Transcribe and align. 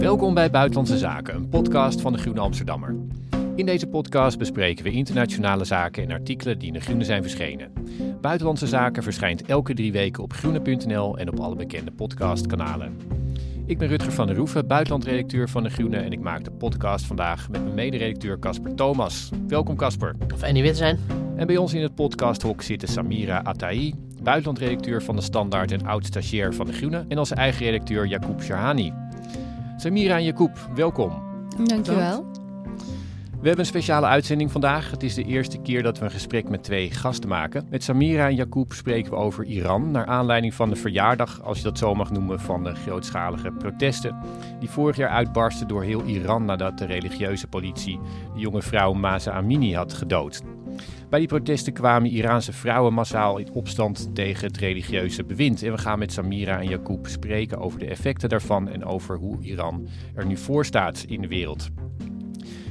Welkom 0.00 0.34
bij 0.34 0.50
Buitenlandse 0.50 0.98
Zaken, 0.98 1.34
een 1.34 1.48
podcast 1.48 2.00
van 2.00 2.12
de 2.12 2.18
Groene 2.18 2.40
Amsterdammer. 2.40 2.96
In 3.54 3.66
deze 3.66 3.86
podcast 3.86 4.38
bespreken 4.38 4.84
we 4.84 4.90
internationale 4.90 5.64
zaken 5.64 6.02
en 6.02 6.10
artikelen 6.10 6.58
die 6.58 6.68
in 6.68 6.74
de 6.74 6.80
Groene 6.80 7.04
zijn 7.04 7.22
verschenen. 7.22 7.72
Buitenlandse 8.20 8.66
Zaken 8.66 9.02
verschijnt 9.02 9.42
elke 9.42 9.74
drie 9.74 9.92
weken 9.92 10.22
op 10.22 10.32
groene.nl 10.32 11.18
en 11.18 11.28
op 11.28 11.40
alle 11.40 11.56
bekende 11.56 11.90
podcastkanalen. 11.90 12.96
Ik 13.66 13.78
ben 13.78 13.88
Rutger 13.88 14.12
van 14.12 14.26
der 14.26 14.36
Roeven, 14.36 14.66
buitenlandredacteur 14.66 15.48
van 15.48 15.62
de 15.62 15.70
Groene 15.70 15.96
en 15.96 16.12
ik 16.12 16.20
maak 16.20 16.44
de 16.44 16.50
podcast 16.50 17.04
vandaag 17.04 17.48
met 17.50 17.62
mijn 17.62 17.74
mederedacteur 17.74 18.38
Casper 18.38 18.74
Thomas. 18.74 19.30
Welkom 19.48 19.76
Casper. 19.76 20.14
Fijn 20.36 20.54
hier 20.54 20.62
weer 20.62 20.72
te 20.72 20.78
zijn. 20.78 20.98
En 21.36 21.46
bij 21.46 21.56
ons 21.56 21.74
in 21.74 21.82
het 21.82 21.94
podcasthok 21.94 22.62
zitten 22.62 22.88
Samira 22.88 23.42
Atai, 23.42 23.94
buitenlandredacteur 24.22 25.02
van 25.02 25.16
de 25.16 25.22
Standaard 25.22 25.72
en 25.72 25.86
oud-stagiair 25.86 26.54
van 26.54 26.66
de 26.66 26.72
Groene 26.72 27.04
en 27.08 27.18
onze 27.18 27.34
eigen 27.34 27.64
redacteur 27.66 28.06
Jacob 28.06 28.42
Sharhani. 28.42 28.92
Samira 29.80 30.16
en 30.16 30.24
Jacob, 30.24 30.50
welkom. 30.74 31.22
Dankjewel. 31.64 32.30
We 33.30 33.46
hebben 33.46 33.58
een 33.58 33.66
speciale 33.66 34.06
uitzending 34.06 34.52
vandaag. 34.52 34.90
Het 34.90 35.02
is 35.02 35.14
de 35.14 35.24
eerste 35.24 35.58
keer 35.58 35.82
dat 35.82 35.98
we 35.98 36.04
een 36.04 36.10
gesprek 36.10 36.48
met 36.48 36.62
twee 36.62 36.90
gasten 36.90 37.28
maken. 37.28 37.66
Met 37.70 37.82
Samira 37.82 38.28
en 38.28 38.34
Jacob 38.34 38.72
spreken 38.72 39.10
we 39.10 39.16
over 39.16 39.44
Iran, 39.44 39.90
naar 39.90 40.06
aanleiding 40.06 40.54
van 40.54 40.68
de 40.68 40.76
verjaardag, 40.76 41.42
als 41.42 41.58
je 41.58 41.64
dat 41.64 41.78
zo 41.78 41.94
mag 41.94 42.10
noemen, 42.10 42.40
van 42.40 42.64
de 42.64 42.74
grootschalige 42.74 43.50
protesten 43.50 44.16
die 44.58 44.70
vorig 44.70 44.96
jaar 44.96 45.10
uitbarsten 45.10 45.68
door 45.68 45.82
heel 45.82 46.04
Iran 46.04 46.44
nadat 46.44 46.78
de 46.78 46.86
religieuze 46.86 47.46
politie 47.46 48.00
de 48.34 48.40
jonge 48.40 48.62
vrouw 48.62 48.92
Masa 48.92 49.32
Amini 49.32 49.74
had 49.74 49.92
gedood. 49.92 50.42
Bij 51.08 51.18
die 51.18 51.28
protesten 51.28 51.72
kwamen 51.72 52.10
Iraanse 52.10 52.52
vrouwen 52.52 52.94
massaal 52.94 53.38
in 53.38 53.52
opstand 53.52 54.10
tegen 54.14 54.46
het 54.46 54.56
religieuze 54.56 55.24
bewind. 55.24 55.62
En 55.62 55.72
we 55.72 55.78
gaan 55.78 55.98
met 55.98 56.12
Samira 56.12 56.60
en 56.60 56.68
Jacob 56.68 57.06
spreken 57.06 57.58
over 57.58 57.78
de 57.78 57.86
effecten 57.86 58.28
daarvan 58.28 58.68
en 58.68 58.84
over 58.84 59.16
hoe 59.16 59.40
Iran 59.40 59.88
er 60.14 60.26
nu 60.26 60.36
voor 60.36 60.64
staat 60.64 61.04
in 61.08 61.20
de 61.20 61.28
wereld. 61.28 61.68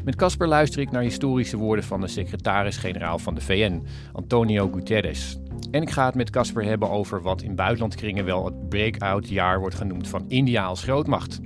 Met 0.03 0.15
Casper 0.15 0.47
luister 0.47 0.81
ik 0.81 0.91
naar 0.91 1.01
historische 1.01 1.57
woorden 1.57 1.85
van 1.85 2.01
de 2.01 2.07
secretaris-generaal 2.07 3.19
van 3.19 3.35
de 3.35 3.41
VN, 3.41 3.83
Antonio 4.13 4.69
Guterres. 4.73 5.37
En 5.71 5.81
ik 5.81 5.89
ga 5.89 6.05
het 6.05 6.15
met 6.15 6.29
Casper 6.29 6.63
hebben 6.63 6.89
over 6.89 7.21
wat 7.21 7.41
in 7.41 7.55
buitenlandkringen 7.55 8.25
wel 8.25 8.45
het 8.45 8.69
breakout 8.69 9.29
jaar 9.29 9.59
wordt 9.59 9.75
genoemd 9.75 10.07
van 10.07 10.25
India 10.27 10.65
als 10.65 10.83
grootmacht. 10.83 11.39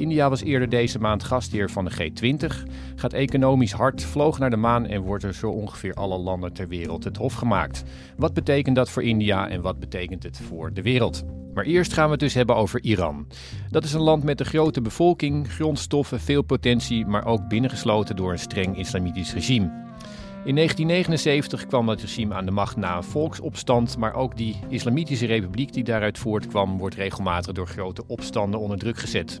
India 0.00 0.28
was 0.28 0.42
eerder 0.42 0.68
deze 0.68 0.98
maand 0.98 1.24
gastheer 1.24 1.70
van 1.70 1.84
de 1.84 1.90
G20, 1.90 2.70
gaat 2.94 3.12
economisch 3.12 3.72
hard, 3.72 4.04
vloog 4.04 4.38
naar 4.38 4.50
de 4.50 4.56
maan 4.56 4.86
en 4.86 5.00
wordt 5.00 5.24
er 5.24 5.34
zo 5.34 5.50
ongeveer 5.50 5.94
alle 5.94 6.18
landen 6.18 6.52
ter 6.52 6.68
wereld 6.68 7.04
het 7.04 7.16
hof 7.16 7.34
gemaakt. 7.34 7.82
Wat 8.16 8.34
betekent 8.34 8.76
dat 8.76 8.90
voor 8.90 9.02
India 9.02 9.48
en 9.48 9.60
wat 9.60 9.78
betekent 9.78 10.22
het 10.22 10.38
voor 10.38 10.72
de 10.72 10.82
wereld? 10.82 11.24
Maar 11.54 11.64
eerst 11.64 11.92
gaan 11.92 12.04
we 12.04 12.10
het 12.10 12.20
dus 12.20 12.34
hebben 12.34 12.56
over 12.56 12.82
Iran. 12.82 13.26
Dat 13.70 13.84
is 13.84 13.92
een 13.92 14.00
land 14.00 14.24
met 14.24 14.40
een 14.40 14.46
grote 14.46 14.80
bevolking, 14.80 15.52
grondstoffen, 15.52 16.20
veel 16.20 16.42
potentie, 16.42 17.06
maar 17.06 17.26
ook 17.26 17.48
binnengesloten 17.48 18.16
door 18.16 18.32
een 18.32 18.38
streng 18.38 18.78
islamitisch 18.78 19.34
regime. 19.34 19.89
In 20.44 20.54
1979 20.54 21.66
kwam 21.66 21.88
het 21.88 22.00
regime 22.00 22.34
aan 22.34 22.44
de 22.44 22.50
macht 22.50 22.76
na 22.76 22.96
een 22.96 23.02
volksopstand, 23.02 23.98
maar 23.98 24.14
ook 24.14 24.36
die 24.36 24.56
islamitische 24.68 25.26
republiek 25.26 25.72
die 25.72 25.84
daaruit 25.84 26.18
voortkwam, 26.18 26.78
wordt 26.78 26.94
regelmatig 26.94 27.52
door 27.52 27.66
grote 27.66 28.02
opstanden 28.06 28.60
onder 28.60 28.78
druk 28.78 28.98
gezet. 28.98 29.40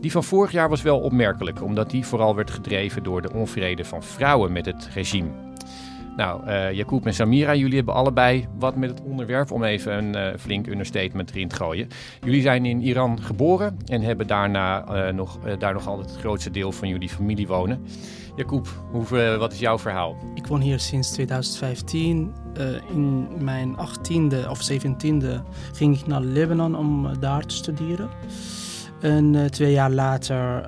Die 0.00 0.10
van 0.10 0.24
vorig 0.24 0.52
jaar 0.52 0.68
was 0.68 0.82
wel 0.82 1.00
opmerkelijk, 1.00 1.62
omdat 1.62 1.90
die 1.90 2.06
vooral 2.06 2.36
werd 2.36 2.50
gedreven 2.50 3.02
door 3.02 3.22
de 3.22 3.32
onvrede 3.32 3.84
van 3.84 4.02
vrouwen 4.02 4.52
met 4.52 4.66
het 4.66 4.88
regime. 4.94 5.28
Nou, 6.16 6.50
Jacob 6.72 7.06
en 7.06 7.14
Samira, 7.14 7.54
jullie 7.54 7.76
hebben 7.76 7.94
allebei 7.94 8.46
wat 8.58 8.76
met 8.76 8.90
het 8.90 9.02
onderwerp 9.02 9.50
om 9.50 9.64
even 9.64 9.92
een 9.92 10.14
eh, 10.14 10.38
flink 10.38 10.66
understatement 10.66 11.30
erin 11.30 11.48
te 11.48 11.56
gooien. 11.56 11.88
Jullie 12.24 12.42
zijn 12.42 12.66
in 12.66 12.82
Iran 12.82 13.22
geboren 13.22 13.76
en 13.86 14.00
hebben 14.00 14.26
daarna 14.26 14.84
eh, 14.84 15.14
nog, 15.14 15.38
daar 15.58 15.72
nog 15.72 15.86
altijd 15.86 16.10
het 16.10 16.18
grootste 16.18 16.50
deel 16.50 16.72
van 16.72 16.88
jullie 16.88 17.08
familie 17.08 17.46
wonen. 17.46 17.84
Jacob, 18.36 18.68
hoe, 18.90 19.18
eh, 19.18 19.38
wat 19.38 19.52
is 19.52 19.58
jouw 19.58 19.78
verhaal? 19.78 20.16
Ik 20.34 20.46
woon 20.46 20.60
hier 20.60 20.80
sinds 20.80 21.10
2015. 21.10 22.32
Eh, 22.54 22.90
in 22.90 23.28
mijn 23.44 23.76
18e 23.76 24.48
of 24.48 24.62
17e 24.62 25.42
ging 25.72 25.98
ik 25.98 26.06
naar 26.06 26.20
Libanon 26.20 26.76
om 26.76 27.06
eh, 27.06 27.12
daar 27.20 27.46
te 27.46 27.54
studeren. 27.54 28.08
En 29.00 29.50
twee 29.50 29.72
jaar 29.72 29.90
later 29.90 30.66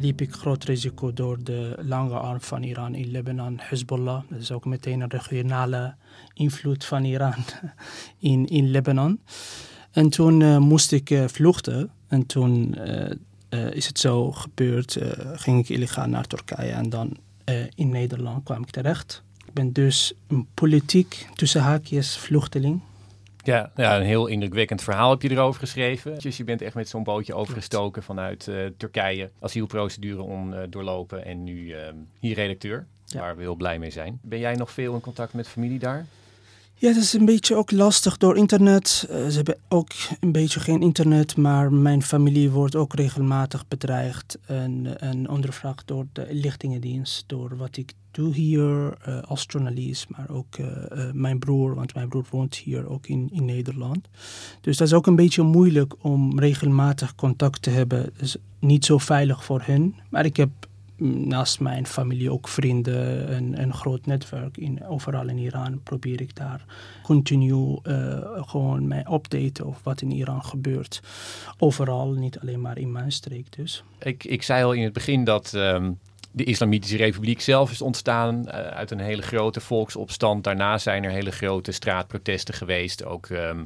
liep 0.00 0.20
ik 0.20 0.32
groot 0.32 0.64
risico 0.64 1.12
door 1.12 1.38
de 1.42 1.76
lange 1.86 2.14
arm 2.14 2.40
van 2.40 2.62
Iran 2.62 2.94
in 2.94 3.10
Libanon, 3.10 3.58
Hezbollah. 3.60 4.22
Dat 4.30 4.40
is 4.40 4.52
ook 4.52 4.64
meteen 4.64 5.00
een 5.00 5.08
regionale 5.08 5.94
invloed 6.34 6.84
van 6.84 7.04
Iran 7.04 7.34
in, 8.18 8.46
in 8.46 8.70
Libanon. 8.70 9.20
En 9.90 10.08
toen 10.08 10.58
moest 10.62 10.92
ik 10.92 11.22
vluchten. 11.26 11.90
En 12.08 12.26
toen 12.26 12.74
eh, 13.54 13.70
is 13.76 13.86
het 13.86 13.98
zo 13.98 14.32
gebeurd, 14.32 14.96
eh, 14.96 15.10
ging 15.34 15.58
ik 15.60 15.68
illegaal 15.68 16.06
naar 16.08 16.26
Turkije 16.26 16.72
en 16.72 16.90
dan 16.90 17.16
eh, 17.44 17.54
in 17.74 17.88
Nederland 17.90 18.44
kwam 18.44 18.62
ik 18.62 18.70
terecht. 18.70 19.22
Ik 19.46 19.52
ben 19.52 19.72
dus 19.72 20.12
een 20.28 20.46
politiek, 20.54 21.26
tussen 21.34 21.60
haakjes, 21.60 22.16
vluchteling. 22.16 22.80
Ja, 23.42 23.70
ja, 23.76 23.96
een 23.96 24.02
heel 24.06 24.26
indrukwekkend 24.26 24.82
verhaal 24.82 25.10
heb 25.10 25.22
je 25.22 25.30
erover 25.30 25.60
geschreven. 25.60 26.18
Dus 26.18 26.36
je 26.36 26.44
bent 26.44 26.62
echt 26.62 26.74
met 26.74 26.88
zo'n 26.88 27.02
bootje 27.02 27.34
overgestoken 27.34 28.02
vanuit 28.02 28.48
eh, 28.48 28.56
Turkije, 28.76 29.30
asielprocedure 29.40 30.22
om 30.22 30.52
eh, 30.52 30.62
doorlopen 30.70 31.24
en 31.24 31.44
nu 31.44 31.70
eh, 31.72 31.92
hier 32.20 32.34
redacteur, 32.34 32.86
Ja. 33.06 33.20
waar 33.20 33.36
we 33.36 33.42
heel 33.42 33.54
blij 33.54 33.78
mee 33.78 33.90
zijn. 33.90 34.18
Ben 34.22 34.38
jij 34.38 34.54
nog 34.54 34.70
veel 34.70 34.94
in 34.94 35.00
contact 35.00 35.32
met 35.32 35.48
familie 35.48 35.78
daar? 35.78 36.06
Ja, 36.76 36.88
het 36.88 36.96
is 36.96 37.12
een 37.12 37.24
beetje 37.24 37.54
ook 37.54 37.70
lastig 37.70 38.16
door 38.16 38.36
internet. 38.36 39.06
Eh, 39.10 39.26
ze 39.26 39.36
hebben 39.36 39.56
ook 39.68 39.90
een 40.20 40.32
beetje 40.32 40.60
geen 40.60 40.82
internet, 40.82 41.36
maar 41.36 41.72
mijn 41.72 42.02
familie 42.02 42.50
wordt 42.50 42.76
ook 42.76 42.94
regelmatig 42.94 43.68
bedreigd 43.68 44.38
en, 44.46 45.28
ondervraagd 45.28 45.86
door 45.86 46.06
de 46.12 46.28
inlichtingendienst, 46.28 47.24
door 47.26 47.56
wat 47.56 47.76
ik 47.76 47.92
doe 48.10 48.34
hier 48.34 48.96
eh, 49.02 49.22
als 49.22 49.44
journalist, 49.48 50.08
maar 50.08 50.30
ook 50.30 50.54
eh, 50.56 50.66
mijn 51.12 51.38
broer, 51.38 51.74
want 51.74 51.94
mijn 51.94 52.08
broer 52.08 52.26
woont 52.30 52.56
hier 52.56 52.88
ook 52.88 53.06
in, 53.06 53.28
in 53.32 53.44
Nederland. 53.44 54.08
Dus 54.60 54.76
dat 54.76 54.86
is 54.86 54.94
ook 54.94 55.06
een 55.06 55.16
beetje 55.16 55.42
moeilijk 55.42 55.94
om 56.00 56.38
regelmatig 56.38 57.14
contact 57.14 57.62
te 57.62 57.70
hebben. 57.70 58.12
Is 58.16 58.36
niet 58.58 58.84
zo 58.84 58.98
veilig 58.98 59.44
voor 59.44 59.62
hen, 59.64 59.94
maar 60.10 60.24
ik 60.24 60.36
heb 60.36 60.50
naast 60.96 61.60
mijn 61.60 61.86
familie 61.86 62.32
ook 62.32 62.48
vrienden 62.48 63.28
en 63.28 63.62
een 63.62 63.74
groot 63.74 64.06
netwerk. 64.06 64.56
In, 64.56 64.86
overal 64.86 65.28
in 65.28 65.38
Iran 65.38 65.80
probeer 65.82 66.20
ik 66.20 66.36
daar 66.36 66.64
continu 67.02 67.78
eh, 67.82 68.18
gewoon 68.34 68.88
mij 68.88 69.06
updaten 69.12 69.66
over 69.66 69.80
wat 69.82 70.00
in 70.00 70.10
Iran 70.10 70.44
gebeurt. 70.44 71.02
Overal, 71.58 72.12
niet 72.12 72.38
alleen 72.38 72.60
maar 72.60 72.78
in 72.78 72.92
mijn 72.92 73.12
streek 73.12 73.52
dus. 73.52 73.84
Ik, 73.98 74.24
ik 74.24 74.42
zei 74.42 74.64
al 74.64 74.72
in 74.72 74.82
het 74.82 74.92
begin 74.92 75.24
dat 75.24 75.54
ehm, 75.54 75.92
de 76.30 76.44
Islamitische 76.44 76.96
Republiek 76.96 77.40
zelf 77.40 77.70
is 77.70 77.82
ontstaan 77.82 78.48
eh, 78.48 78.66
uit 78.66 78.90
een 78.90 79.00
hele 79.00 79.22
grote 79.22 79.60
volksopstand. 79.60 80.44
Daarna 80.44 80.78
zijn 80.78 81.04
er 81.04 81.10
hele 81.10 81.32
grote 81.32 81.72
straatprotesten 81.72 82.54
geweest. 82.54 83.04
Ook 83.04 83.26
ehm, 83.26 83.64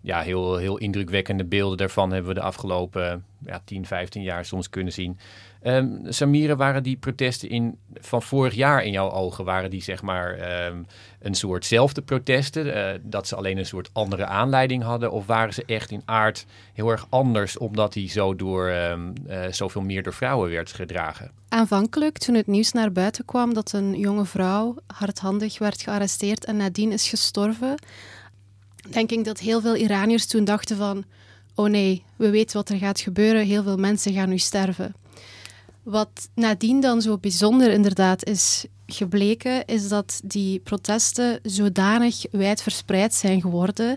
ja, 0.00 0.20
heel, 0.20 0.56
heel 0.56 0.78
indrukwekkende 0.78 1.44
beelden 1.44 1.78
daarvan 1.78 2.12
hebben 2.12 2.34
we 2.34 2.40
de 2.40 2.46
afgelopen 2.46 3.24
ja, 3.46 3.60
10, 3.64 3.86
15 3.86 4.22
jaar 4.22 4.44
soms 4.44 4.70
kunnen 4.70 4.92
zien. 4.92 5.18
Um, 5.62 6.00
Samira, 6.08 6.56
waren 6.56 6.82
die 6.82 6.96
protesten 6.96 7.48
in, 7.48 7.78
van 7.94 8.22
vorig 8.22 8.54
jaar 8.54 8.84
in 8.84 8.92
jouw 8.92 9.10
ogen, 9.10 9.44
waren 9.44 9.70
die 9.70 9.82
zeg 9.82 10.02
maar 10.02 10.64
um, 10.66 10.86
een 11.20 11.34
soortzelfde 11.34 12.02
protesten, 12.02 12.66
uh, 12.66 12.88
dat 13.02 13.28
ze 13.28 13.36
alleen 13.36 13.58
een 13.58 13.66
soort 13.66 13.90
andere 13.92 14.26
aanleiding 14.26 14.82
hadden? 14.82 15.12
Of 15.12 15.26
waren 15.26 15.54
ze 15.54 15.62
echt 15.66 15.90
in 15.90 16.02
aard 16.04 16.46
heel 16.72 16.90
erg 16.90 17.06
anders, 17.08 17.58
omdat 17.58 17.92
die 17.92 18.08
zo 18.08 18.36
door, 18.36 18.68
um, 18.68 19.12
uh, 19.28 19.44
zoveel 19.50 19.82
meer 19.82 20.02
door 20.02 20.14
vrouwen 20.14 20.50
werd 20.50 20.72
gedragen? 20.72 21.30
Aanvankelijk, 21.48 22.18
toen 22.18 22.34
het 22.34 22.46
nieuws 22.46 22.72
naar 22.72 22.92
buiten 22.92 23.24
kwam 23.24 23.54
dat 23.54 23.72
een 23.72 23.98
jonge 23.98 24.24
vrouw 24.24 24.76
hardhandig 24.86 25.58
werd 25.58 25.82
gearresteerd 25.82 26.44
en 26.44 26.56
nadien 26.56 26.92
is 26.92 27.08
gestorven, 27.08 27.74
denk 28.90 29.10
ik 29.10 29.24
dat 29.24 29.38
heel 29.38 29.60
veel 29.60 29.76
Iraniërs 29.76 30.26
toen 30.26 30.44
dachten 30.44 30.76
van, 30.76 31.04
oh 31.54 31.68
nee, 31.68 32.04
we 32.16 32.30
weten 32.30 32.56
wat 32.56 32.68
er 32.68 32.78
gaat 32.78 33.00
gebeuren, 33.00 33.44
heel 33.44 33.62
veel 33.62 33.76
mensen 33.76 34.12
gaan 34.12 34.28
nu 34.28 34.38
sterven. 34.38 34.94
Wat 35.82 36.28
nadien 36.34 36.80
dan 36.80 37.02
zo 37.02 37.18
bijzonder 37.18 37.70
inderdaad 37.70 38.24
is 38.24 38.66
gebleken, 38.86 39.64
is 39.64 39.88
dat 39.88 40.20
die 40.24 40.58
protesten 40.58 41.40
zodanig 41.42 42.24
wijd 42.30 42.62
verspreid 42.62 43.14
zijn 43.14 43.40
geworden 43.40 43.96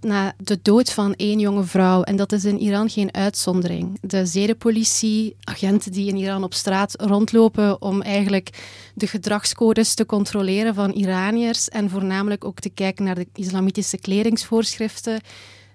na 0.00 0.34
de 0.38 0.58
dood 0.62 0.92
van 0.92 1.14
één 1.14 1.38
jonge 1.38 1.64
vrouw. 1.64 2.02
En 2.02 2.16
dat 2.16 2.32
is 2.32 2.44
in 2.44 2.60
Iran 2.60 2.90
geen 2.90 3.14
uitzondering. 3.14 3.98
De 4.00 4.26
zedenpolitie, 4.26 5.36
agenten 5.44 5.92
die 5.92 6.08
in 6.08 6.16
Iran 6.16 6.44
op 6.44 6.54
straat 6.54 6.94
rondlopen 7.02 7.82
om 7.82 8.02
eigenlijk 8.02 8.48
de 8.94 9.06
gedragscodes 9.06 9.94
te 9.94 10.06
controleren 10.06 10.74
van 10.74 10.90
Iraniërs 10.90 11.68
en 11.68 11.90
voornamelijk 11.90 12.44
ook 12.44 12.60
te 12.60 12.70
kijken 12.70 13.04
naar 13.04 13.14
de 13.14 13.26
islamitische 13.34 13.98
kledingsvoorschriften, 13.98 15.20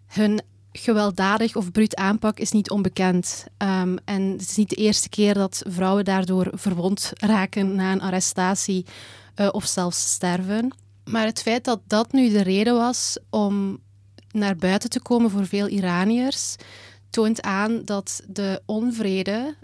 hun 0.08 0.42
gewelddadig 0.80 1.56
of 1.56 1.72
bruut 1.72 1.96
aanpak 1.96 2.40
is 2.40 2.52
niet 2.52 2.70
onbekend. 2.70 3.46
Um, 3.58 3.98
en 4.06 4.22
het 4.22 4.42
is 4.42 4.56
niet 4.56 4.70
de 4.70 4.76
eerste 4.76 5.10
keer 5.10 5.34
dat 5.34 5.64
vrouwen 5.68 6.06
daardoor 6.06 6.48
verwond 6.54 7.12
raken 7.16 7.76
na 7.76 7.92
een 7.92 8.02
arrestatie 8.02 8.86
uh, 9.36 9.50
of 9.52 9.66
zelfs 9.66 10.12
sterven. 10.12 10.76
Maar 11.06 11.26
het 11.26 11.42
feit 11.42 11.64
dat 11.64 11.80
dat 11.88 12.12
nu 12.12 12.30
de 12.30 12.42
reden 12.42 12.76
was 12.76 13.18
om 13.30 13.80
naar 14.32 14.56
buiten 14.56 14.90
te 14.90 15.02
komen 15.02 15.30
voor 15.30 15.46
veel 15.46 15.68
Iraniërs, 15.68 16.56
toont 17.10 17.42
aan 17.42 17.82
dat 17.86 18.22
de 18.28 18.62
onvrede 18.66 19.56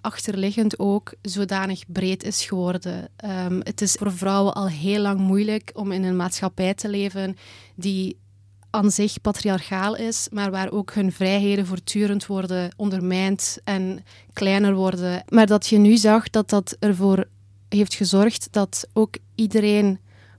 achterliggend 0.00 0.78
ook 0.78 1.14
zodanig 1.22 1.84
breed 1.86 2.24
is 2.24 2.44
geworden. 2.44 3.08
Um, 3.24 3.60
het 3.62 3.80
is 3.80 3.92
voor 3.92 4.12
vrouwen 4.12 4.54
al 4.54 4.68
heel 4.68 5.00
lang 5.00 5.20
moeilijk 5.20 5.70
om 5.74 5.92
in 5.92 6.04
een 6.04 6.16
maatschappij 6.16 6.74
te 6.74 6.88
leven 6.88 7.36
die 7.74 8.16
aan 8.76 8.90
zich 8.90 9.20
patriarchaal 9.20 9.96
is, 9.96 10.28
maar 10.32 10.50
waar 10.50 10.72
ook 10.72 10.92
hun 10.92 11.12
vrijheden 11.12 11.66
voortdurend 11.66 12.26
worden 12.26 12.70
ondermijnd 12.76 13.58
en 13.64 14.04
kleiner 14.32 14.74
worden. 14.74 15.24
Maar 15.28 15.46
dat 15.46 15.66
je 15.66 15.78
nu 15.78 15.96
zag 15.96 16.30
dat 16.30 16.50
dat 16.50 16.76
ervoor 16.78 17.24
heeft 17.68 17.94
gezorgd 17.94 18.48
dat 18.50 18.86
ook 18.92 19.16
iedereen 19.34 19.98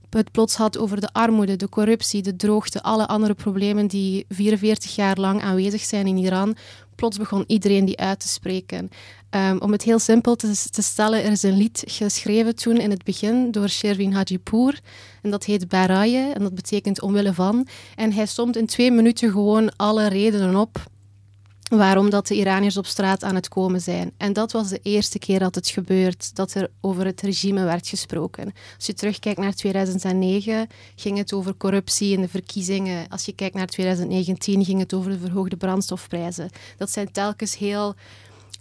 het 0.09 0.31
plots 0.31 0.55
had 0.55 0.77
over 0.77 1.01
de 1.01 1.09
armoede, 1.11 1.55
de 1.55 1.69
corruptie, 1.69 2.21
de 2.21 2.35
droogte, 2.35 2.83
alle 2.83 3.07
andere 3.07 3.33
problemen 3.33 3.87
die 3.87 4.25
44 4.29 4.95
jaar 4.95 5.17
lang 5.17 5.41
aanwezig 5.41 5.81
zijn 5.81 6.07
in 6.07 6.17
Iran. 6.17 6.55
Plots 6.95 7.17
begon 7.17 7.43
iedereen 7.47 7.85
die 7.85 7.99
uit 7.99 8.19
te 8.19 8.27
spreken. 8.27 8.89
Um, 9.29 9.61
om 9.61 9.71
het 9.71 9.83
heel 9.83 9.99
simpel 9.99 10.35
te, 10.35 10.69
te, 10.71 10.81
stellen, 10.81 11.23
er 11.23 11.31
is 11.31 11.43
een 11.43 11.57
lied 11.57 11.83
geschreven 11.87 12.55
toen 12.55 12.77
in 12.77 12.89
het 12.89 13.03
begin 13.03 13.51
door 13.51 13.69
Sherwin 13.69 14.13
Hajipour. 14.13 14.79
En 15.21 15.29
dat 15.29 15.43
heet 15.43 15.67
Baraye, 15.67 16.31
en 16.33 16.43
dat 16.43 16.55
betekent 16.55 17.01
omwille 17.01 17.33
van. 17.33 17.67
En 17.95 18.13
hij 18.13 18.25
somt 18.25 18.55
in 18.55 18.65
twee 18.65 18.91
minuten 18.91 19.31
gewoon 19.31 19.75
alle 19.75 20.07
redenen 20.07 20.55
op 20.55 20.87
waarom 21.69 22.09
dat 22.09 22.27
de 22.27 22.35
Iraniërs 22.35 22.77
op 22.77 22.85
straat 22.85 23.23
aan 23.23 23.35
het 23.35 23.47
komen 23.47 23.81
zijn. 23.81 24.11
En 24.17 24.33
dat 24.33 24.51
was 24.51 24.69
de 24.69 24.79
eerste 24.83 25.19
keer 25.19 25.39
dat 25.39 25.55
het 25.55 25.67
gebeurt, 25.69 26.35
dat 26.35 26.53
er 26.53 26.69
over 26.81 27.05
het 27.05 27.21
regime 27.21 27.63
werd 27.63 27.87
gesproken. 27.87 28.53
Als 28.75 28.85
je 28.85 28.93
terugkijkt 28.93 29.39
naar 29.39 29.53
2009, 29.53 30.67
ging 30.95 31.17
het 31.17 31.33
over 31.33 31.57
corruptie 31.57 32.13
in 32.13 32.21
de 32.21 32.29
verkiezingen. 32.29 33.07
Als 33.09 33.25
je 33.25 33.33
kijkt 33.33 33.55
naar 33.55 33.67
2019, 33.67 34.65
ging 34.65 34.79
het 34.79 34.93
over 34.93 35.11
de 35.11 35.19
verhoogde 35.19 35.57
brandstofprijzen. 35.57 36.49
Dat 36.77 36.91
zijn 36.91 37.11
telkens 37.11 37.57
heel 37.57 37.95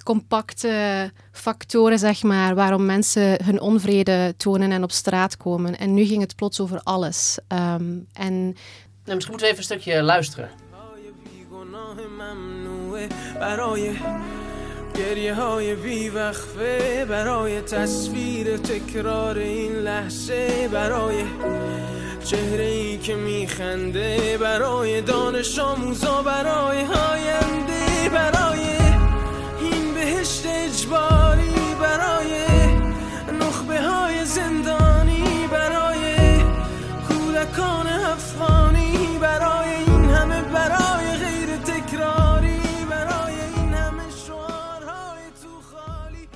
compacte 0.05 1.11
factoren, 1.31 1.99
zeg 1.99 2.23
maar, 2.23 2.55
waarom 2.55 2.85
mensen 2.85 3.43
hun 3.43 3.61
onvrede 3.61 4.33
tonen 4.37 4.71
en 4.71 4.83
op 4.83 4.91
straat 4.91 5.37
komen. 5.37 5.77
En 5.77 5.93
nu 5.93 6.05
ging 6.05 6.21
het 6.21 6.35
plots 6.35 6.59
over 6.59 6.79
alles. 6.83 7.37
Um, 7.47 8.07
en... 8.13 8.55
Nou, 9.05 9.15
misschien 9.15 9.35
moeten 9.35 9.37
we 9.39 9.45
even 9.45 9.57
een 9.57 9.63
stukje 9.63 10.01
luisteren. 10.01 10.49
گریه 14.95 15.33
های 15.33 15.75
بیوقفه 15.75 17.05
برای 17.09 17.61
تصویر 17.61 18.57
تکرار 18.57 19.37
این 19.37 19.71
لحظه 19.71 20.67
برای 20.67 21.23
چهره 22.23 22.65
ای 22.65 22.97
که 22.97 23.15
میخنده 23.15 24.37
برای 24.37 25.01
دانش 25.01 25.59
آموزا 25.59 26.21
برای 26.23 26.77
آینده 26.77 28.09
برای 28.13 28.74
اجباری 30.86 31.74
برای 31.80 32.46
نخبه 33.40 33.80
های 33.80 34.24
زندانی 34.24 35.48
برای 35.52 36.16
کودکان 37.08 37.86
افغانی 37.86 39.18
برای 39.20 39.70
این 39.74 40.04
همه 40.04 40.42
برای 40.42 41.16
غیر 41.16 41.56
تکراری 41.56 42.60
برای 42.90 43.34
این 43.56 43.74
همه 43.74 44.02
شعارهای 44.26 45.22
تو 45.42 45.60
خالی 45.72 46.28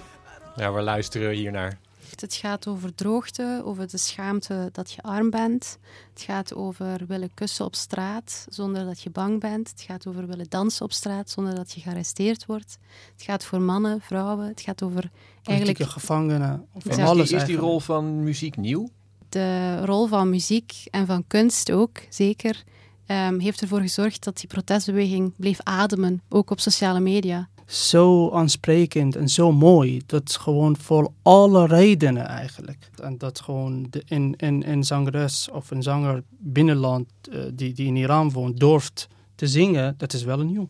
Ja, 0.58 0.70
we 0.72 0.82
luisteren. 0.82 1.89
Het 2.20 2.34
gaat 2.34 2.66
over 2.66 2.94
droogte, 2.94 3.62
over 3.64 3.88
de 3.88 3.98
schaamte 3.98 4.68
dat 4.72 4.92
je 4.92 5.02
arm 5.02 5.30
bent. 5.30 5.78
Het 6.14 6.22
gaat 6.22 6.54
over 6.54 7.06
willen 7.06 7.34
kussen 7.34 7.64
op 7.64 7.74
straat 7.74 8.46
zonder 8.48 8.84
dat 8.84 9.00
je 9.00 9.10
bang 9.10 9.40
bent. 9.40 9.70
Het 9.70 9.80
gaat 9.80 10.06
over 10.06 10.26
willen 10.26 10.46
dansen 10.48 10.84
op 10.84 10.92
straat 10.92 11.30
zonder 11.30 11.54
dat 11.54 11.72
je 11.72 11.80
gearresteerd 11.80 12.46
wordt. 12.46 12.78
Het 13.12 13.22
gaat 13.22 13.44
voor 13.44 13.60
mannen, 13.60 14.00
vrouwen. 14.00 14.46
Het 14.46 14.60
gaat 14.60 14.82
over 14.82 15.10
eigenlijk... 15.42 15.82
gevangenen. 15.82 16.66
Of 16.72 16.98
alles 16.98 17.22
is, 17.22 17.28
die, 17.28 17.38
is 17.38 17.44
die 17.44 17.56
rol 17.56 17.80
van 17.80 18.22
muziek 18.22 18.56
nieuw? 18.56 18.88
De 19.28 19.80
rol 19.84 20.06
van 20.06 20.30
muziek 20.30 20.72
en 20.90 21.06
van 21.06 21.24
kunst 21.26 21.70
ook, 21.70 22.00
zeker. 22.08 22.64
Um, 23.06 23.40
heeft 23.40 23.60
ervoor 23.60 23.80
gezorgd 23.80 24.24
dat 24.24 24.36
die 24.36 24.48
protestbeweging 24.48 25.32
bleef 25.36 25.60
ademen, 25.62 26.22
ook 26.28 26.50
op 26.50 26.60
sociale 26.60 27.00
media 27.00 27.48
zo 27.70 28.30
aansprekend 28.30 29.16
en 29.16 29.28
zo 29.28 29.52
mooi. 29.52 30.02
Dat 30.06 30.28
is 30.28 30.36
gewoon 30.36 30.76
voor 30.76 31.12
alle 31.22 31.66
redenen 31.66 32.26
eigenlijk. 32.26 32.90
En 33.02 33.18
dat 33.18 33.40
gewoon 33.40 33.86
de, 33.90 34.02
in, 34.06 34.34
in, 34.36 34.62
in 34.62 34.84
zangeres 34.84 35.48
of 35.52 35.70
een 35.70 35.82
zanger 35.82 36.22
binnenland 36.28 37.08
uh, 37.30 37.42
die, 37.52 37.72
die 37.72 37.86
in 37.86 37.96
Iran 37.96 38.30
woont 38.30 38.60
durft 38.60 39.08
te 39.34 39.46
zingen, 39.46 39.94
dat 39.96 40.12
is 40.12 40.22
wel 40.22 40.38
nieuw. 40.38 40.68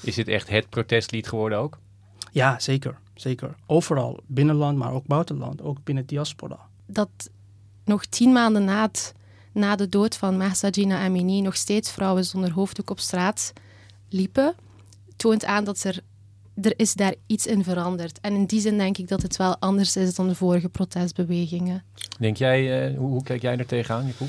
Is 0.00 0.14
dit 0.14 0.28
echt 0.28 0.48
het 0.48 0.68
protestlied 0.68 1.28
geworden 1.28 1.58
ook? 1.58 1.78
Ja, 2.32 2.58
zeker. 2.58 2.98
Zeker. 3.14 3.54
Overal. 3.66 4.20
Binnenland, 4.26 4.78
maar 4.78 4.92
ook 4.92 5.06
buitenland. 5.06 5.62
Ook 5.62 5.84
binnen 5.84 6.06
diaspora. 6.06 6.58
Dat 6.86 7.30
nog 7.84 8.04
tien 8.04 8.32
maanden 8.32 8.64
na, 8.64 8.82
het, 8.82 9.14
na 9.52 9.76
de 9.76 9.88
dood 9.88 10.16
van 10.16 10.36
Mahsa 10.36 10.68
Jina 10.68 11.04
Amini 11.04 11.40
nog 11.40 11.56
steeds 11.56 11.90
vrouwen 11.90 12.24
zonder 12.24 12.52
hoofddoek 12.52 12.90
op 12.90 13.00
straat 13.00 13.52
liepen, 14.08 14.54
toont 15.16 15.44
aan 15.44 15.64
dat 15.64 15.84
er 15.84 16.00
er 16.62 16.72
is 16.76 16.94
daar 16.94 17.14
iets 17.26 17.46
in 17.46 17.64
veranderd. 17.64 18.20
En 18.20 18.34
in 18.34 18.46
die 18.46 18.60
zin 18.60 18.78
denk 18.78 18.98
ik 18.98 19.08
dat 19.08 19.22
het 19.22 19.36
wel 19.36 19.56
anders 19.58 19.96
is 19.96 20.14
dan 20.14 20.28
de 20.28 20.34
vorige 20.34 20.68
protestbewegingen. 20.68 21.82
Denk 22.18 22.36
jij, 22.36 22.90
uh, 22.90 22.98
hoe, 22.98 23.08
hoe, 23.08 23.22
kijk 23.22 23.42
jij 23.42 23.56
er 23.56 23.66
tegenaan, 23.66 24.06
Jacob? 24.06 24.28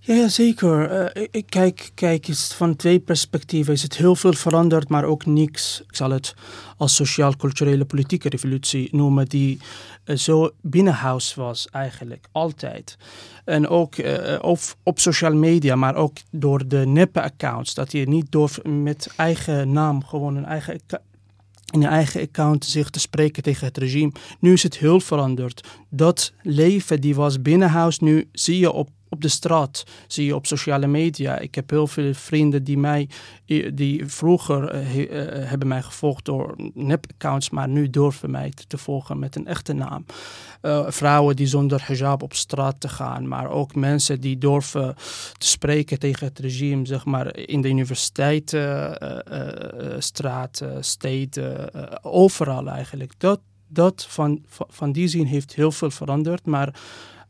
Ja, 0.00 0.14
ja 0.14 0.28
zeker. 0.28 0.92
Uh, 1.16 1.26
ik 1.30 1.46
kijk, 1.48 1.90
kijk 1.94 2.28
eens 2.28 2.54
van 2.54 2.76
twee 2.76 2.98
perspectieven. 2.98 3.72
Is 3.72 3.82
het 3.82 3.96
heel 3.96 4.16
veel 4.16 4.32
veranderd, 4.32 4.88
maar 4.88 5.04
ook 5.04 5.26
niks. 5.26 5.82
Ik 5.88 5.96
zal 5.96 6.10
het 6.10 6.34
als 6.76 6.94
sociaal-culturele 6.94 7.84
politieke 7.84 8.28
revolutie 8.28 8.88
noemen, 8.92 9.26
die 9.28 9.58
uh, 10.04 10.16
zo 10.16 10.50
binnenhuis 10.60 11.34
was 11.34 11.68
eigenlijk, 11.70 12.26
altijd. 12.32 12.96
En 13.44 13.68
ook 13.68 13.96
uh, 13.96 14.38
op, 14.40 14.58
op 14.82 14.98
social 14.98 15.34
media, 15.34 15.76
maar 15.76 15.94
ook 15.94 16.16
door 16.30 16.68
de 16.68 16.86
neppe-accounts. 16.86 17.74
Dat 17.74 17.92
je 17.92 18.08
niet 18.08 18.32
door 18.32 18.50
met 18.62 19.12
eigen 19.16 19.72
naam 19.72 20.04
gewoon 20.04 20.36
een 20.36 20.44
eigen 20.44 20.80
in 21.72 21.80
je 21.80 21.86
eigen 21.86 22.20
account 22.20 22.64
zich 22.64 22.90
te 22.90 23.00
spreken 23.00 23.42
tegen 23.42 23.66
het 23.66 23.78
regime. 23.78 24.12
Nu 24.40 24.52
is 24.52 24.62
het 24.62 24.78
heel 24.78 25.00
veranderd. 25.00 25.68
Dat 25.90 26.32
leven 26.42 27.00
die 27.00 27.14
was 27.14 27.42
binnenhuis, 27.42 27.98
nu 27.98 28.28
zie 28.32 28.58
je 28.58 28.72
op, 28.72 28.88
op 29.16 29.22
de 29.22 29.28
straat, 29.28 29.84
zie 30.06 30.26
je 30.26 30.34
op 30.34 30.46
sociale 30.46 30.86
media. 30.86 31.38
Ik 31.38 31.54
heb 31.54 31.70
heel 31.70 31.86
veel 31.86 32.14
vrienden 32.14 32.64
die 32.64 32.78
mij, 32.78 33.08
die 33.74 34.06
vroeger 34.06 34.74
hebben 35.48 35.68
mij 35.68 35.82
gevolgd 35.82 36.24
door 36.24 36.54
nep-accounts, 36.74 37.50
maar 37.50 37.68
nu 37.68 37.90
durven 37.90 38.30
mij 38.30 38.52
te, 38.66 38.78
volgen 38.78 39.18
met 39.18 39.36
een 39.36 39.46
echte 39.46 39.72
naam. 39.72 40.04
vrouwen 40.86 41.36
die 41.36 41.46
zonder 41.46 41.86
hijab 41.86 42.22
op 42.22 42.34
straat 42.34 42.80
te 42.80 42.88
gaan, 42.88 43.28
maar 43.28 43.50
ook 43.50 43.74
mensen 43.74 44.20
die 44.20 44.38
durven 44.38 44.94
te 45.38 45.46
spreken 45.46 45.98
tegen 45.98 46.26
het 46.26 46.38
regime, 46.38 46.86
zeg 46.86 47.04
maar, 47.04 47.36
in 47.36 47.60
de 47.60 47.68
universiteiten, 47.68 48.96
straten, 49.98 50.84
steden, 50.84 51.74
overal 52.04 52.68
eigenlijk. 52.68 53.12
Dat, 53.18 53.40
dat 53.68 54.06
van, 54.08 54.44
van 54.48 54.92
die 54.92 55.08
zin 55.08 55.24
heeft 55.24 55.54
heel 55.54 55.72
veel 55.72 55.90
veranderd, 55.90 56.46
maar 56.46 56.74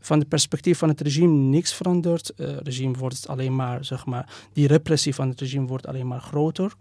van 0.00 0.18
het 0.18 0.28
perspectief 0.28 0.78
van 0.78 0.88
het 0.88 1.00
regime 1.00 1.32
niks 1.32 1.74
veranderd. 1.74 2.32
Het 2.36 2.48
uh, 2.48 2.56
regime 2.56 2.98
wordt 2.98 3.28
alleen 3.28 3.56
maar, 3.56 3.84
zeg 3.84 4.06
maar, 4.06 4.28
die 4.52 4.66
repressie 4.66 5.14
van 5.14 5.28
het 5.28 5.40
regime 5.40 5.66
wordt 5.66 5.86
alleen 5.86 6.06
maar 6.06 6.20
groter. 6.20 6.72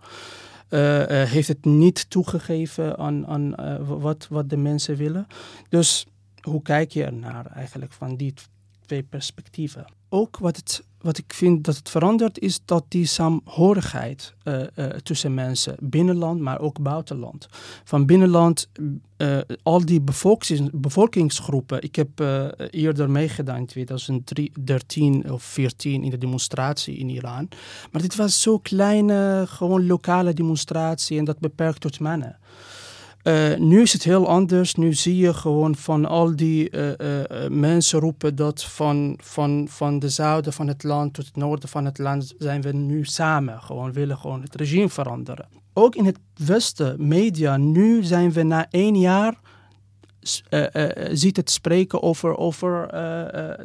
Uh, 0.69 0.99
uh, 0.99 1.05
heeft 1.07 1.47
het 1.47 1.65
niet 1.65 2.09
toegegeven 2.09 2.97
aan, 2.97 3.27
aan 3.27 3.55
wat, 3.85 4.27
wat 4.29 4.49
de 4.49 4.57
mensen 4.57 4.95
willen. 4.95 5.27
Dus 5.69 6.05
hoe 6.41 6.61
kijk 6.61 6.91
je 6.91 7.03
ernaar 7.03 7.45
eigenlijk 7.45 7.91
van 7.91 8.15
die 8.15 8.33
twee 8.85 9.03
perspectieven? 9.03 9.85
Ook 10.09 10.37
wat 10.37 10.55
het 10.55 10.83
wat 11.05 11.17
ik 11.17 11.33
vind 11.33 11.63
dat 11.63 11.75
het 11.75 11.89
verandert, 11.89 12.39
is 12.39 12.59
dat 12.65 12.85
die 12.87 13.05
saamhorigheid 13.05 14.33
uh, 14.43 14.61
uh, 14.75 14.85
tussen 14.85 15.33
mensen, 15.33 15.75
binnenland, 15.79 16.39
maar 16.39 16.59
ook 16.59 16.81
buitenland. 16.81 17.47
Van 17.83 18.05
binnenland, 18.05 18.69
uh, 19.17 19.37
al 19.63 19.85
die 19.85 20.01
bevolkings, 20.01 20.61
bevolkingsgroepen. 20.71 21.81
Ik 21.81 21.95
heb 21.95 22.09
eerder 22.69 23.09
meegedaan 23.09 23.57
in 23.57 23.65
2013 23.65 25.13
of 25.31 25.53
2014 25.53 26.03
in 26.03 26.09
de 26.09 26.17
demonstratie 26.17 26.97
in 26.97 27.09
Iran. 27.09 27.49
Maar 27.91 28.01
dit 28.01 28.15
was 28.15 28.41
zo'n 28.41 28.61
kleine, 28.61 29.43
gewoon 29.47 29.87
lokale 29.87 30.33
demonstratie 30.33 31.17
en 31.17 31.25
dat 31.25 31.39
beperkt 31.39 31.81
tot 31.81 31.99
mannen. 31.99 32.37
Uh, 33.27 33.57
nu 33.57 33.81
is 33.81 33.93
het 33.93 34.03
heel 34.03 34.27
anders. 34.27 34.75
Nu 34.75 34.93
zie 34.93 35.17
je 35.17 35.33
gewoon 35.33 35.75
van 35.75 36.05
al 36.05 36.35
die 36.35 36.71
uh, 36.71 36.87
uh, 36.87 37.47
mensen 37.49 37.99
roepen 37.99 38.35
dat 38.35 38.63
van, 38.63 39.19
van, 39.21 39.67
van 39.69 39.99
de 39.99 40.09
zuiden 40.09 40.53
van 40.53 40.67
het 40.67 40.83
land 40.83 41.13
tot 41.13 41.25
het 41.25 41.35
noorden 41.35 41.69
van 41.69 41.85
het 41.85 41.97
land 41.97 42.33
zijn 42.37 42.61
we 42.61 42.71
nu 42.71 43.05
samen. 43.05 43.61
Gewoon 43.61 43.93
willen 43.93 44.17
gewoon 44.17 44.41
het 44.41 44.55
regime 44.55 44.89
veranderen. 44.89 45.47
Ook 45.73 45.95
in 45.95 46.05
het 46.05 46.19
Westen, 46.35 47.07
media, 47.07 47.57
nu 47.57 48.03
zijn 48.03 48.31
we 48.31 48.43
na 48.43 48.67
één 48.69 48.99
jaar 48.99 49.39
uh, 50.49 50.65
ziet 51.11 51.37
het 51.37 51.49
spreken 51.49 52.01
over, 52.01 52.37
over 52.37 52.87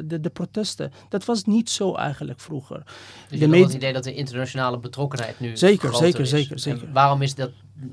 de, 0.05 0.19
de 0.19 0.29
protesten. 0.29 0.91
Dat 1.09 1.25
was 1.25 1.43
niet 1.43 1.69
zo 1.69 1.95
eigenlijk 1.95 2.39
vroeger. 2.39 2.83
Dus 3.29 3.39
je 3.39 3.47
hebt 3.47 3.63
het 3.63 3.73
idee 3.73 3.93
dat 3.93 4.03
de 4.03 4.13
internationale 4.13 4.79
betrokkenheid 4.79 5.39
nu 5.39 5.57
zeker, 5.57 5.95
zeker, 5.95 6.19
is. 6.19 6.29
Zeker, 6.29 6.59
zeker, 6.59 6.83
en 6.83 6.93
waarom 6.93 7.21
is, 7.21 7.35
dat, 7.35 7.51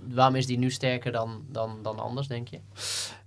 waarom 0.09 0.35
is 0.35 0.47
die 0.47 0.59
nu 0.59 0.71
sterker 0.71 1.13
dan, 1.13 1.45
dan, 1.51 1.79
dan 1.83 1.99
anders, 1.99 2.27
denk 2.27 2.49
je? 2.49 2.61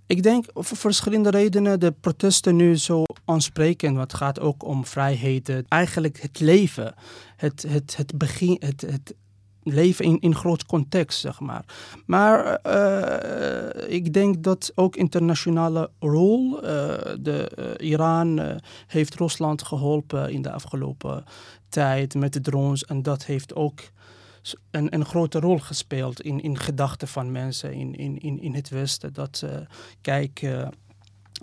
Ik 0.06 0.22
denk 0.22 0.44
voor 0.54 0.76
verschillende 0.76 1.30
redenen 1.30 1.80
de 1.80 1.92
protesten 1.92 2.56
nu 2.56 2.76
zo 2.76 3.04
aanspreken. 3.24 3.94
Want 3.94 4.12
het 4.12 4.20
gaat 4.20 4.40
ook 4.40 4.64
om 4.64 4.86
vrijheden. 4.86 5.64
Eigenlijk 5.68 6.20
het 6.22 6.40
leven. 6.40 6.94
Het, 7.36 7.64
het, 7.68 7.96
het, 7.96 8.18
begin, 8.18 8.56
het, 8.58 8.80
het 8.80 9.14
leven 9.62 10.04
in, 10.04 10.20
in 10.20 10.34
groot 10.34 10.66
context, 10.66 11.20
zeg 11.20 11.40
maar. 11.40 11.64
Maar 12.06 12.60
uh, 12.66 13.92
ik 13.94 14.12
denk 14.12 14.42
dat 14.42 14.72
ook 14.74 14.96
internationale 14.96 15.90
rol, 15.98 16.56
uh, 16.56 16.68
de, 17.20 17.76
Iran 17.78 18.60
heeft 18.86 19.14
Rusland 19.14 19.62
geholpen 19.62 20.32
in 20.32 20.42
de 20.42 20.52
afgelopen 20.52 21.24
tijd 21.68 22.14
met 22.14 22.32
de 22.32 22.40
drones 22.40 22.84
en 22.84 23.02
dat 23.02 23.24
heeft 23.24 23.54
ook 23.54 23.80
een, 24.70 24.94
een 24.94 25.04
grote 25.04 25.40
rol 25.40 25.58
gespeeld 25.58 26.20
in, 26.20 26.40
in 26.40 26.58
gedachten 26.58 27.08
van 27.08 27.32
mensen 27.32 27.72
in, 27.72 27.94
in, 27.94 28.40
in 28.40 28.54
het 28.54 28.68
Westen. 28.68 29.12
Dat, 29.12 29.44
kijk, 30.00 30.40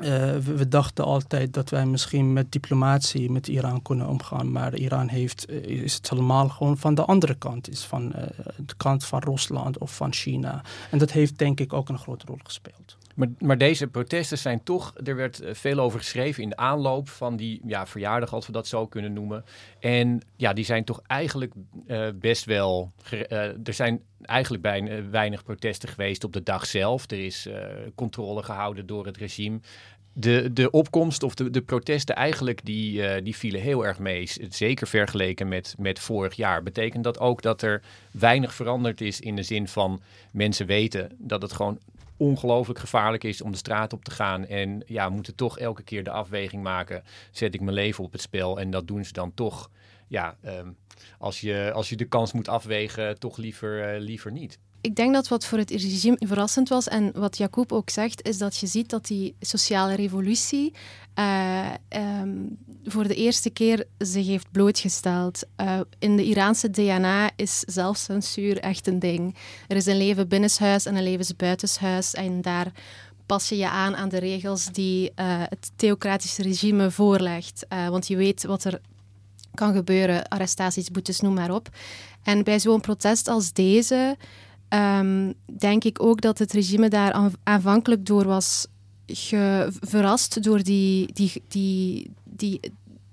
uh, 0.01 0.37
we, 0.37 0.67
dachten 0.67 1.05
altijd 1.05 1.53
dat 1.53 1.69
wij 1.69 1.85
misschien 1.85 2.33
met 2.33 2.51
diplomatie 2.51 3.31
met 3.31 3.47
Iran 3.47 3.81
kunnen 3.81 4.07
omgaan, 4.07 4.51
maar 4.51 4.75
Iran 4.75 5.07
heeft, 5.07 5.45
eh, 5.45 5.63
is 5.63 5.93
het 5.93 6.09
helemaal 6.09 6.49
gewoon 6.49 6.77
van 6.77 6.95
de 6.95 7.05
andere 7.05 7.35
kant, 7.35 7.69
is 7.69 7.83
van 7.83 8.13
uh, 8.15 8.23
de 8.57 8.73
kant 8.77 9.05
van 9.05 9.19
Rusland 9.19 9.77
of 9.77 9.95
van 9.95 10.13
China. 10.13 10.61
En 10.91 10.97
dat 10.97 11.11
heeft 11.11 11.37
denk 11.37 11.59
ik 11.59 11.73
ook 11.73 11.89
een 11.89 11.99
grote 11.99 12.25
rol 12.25 12.39
gespeeld. 12.43 12.97
Maar, 13.19 13.27
maar, 13.39 13.57
deze 13.57 13.87
protesten 13.87 14.37
zijn 14.37 14.63
toch, 14.63 14.93
er 15.03 15.15
werd 15.15 15.41
veel 15.51 15.79
over 15.79 15.99
geschreven 15.99 16.43
in 16.43 16.49
de 16.49 16.57
aanloop 16.57 17.09
van 17.09 17.35
die 17.35 17.61
ja, 17.65 17.87
verjaardag, 17.87 18.33
als 18.33 18.45
we 18.45 18.51
dat 18.51 18.67
zo 18.67 18.87
kunnen 18.87 19.13
noemen. 19.13 19.45
En 19.79 20.21
ja, 20.35 20.53
die 20.53 20.65
zijn 20.65 20.83
toch 20.83 21.01
eigenlijk 21.07 21.53
uh, 21.87 22.07
best 22.15 22.45
wel. 22.45 22.91
Uh, 23.13 23.31
er 23.67 23.73
zijn 23.73 24.01
eigenlijk 24.21 24.63
bijna 24.63 25.09
weinig 25.09 25.43
protesten 25.43 25.89
geweest 25.89 26.23
op 26.23 26.33
de 26.33 26.43
dag 26.43 26.65
zelf. 26.65 27.11
Er 27.11 27.25
is 27.25 27.49
controle 27.95 28.43
gehouden 28.43 28.85
door 28.85 29.05
het 29.05 29.17
regime. 29.17 29.59
De, 30.13 30.53
de 30.53 30.71
opkomst 30.71 31.23
of 31.23 31.35
de, 31.35 31.49
de 31.49 31.61
protesten 31.61 32.15
eigenlijk, 32.15 32.65
die, 32.65 33.21
die 33.21 33.35
vielen 33.35 33.61
heel 33.61 33.85
erg 33.85 33.99
mee. 33.99 34.29
Zeker 34.49 34.87
vergeleken 34.87 35.47
met, 35.47 35.75
met 35.77 35.99
vorig 35.99 36.33
jaar. 36.33 36.63
Betekent 36.63 37.03
dat 37.03 37.19
ook 37.19 37.41
dat 37.41 37.61
er 37.61 37.81
weinig 38.11 38.53
veranderd 38.53 39.01
is 39.01 39.19
in 39.19 39.35
de 39.35 39.43
zin 39.43 39.67
van 39.67 40.01
mensen 40.31 40.65
weten 40.65 41.11
dat 41.17 41.41
het 41.41 41.53
gewoon 41.53 41.79
ongelooflijk 42.19 42.79
gevaarlijk 42.79 43.23
is 43.23 43.41
om 43.41 43.51
de 43.51 43.57
straat 43.57 43.93
op 43.93 44.03
te 44.03 44.11
gaan. 44.11 44.45
En 44.45 44.83
ja, 44.85 45.09
moeten 45.09 45.35
toch 45.35 45.59
elke 45.59 45.83
keer 45.83 46.03
de 46.03 46.11
afweging 46.11 46.63
maken. 46.63 47.03
Zet 47.31 47.53
ik 47.53 47.61
mijn 47.61 47.75
leven 47.75 48.03
op 48.03 48.11
het 48.11 48.21
spel? 48.21 48.59
En 48.59 48.71
dat 48.71 48.87
doen 48.87 49.05
ze 49.05 49.13
dan 49.13 49.33
toch. 49.33 49.69
Ja, 50.07 50.37
um, 50.45 50.77
als, 51.17 51.41
je, 51.41 51.71
als 51.73 51.89
je 51.89 51.95
de 51.95 52.05
kans 52.05 52.33
moet 52.33 52.47
afwegen, 52.47 53.19
toch 53.19 53.37
liever, 53.37 53.95
uh, 53.95 54.01
liever 54.01 54.31
niet 54.31 54.59
ik 54.81 54.95
denk 54.95 55.13
dat 55.13 55.27
wat 55.27 55.45
voor 55.45 55.57
het 55.57 55.69
regime 55.69 56.17
verrassend 56.19 56.69
was 56.69 56.87
en 56.87 57.11
wat 57.13 57.37
Jacob 57.37 57.71
ook 57.71 57.89
zegt, 57.89 58.27
is 58.27 58.37
dat 58.37 58.57
je 58.57 58.67
ziet 58.67 58.89
dat 58.89 59.07
die 59.07 59.35
sociale 59.39 59.95
revolutie 59.95 60.73
uh, 61.15 61.65
um, 62.21 62.57
voor 62.83 63.07
de 63.07 63.15
eerste 63.15 63.49
keer 63.49 63.85
zich 63.97 64.25
heeft 64.25 64.51
blootgesteld. 64.51 65.43
Uh, 65.57 65.79
in 65.99 66.15
de 66.15 66.23
Iraanse 66.23 66.69
DNA 66.69 67.29
is 67.35 67.59
zelfcensuur 67.59 68.59
echt 68.59 68.87
een 68.87 68.99
ding. 68.99 69.35
Er 69.67 69.75
is 69.75 69.85
een 69.85 69.97
leven 69.97 70.27
binnenshuis 70.27 70.85
en 70.85 70.95
een 70.95 71.03
leven 71.03 71.35
buitenshuis 71.37 72.13
en 72.13 72.41
daar 72.41 72.71
pas 73.25 73.49
je 73.49 73.57
je 73.57 73.69
aan 73.69 73.95
aan 73.95 74.09
de 74.09 74.19
regels 74.19 74.65
die 74.65 75.05
uh, 75.05 75.25
het 75.25 75.71
theocratische 75.75 76.41
regime 76.41 76.91
voorlegt. 76.91 77.65
want 77.89 78.07
je 78.07 78.15
weet 78.15 78.43
wat 78.43 78.63
er 78.63 78.81
kan 79.53 79.73
gebeuren, 79.73 80.27
arrestaties, 80.27 80.91
boetes, 80.91 81.19
noem 81.19 81.33
maar 81.33 81.51
op. 81.51 81.69
En 82.23 82.43
bij 82.43 82.59
zo'n 82.59 82.81
protest 82.81 83.27
als 83.27 83.53
deze 83.53 84.17
um, 84.69 85.33
denk 85.57 85.83
ik 85.83 86.03
ook 86.03 86.21
dat 86.21 86.37
het 86.37 86.51
regime 86.51 86.89
daar 86.89 87.31
aanvankelijk 87.43 88.05
door 88.05 88.25
was 88.25 88.67
verrast 89.79 90.43
door 90.43 90.63
die, 90.63 91.13
die, 91.13 91.43
die, 91.47 92.11
die 92.23 92.59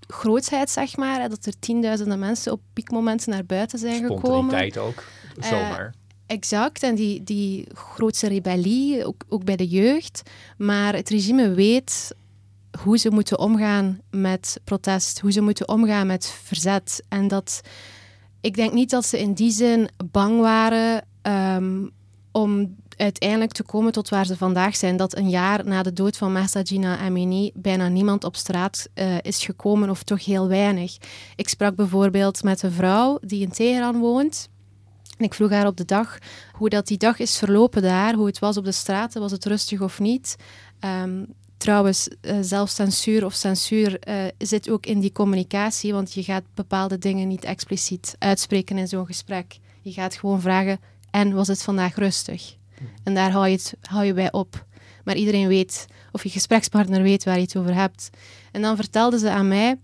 grootsheid, 0.07 0.71
zeg 0.71 0.97
maar. 0.97 1.29
Dat 1.29 1.47
er 1.47 1.59
tienduizenden 1.59 2.19
mensen 2.19 2.53
op 2.53 2.61
piekmomenten 2.73 3.31
naar 3.31 3.45
buiten 3.45 3.79
zijn 3.79 4.01
gekomen. 4.03 4.21
Spontaniteit 4.21 4.79
ook, 4.79 5.05
eh, 5.39 5.49
zomaar. 5.49 5.85
Uh, 5.85 6.01
exact, 6.27 6.83
en 6.83 6.95
die, 6.95 7.23
die 7.23 7.67
grootste 7.75 8.29
rebellie, 8.29 9.05
ook, 9.05 9.25
ook 9.29 9.45
bij 9.45 9.57
de 9.57 9.69
jeugd. 9.69 10.23
Maar 10.59 10.95
het 10.95 11.09
regime 11.09 11.55
weet 11.55 12.15
hoe 12.83 12.99
ze 12.99 13.11
moeten 13.11 13.39
omgaan 13.39 14.01
met 14.11 14.61
protest, 14.65 15.21
hoe 15.21 15.33
ze 15.33 15.41
moeten 15.41 15.69
omgaan 15.69 16.07
met 16.07 16.27
verzet. 16.43 17.03
En 17.09 17.29
dat, 17.29 17.61
ik 18.41 18.55
denk 18.55 18.73
niet 18.73 18.91
dat 18.91 19.07
ze 19.07 19.19
in 19.19 19.33
die 19.33 19.51
zin 19.51 19.89
bang 20.11 20.41
waren 20.41 21.05
um, 21.27 21.91
om 22.33 22.77
uiteindelijk 22.97 23.53
te 23.53 23.63
komen 23.63 23.93
tot 23.93 24.09
waar 24.09 24.27
ze 24.27 24.37
vandaag 24.37 24.77
zijn. 24.77 24.97
Dat 24.97 25.17
een 25.17 25.31
jaar 25.31 25.65
na 25.65 25.83
de 25.83 25.93
dood 25.93 26.17
van 26.17 26.33
Mahsa 26.33 26.61
Jina 26.61 26.99
Amini 26.99 27.51
bijna 27.55 27.89
niemand 27.89 28.25
op 28.25 28.37
straat 28.37 28.89
uh, 28.95 29.17
is 29.21 29.45
gekomen, 29.45 29.91
of 29.91 30.03
toch 30.03 30.25
heel 30.25 30.49
weinig. 30.49 30.97
Ik 31.37 31.49
sprak 31.49 31.77
bijvoorbeeld 31.77 32.43
met 32.43 32.63
een 32.63 32.73
vrouw 32.73 33.19
die 33.21 33.43
in 33.43 33.51
Teheran 33.51 33.99
woont. 33.99 34.49
En 35.19 35.25
ik 35.25 35.35
vroeg 35.35 35.51
haar 35.51 35.67
op 35.67 35.77
de 35.77 35.85
dag 35.85 36.19
hoe 36.53 36.69
dat 36.69 36.87
die 36.87 36.99
dag 36.99 37.19
is 37.19 37.39
verlopen 37.39 37.83
daar, 37.83 38.15
hoe 38.15 38.27
het 38.27 38.39
was 38.39 38.57
op 38.57 38.65
de 38.65 38.73
straten, 38.73 39.21
was 39.21 39.33
het 39.33 39.45
rustig 39.45 39.81
of 39.81 40.01
niet. 40.01 40.37
Um, 41.03 41.27
trouwens, 41.57 42.09
uh, 42.23 42.37
zelfcensuur 42.41 43.25
of 43.25 43.35
censuur 43.35 44.09
uh, 44.09 44.15
zit 44.39 44.71
ook 44.71 44.87
in 44.87 45.01
die 45.01 45.13
communicatie, 45.13 45.93
want 45.93 46.13
je 46.13 46.23
gaat 46.23 46.45
bepaalde 46.55 46.99
dingen 46.99 47.29
niet 47.29 47.45
expliciet 47.45 48.17
uitspreken 48.19 48.79
in 48.79 48.89
zo'n 48.89 49.07
gesprek. 49.07 49.59
Je 49.83 49.93
gaat 49.93 50.15
gewoon 50.15 50.41
vragen, 50.41 50.79
en 51.17 51.35
was 51.35 51.49
het 51.49 51.63
vandaag 51.63 51.95
rustig? 51.95 52.57
En 53.03 53.15
daar 53.15 53.31
hou 53.31 53.47
je, 53.47 53.53
het, 53.53 53.75
hou 53.83 54.05
je 54.05 54.13
bij 54.13 54.33
op. 54.33 54.65
Maar 55.05 55.17
iedereen 55.17 55.49
weet, 55.49 55.87
of 56.13 56.23
je 56.23 56.29
gesprekspartner 56.29 57.03
weet 57.03 57.25
waar 57.25 57.35
je 57.35 57.43
het 57.43 57.57
over 57.57 57.75
hebt. 57.75 58.11
En 58.53 58.63
dan 58.63 58.77
vertelde 58.77 59.19
ze 59.19 59.31
aan 59.31 59.49
mij 59.49 59.79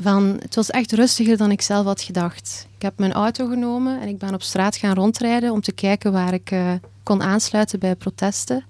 van, 0.00 0.36
het 0.38 0.54
was 0.54 0.70
echt 0.70 0.92
rustiger 0.92 1.36
dan 1.36 1.50
ik 1.50 1.62
zelf 1.62 1.84
had 1.84 2.02
gedacht. 2.02 2.66
Ik 2.76 2.82
heb 2.82 2.98
mijn 2.98 3.12
auto 3.12 3.48
genomen 3.48 4.00
en 4.00 4.08
ik 4.08 4.18
ben 4.18 4.34
op 4.34 4.42
straat 4.42 4.76
gaan 4.76 4.94
rondrijden 4.94 5.52
om 5.52 5.60
te 5.60 5.72
kijken 5.72 6.12
waar 6.12 6.32
ik 6.32 6.50
uh, 6.50 6.72
kon 7.02 7.22
aansluiten 7.22 7.78
bij 7.78 7.96
protesten. 7.96 8.64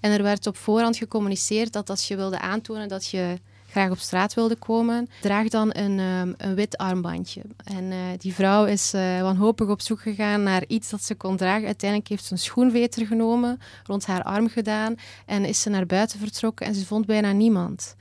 En 0.00 0.12
er 0.12 0.22
werd 0.22 0.46
op 0.46 0.56
voorhand 0.56 0.96
gecommuniceerd 0.96 1.72
dat 1.72 1.90
als 1.90 2.08
je 2.08 2.16
wilde 2.16 2.40
aantonen 2.40 2.88
dat 2.88 3.06
je 3.06 3.38
graag 3.70 3.90
op 3.90 3.98
straat 3.98 4.34
wilde 4.34 4.56
komen, 4.56 5.08
draag 5.20 5.48
dan 5.48 5.70
een, 5.76 5.98
um, 5.98 6.34
een 6.36 6.54
wit 6.54 6.76
armbandje. 6.76 7.42
En 7.64 7.84
uh, 7.84 7.98
die 8.18 8.34
vrouw 8.34 8.64
is 8.64 8.94
uh, 8.94 9.20
wanhopig 9.20 9.68
op 9.68 9.80
zoek 9.80 10.00
gegaan 10.00 10.42
naar 10.42 10.64
iets 10.66 10.90
dat 10.90 11.02
ze 11.02 11.14
kon 11.14 11.36
dragen. 11.36 11.66
Uiteindelijk 11.66 12.10
heeft 12.10 12.24
ze 12.24 12.32
een 12.32 12.38
schoenveter 12.38 13.06
genomen, 13.06 13.60
rond 13.84 14.06
haar 14.06 14.22
arm 14.22 14.48
gedaan 14.48 14.94
en 15.26 15.44
is 15.44 15.60
ze 15.60 15.70
naar 15.70 15.86
buiten 15.86 16.18
vertrokken 16.18 16.66
en 16.66 16.74
ze 16.74 16.86
vond 16.86 17.06
bijna 17.06 17.32
niemand. 17.32 17.96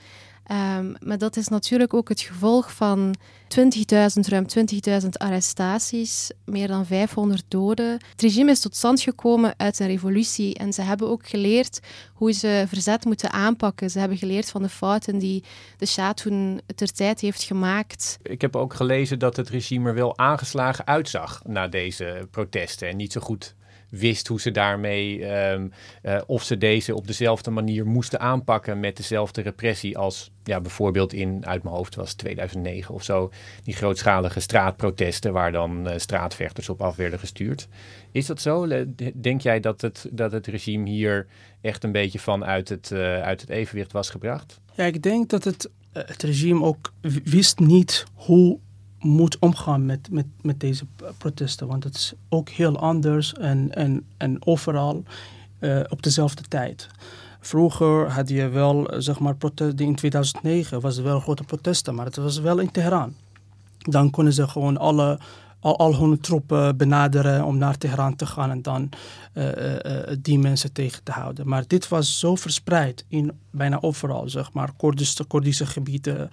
Um, 0.52 0.96
maar 1.04 1.18
dat 1.18 1.36
is 1.38 1.48
natuurlijk 1.48 1.94
ook 1.94 2.10
het 2.10 2.22
gevolg 2.22 2.74
van 2.74 3.16
20.000, 3.58 3.60
ruim 4.28 4.46
20.000 5.02 5.10
arrestaties, 5.10 6.32
meer 6.46 6.68
dan 6.68 6.86
500 6.86 7.44
doden. 7.48 7.92
Het 8.12 8.22
regime 8.22 8.52
is 8.52 8.60
tot 8.60 8.76
stand 8.76 9.02
gekomen 9.02 9.54
uit 9.58 9.80
een 9.80 9.88
revolutie 9.88 10.56
en 10.56 10.74
ze 10.74 10.82
hebben 10.82 11.10
ook 11.10 11.28
geleerd 11.28 11.80
hoe 12.14 12.32
ze 12.32 12.66
verzet 12.68 13.06
moeten 13.06 13.32
aanpakken. 13.32 13.90
Ze 13.90 14.00
hebben 14.00 14.18
geleerd 14.18 14.50
van 14.50 14.62
de 14.62 14.70
fouten 14.70 15.18
die 15.18 15.44
de 15.78 15.86
Shah 15.86 16.14
toen 16.14 16.62
ter 16.76 16.92
tijd 16.92 17.20
heeft 17.20 17.44
gemaakt. 17.44 18.18
Ik 18.22 18.42
heb 18.42 18.56
ook 18.56 18.74
gelezen 18.74 19.20
dat 19.20 19.36
het 19.36 19.50
regime 19.50 19.90
er 19.90 19.96
wel 19.96 20.18
aangeslagen 20.18 20.88
uitzag 20.88 21.42
na 21.46 21.68
deze 21.68 22.28
protesten 22.32 22.88
en 22.88 22.98
niet 22.98 23.12
zo 23.12 23.22
goed 23.22 23.56
wist 23.90 24.28
hoe 24.28 24.42
ze 24.42 24.52
daarmee, 24.52 25.26
ehm, 25.26 25.68
eh, 26.02 26.22
of 26.26 26.44
ze 26.44 26.58
deze 26.58 26.96
op 26.96 27.08
dezelfde 27.08 27.52
manier 27.52 27.86
moesten 27.86 28.20
aanpakken 28.20 28.80
met 28.80 28.98
dezelfde 28.98 29.42
repressie 29.42 29.98
als 29.98 30.32
ja, 30.44 30.62
bijvoorbeeld 30.62 31.14
in, 31.14 31.46
uit 31.46 31.64
mijn 31.64 31.76
hoofd 31.76 31.96
was 31.96 32.14
2009 32.14 32.94
of 32.94 33.04
zo, 33.04 33.32
die 33.64 33.76
grootschalige 33.76 34.40
straatprotesten 34.40 35.34
waar 35.34 35.52
dan 35.52 35.88
uh, 35.88 35.94
straatvechters 35.98 36.70
op 36.70 36.82
af 36.82 36.96
werden 36.96 37.20
gestuurd. 37.20 37.68
Is 38.12 38.26
dat 38.26 38.42
zo? 38.42 38.68
Denk 39.16 39.42
jij 39.42 39.60
dat 39.60 39.82
het, 39.82 40.08
dat 40.12 40.32
het 40.32 40.48
regime 40.48 40.90
hier 40.90 41.28
echt 41.62 41.84
een 41.84 41.92
beetje 41.92 42.20
van 42.20 42.46
uit 42.46 42.70
het, 42.70 42.90
uh, 42.94 43.22
uit 43.22 43.42
het 43.42 43.50
evenwicht 43.50 43.92
was 43.92 44.10
gebracht? 44.10 44.60
Ja, 44.76 44.86
ik 44.86 45.02
denk 45.02 45.30
dat 45.30 45.44
het, 45.44 45.70
het 45.92 46.24
regime 46.24 46.64
ook 46.64 46.94
wist 47.24 47.60
niet 47.60 48.06
hoe 48.14 48.60
moet 49.00 49.40
omgaan 49.40 49.86
met, 49.86 50.12
met, 50.12 50.26
met 50.42 50.60
deze 50.60 50.86
protesten. 51.18 51.68
Want 51.68 51.84
het 51.84 51.96
is 51.96 52.14
ook 52.30 52.50
heel 52.50 52.80
anders 52.80 53.34
en, 53.34 53.76
en, 53.76 54.06
en 54.18 54.46
overal 54.46 55.04
uh, 55.60 55.80
op 55.90 56.04
dezelfde 56.04 56.44
tijd. 56.44 56.88
Vroeger 57.40 58.12
had 58.12 58.30
je 58.30 58.50
wel, 58.50 58.92
zeg 58.98 59.20
maar, 59.20 59.36
protesten. 59.36 59.86
In 59.86 59.96
2009 59.96 60.82
was 60.82 60.98
er 60.98 61.04
wel 61.04 61.20
grote 61.20 61.44
protesten, 61.44 61.96
maar 61.96 62.06
het 62.06 62.16
was 62.16 62.40
wel 62.40 62.60
in 62.60 62.72
Teheran. 62.72 63.14
Dan 63.78 64.10
konden 64.10 64.34
ze 64.34 64.48
gewoon 64.48 64.78
alle 64.78 65.20
al, 65.60 65.78
al 65.78 65.96
hun 65.96 66.20
troepen 66.20 66.78
benaderen 66.78 67.46
om 67.46 67.58
naar 67.58 67.78
Teheran 67.78 68.16
te 68.16 68.26
gaan 68.26 68.52
en 68.52 68.62
dan 68.62 68.90
uh, 69.34 69.46
uh, 69.46 70.16
die 70.22 70.40
mensen 70.40 70.74
tegen 70.74 71.04
te 71.04 71.12
houden. 71.12 71.48
Maar 71.48 71.64
dit 71.68 71.88
was 71.88 72.20
zo 72.20 72.36
verspreid 72.36 73.06
in 73.08 73.32
bijna 73.52 73.82
overal, 73.82 74.30
zeg 74.30 74.54
maar, 74.54 74.72
Koerdische, 74.78 75.24
Koerdische 75.24 75.66
gebieden, 75.66 76.30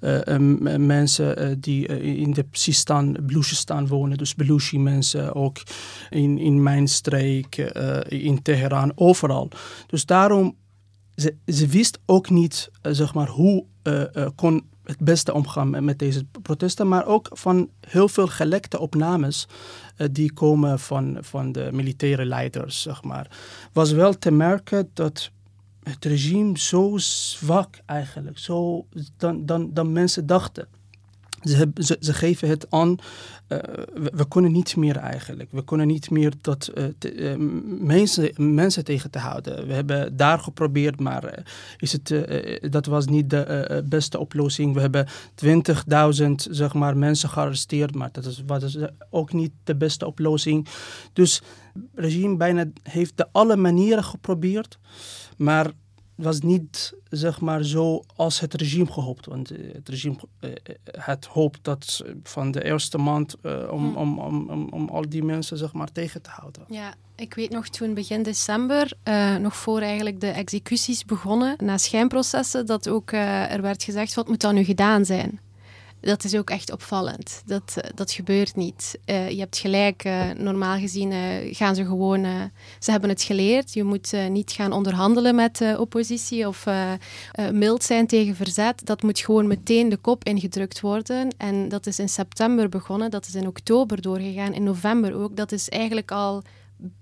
uh, 0.00 0.36
mensen 0.78 1.60
die 1.60 1.86
in 2.16 2.32
de 2.32 2.46
Sistan, 2.50 3.16
Beloechistan 3.20 3.86
wonen, 3.86 4.18
dus 4.18 4.34
Belushi 4.34 4.78
mensen, 4.78 5.34
ook 5.34 5.62
in, 6.10 6.38
in 6.38 6.62
mijn 6.62 6.88
streek, 6.88 7.56
in 8.08 8.42
Teheran, 8.42 8.92
overal. 8.94 9.48
Dus 9.86 10.06
daarom, 10.06 10.56
ze, 11.14 11.34
ze 11.46 11.66
wist 11.66 11.98
ook 12.06 12.30
niet, 12.30 12.70
zeg 12.82 13.14
maar, 13.14 13.28
hoe 13.28 13.64
kon 14.34 14.64
het 14.88 14.98
beste 14.98 15.32
omgaan 15.32 15.84
met 15.84 15.98
deze 15.98 16.24
protesten, 16.42 16.88
maar 16.88 17.06
ook 17.06 17.28
van 17.32 17.70
heel 17.80 18.08
veel 18.08 18.26
gelekte 18.26 18.78
opnames 18.78 19.48
uh, 19.96 20.08
die 20.10 20.32
komen 20.32 20.78
van, 20.78 21.16
van 21.20 21.52
de 21.52 21.68
militaire 21.72 22.24
leiders, 22.24 22.82
zeg 22.82 23.02
maar. 23.02 23.38
Was 23.72 23.92
wel 23.92 24.18
te 24.18 24.30
merken 24.30 24.90
dat 24.94 25.30
het 25.82 26.04
regime 26.04 26.58
zo 26.58 26.92
zwak 26.96 27.78
eigenlijk, 27.86 28.38
zo 28.38 28.86
dan, 29.16 29.46
dan, 29.46 29.70
dan 29.72 29.92
mensen 29.92 30.26
dachten. 30.26 30.68
Ze, 31.42 31.70
ze, 32.00 32.14
geven 32.14 32.48
het 32.48 32.66
aan, 32.70 32.96
uh, 33.48 33.58
we, 34.12 34.28
kunnen 34.28 34.52
niet 34.52 34.76
meer 34.76 34.96
eigenlijk. 34.96 35.52
We 35.52 35.64
kunnen 35.64 35.86
niet 35.86 36.10
meer 36.10 36.32
dat, 36.40 36.72
te, 36.98 37.14
uh, 37.14 37.34
mensen, 37.80 38.30
mensen 38.36 38.84
tegen 38.84 39.10
te 39.10 39.18
houden. 39.18 39.66
We 39.66 39.72
hebben 39.72 40.16
daar 40.16 40.38
geprobeerd, 40.38 41.00
maar 41.00 41.44
is 41.78 41.92
het, 41.92 42.14
dat 42.72 42.86
was 42.86 43.06
niet 43.06 43.30
de 43.30 43.84
beste 43.88 44.18
oplossing. 44.18 44.74
We 44.74 44.80
hebben 44.80 45.06
20.000 45.44 46.30
zeg 46.34 46.74
maar, 46.74 46.96
mensen 46.96 47.28
gearresteerd, 47.28 47.94
maar 47.94 48.08
dat 48.12 48.24
is, 48.24 48.42
was 48.46 48.78
ook 49.10 49.32
niet 49.32 49.52
de 49.64 49.76
beste 49.76 50.06
oplossing. 50.06 50.68
Dus 51.12 51.42
het 51.74 51.84
regime 51.94 52.36
bijna 52.36 52.64
heeft 52.82 53.16
de 53.16 53.26
alle 53.32 53.56
manieren 53.56 54.04
geprobeerd, 54.04 54.78
maar 55.36 55.70
was 56.18 56.40
niet 56.40 56.94
zeg 57.10 57.40
maar 57.40 57.64
zo 57.64 58.04
als 58.16 58.40
het 58.40 58.54
regime 58.54 58.92
gehoopt. 58.92 59.26
Want 59.26 59.52
uh, 59.52 59.74
het 59.74 59.88
regime 59.88 60.16
uh, 60.40 60.50
had 60.98 61.24
hoopt 61.24 61.58
dat 61.62 62.04
van 62.22 62.50
de 62.50 62.64
eerste 62.64 62.98
maand 62.98 63.36
uh, 63.42 63.72
om, 63.72 63.96
om, 63.96 64.18
om, 64.18 64.50
om, 64.50 64.68
om 64.70 64.88
al 64.88 65.08
die 65.08 65.22
mensen 65.22 65.58
zeg 65.58 65.72
maar 65.72 65.92
tegen 65.92 66.22
te 66.22 66.30
houden. 66.30 66.62
Ja, 66.68 66.94
ik 67.16 67.34
weet 67.34 67.50
nog 67.50 67.68
toen 67.68 67.94
begin 67.94 68.22
december, 68.22 68.92
nog 69.40 69.56
voor 69.56 69.80
eigenlijk 69.80 70.20
de 70.20 70.30
executies 70.30 71.04
begonnen, 71.04 71.56
na 71.64 71.78
schijnprocessen, 71.78 72.66
dat 72.66 72.88
ook 72.88 73.12
er 73.12 73.62
werd 73.62 73.82
gezegd 73.82 74.14
wat 74.14 74.28
moet 74.28 74.40
dan 74.40 74.54
nu 74.54 74.64
gedaan 74.64 75.04
zijn 75.04 75.40
dat 76.00 76.24
is 76.24 76.34
ook 76.34 76.50
echt 76.50 76.72
opvallend. 76.72 77.42
Dat, 77.46 77.74
eh, 77.76 77.90
dat 77.94 78.12
gebeurt 78.12 78.56
niet. 78.56 78.98
Uh, 79.06 79.30
je 79.30 79.38
hebt 79.38 79.58
gelijk, 79.58 80.04
uh, 80.04 80.30
normaal 80.30 80.78
gezien 80.78 81.10
uh, 81.10 81.54
gaan 81.54 81.74
ze 81.74 81.84
gewoon... 81.84 82.50
ze 82.78 82.90
hebben 82.90 83.10
het 83.10 83.22
geleerd. 83.22 83.72
Je 83.72 83.84
moet 83.84 84.12
niet 84.28 84.52
gaan 84.52 84.72
onderhandelen 84.72 85.34
met 85.34 85.56
de 85.56 85.76
oppositie 85.78 86.48
of 86.48 86.66
mild 87.52 87.82
zijn 87.84 88.06
tegen 88.06 88.36
verzet. 88.36 88.86
Dat 88.86 89.02
moet 89.02 89.18
gewoon 89.18 89.46
meteen 89.46 89.88
de 89.88 89.96
kop 89.96 90.24
ingedrukt 90.24 90.80
worden. 90.80 91.34
En 91.36 91.68
dat 91.68 91.86
is 91.86 91.98
in 91.98 92.08
september 92.08 92.68
begonnen. 92.68 93.10
Dat 93.10 93.26
is 93.26 93.34
in 93.34 93.46
oktober 93.46 94.02
doorgegaan. 94.02 94.54
In 94.54 94.62
november 94.62 95.14
ook. 95.14 95.36
Dat 95.36 95.52
is 95.52 95.68
eigenlijk 95.68 96.10
al 96.10 96.42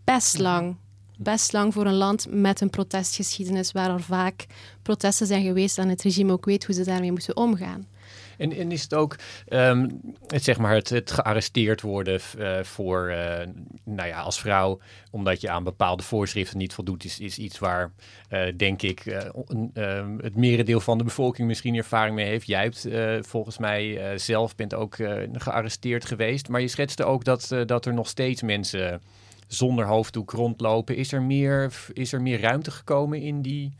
best 0.05 0.39
lang 0.39 0.77
best 1.19 1.53
lang 1.53 1.73
voor 1.73 1.87
een 1.87 1.95
land 1.95 2.27
met 2.31 2.61
een 2.61 2.71
protestgeschiedenis, 2.71 3.73
waar 3.73 3.91
er 3.91 4.03
vaak 4.03 4.47
protesten 4.83 5.27
zijn 5.27 5.45
geweest 5.45 5.79
en 5.79 5.89
het 5.89 6.03
regime 6.03 6.33
ook 6.33 6.45
weet 6.45 6.65
hoe 6.67 6.75
ze 6.75 6.85
daarmee 6.85 7.13
moeten 7.13 7.37
omgaan. 7.37 7.87
En, 8.39 8.73
is 8.73 8.83
het 8.83 8.95
ook 8.95 9.17
ehm, 9.49 9.89
het, 10.27 10.45
zeg 10.45 10.59
maar 10.59 10.75
het, 10.75 11.11
gearresteerd 11.11 11.81
worden 11.81 12.21
uh, 12.39 12.63
voor, 12.63 13.11
uh, 13.11 13.47
nou 13.85 14.09
ja, 14.09 14.21
als 14.21 14.41
vrouw, 14.41 14.79
omdat 15.11 15.41
je 15.41 15.51
aan 15.51 15.65
bepaalde 15.65 16.03
voorschriften 16.03 16.59
niet 16.59 16.75
voldoet, 16.75 17.05
is, 17.05 17.21
is 17.21 17.39
iets 17.39 17.59
waar, 17.59 17.93
uh, 18.31 18.43
denk 18.57 18.83
ik, 18.83 19.07
ehm, 19.07 20.19
het 20.19 20.37
merendeel 20.37 20.81
van 20.81 20.99
de 20.99 21.05
bevolking 21.05 21.49
misschien 21.49 21.75
ervaring 21.75 22.15
mee 22.15 22.27
heeft. 22.27 22.47
Jij 22.47 22.63
hebt 22.63 22.89
volgens 23.27 23.59
mij 23.59 24.19
zelf 24.19 24.55
bent 24.55 24.75
ook 24.75 24.97
gearresteerd 25.33 26.05
geweest, 26.05 26.49
maar 26.49 26.61
je 26.61 26.69
schetste 26.69 27.05
ook 27.05 27.25
dat, 27.25 27.57
dat 27.67 27.87
er 27.87 27.95
nog 27.95 28.09
steeds 28.09 28.43
mensen 28.43 29.03
zonder 29.47 29.87
hoofddoek 29.87 30.31
rondlopen. 30.31 30.97
Is 30.97 31.13
er 31.13 31.23
meer, 31.23 31.73
is 31.93 32.13
er 32.13 32.23
meer 32.23 32.41
ruimte 32.41 32.71
gekomen 32.71 33.21
in, 33.21 33.43
die, 33.43 33.73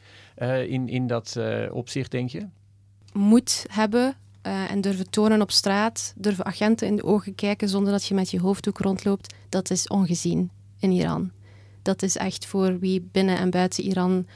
in, 0.67 0.89
in 0.89 1.07
dat 1.07 1.39
opzicht, 1.71 2.11
denk 2.11 2.31
je? 2.31 2.47
Moet 3.13 3.67
hebben 3.71 4.17
uh, 4.47 4.71
en 4.71 4.81
durven 4.81 5.11
tonen 5.11 5.41
op 5.41 5.51
straat, 5.51 6.13
durven 6.17 6.45
agenten 6.45 6.87
in 6.87 6.97
de 6.97 7.05
ogen 7.05 7.35
kijken 7.35 7.69
zonder 7.69 7.93
dat 7.93 8.07
je 8.07 8.15
met 8.15 8.31
je 8.31 8.41
hoofddoek 8.41 8.79
rondloopt, 8.79 9.35
dat 9.49 9.71
is 9.71 9.89
ongezien 9.89 10.51
in 10.79 10.91
Iran. 10.91 11.31
Dat 11.83 12.03
is 12.03 12.17
echt 12.17 12.47
voor 12.47 12.79
wie 12.79 13.09
binnen 13.13 13.39
en 13.39 13.51
buiten 13.51 13.85
Iran 13.85 14.27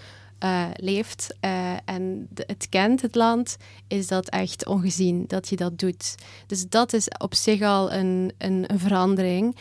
uh, 0.45 0.65
leeft 0.75 1.35
uh, 1.45 1.73
en 1.85 2.29
het 2.35 2.69
kent, 2.69 3.03
het 3.03 3.15
land, 3.15 3.57
is 3.87 4.07
dat 4.07 4.29
echt 4.29 4.67
ongezien 4.67 5.25
dat 5.27 5.49
je 5.49 5.57
dat 5.57 5.79
doet. 5.79 6.15
Dus 6.47 6.69
dat 6.69 6.93
is 6.93 7.09
op 7.19 7.35
zich 7.35 7.63
al 7.63 7.93
een, 7.93 8.33
een, 8.39 8.65
een 8.67 8.79
verandering. 8.79 9.57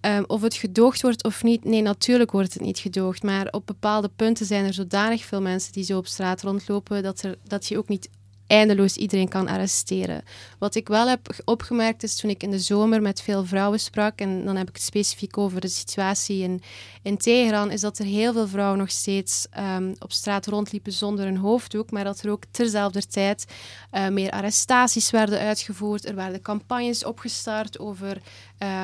Um, 0.00 0.24
of 0.26 0.42
het 0.42 0.54
gedoogd 0.54 1.02
wordt 1.02 1.24
of 1.24 1.42
niet, 1.42 1.64
nee, 1.64 1.82
natuurlijk 1.82 2.30
wordt 2.30 2.52
het 2.52 2.62
niet 2.62 2.78
gedoogd. 2.78 3.22
Maar 3.22 3.48
op 3.50 3.66
bepaalde 3.66 4.10
punten 4.16 4.46
zijn 4.46 4.64
er 4.64 4.74
zodanig 4.74 5.24
veel 5.24 5.40
mensen 5.40 5.72
die 5.72 5.84
zo 5.84 5.98
op 5.98 6.06
straat 6.06 6.42
rondlopen 6.42 7.02
dat, 7.02 7.22
er, 7.22 7.38
dat 7.44 7.66
je 7.66 7.78
ook 7.78 7.88
niet 7.88 8.08
eindeloos 8.50 8.96
iedereen 8.96 9.28
kan 9.28 9.48
arresteren. 9.48 10.22
Wat 10.58 10.74
ik 10.74 10.88
wel 10.88 11.08
heb 11.08 11.42
opgemerkt 11.44 12.02
is 12.02 12.16
toen 12.16 12.30
ik 12.30 12.42
in 12.42 12.50
de 12.50 12.58
zomer 12.58 13.02
met 13.02 13.22
veel 13.22 13.44
vrouwen 13.44 13.80
sprak, 13.80 14.18
en 14.18 14.44
dan 14.44 14.56
heb 14.56 14.68
ik 14.68 14.74
het 14.74 14.84
specifiek 14.84 15.38
over 15.38 15.60
de 15.60 15.68
situatie 15.68 16.42
in, 16.42 16.62
in 17.02 17.16
Teheran, 17.16 17.70
is 17.70 17.80
dat 17.80 17.98
er 17.98 18.04
heel 18.04 18.32
veel 18.32 18.48
vrouwen 18.48 18.78
nog 18.78 18.90
steeds 18.90 19.46
um, 19.58 19.94
op 19.98 20.12
straat 20.12 20.46
rondliepen 20.46 20.92
zonder 20.92 21.26
een 21.26 21.36
hoofddoek, 21.36 21.90
maar 21.90 22.04
dat 22.04 22.20
er 22.20 22.30
ook 22.30 22.44
terzelfde 22.50 23.06
tijd 23.06 23.44
uh, 23.92 24.08
meer 24.08 24.30
arrestaties 24.30 25.10
werden 25.10 25.38
uitgevoerd. 25.38 26.08
Er 26.08 26.14
werden 26.14 26.42
campagnes 26.42 27.04
opgestart 27.04 27.78
over 27.78 28.20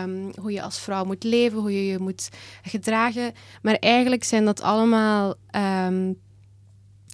um, 0.03 0.31
hoe 0.41 0.53
je 0.53 0.63
als 0.63 0.79
vrouw 0.79 1.05
moet 1.05 1.25
leven, 1.25 1.59
hoe 1.59 1.73
je 1.73 1.87
je 1.87 1.99
moet 1.99 2.29
gedragen. 2.63 3.33
Maar 3.63 3.75
eigenlijk 3.75 4.25
zijn 4.25 4.45
dat 4.45 4.61
allemaal 4.61 5.35
um, 5.87 6.25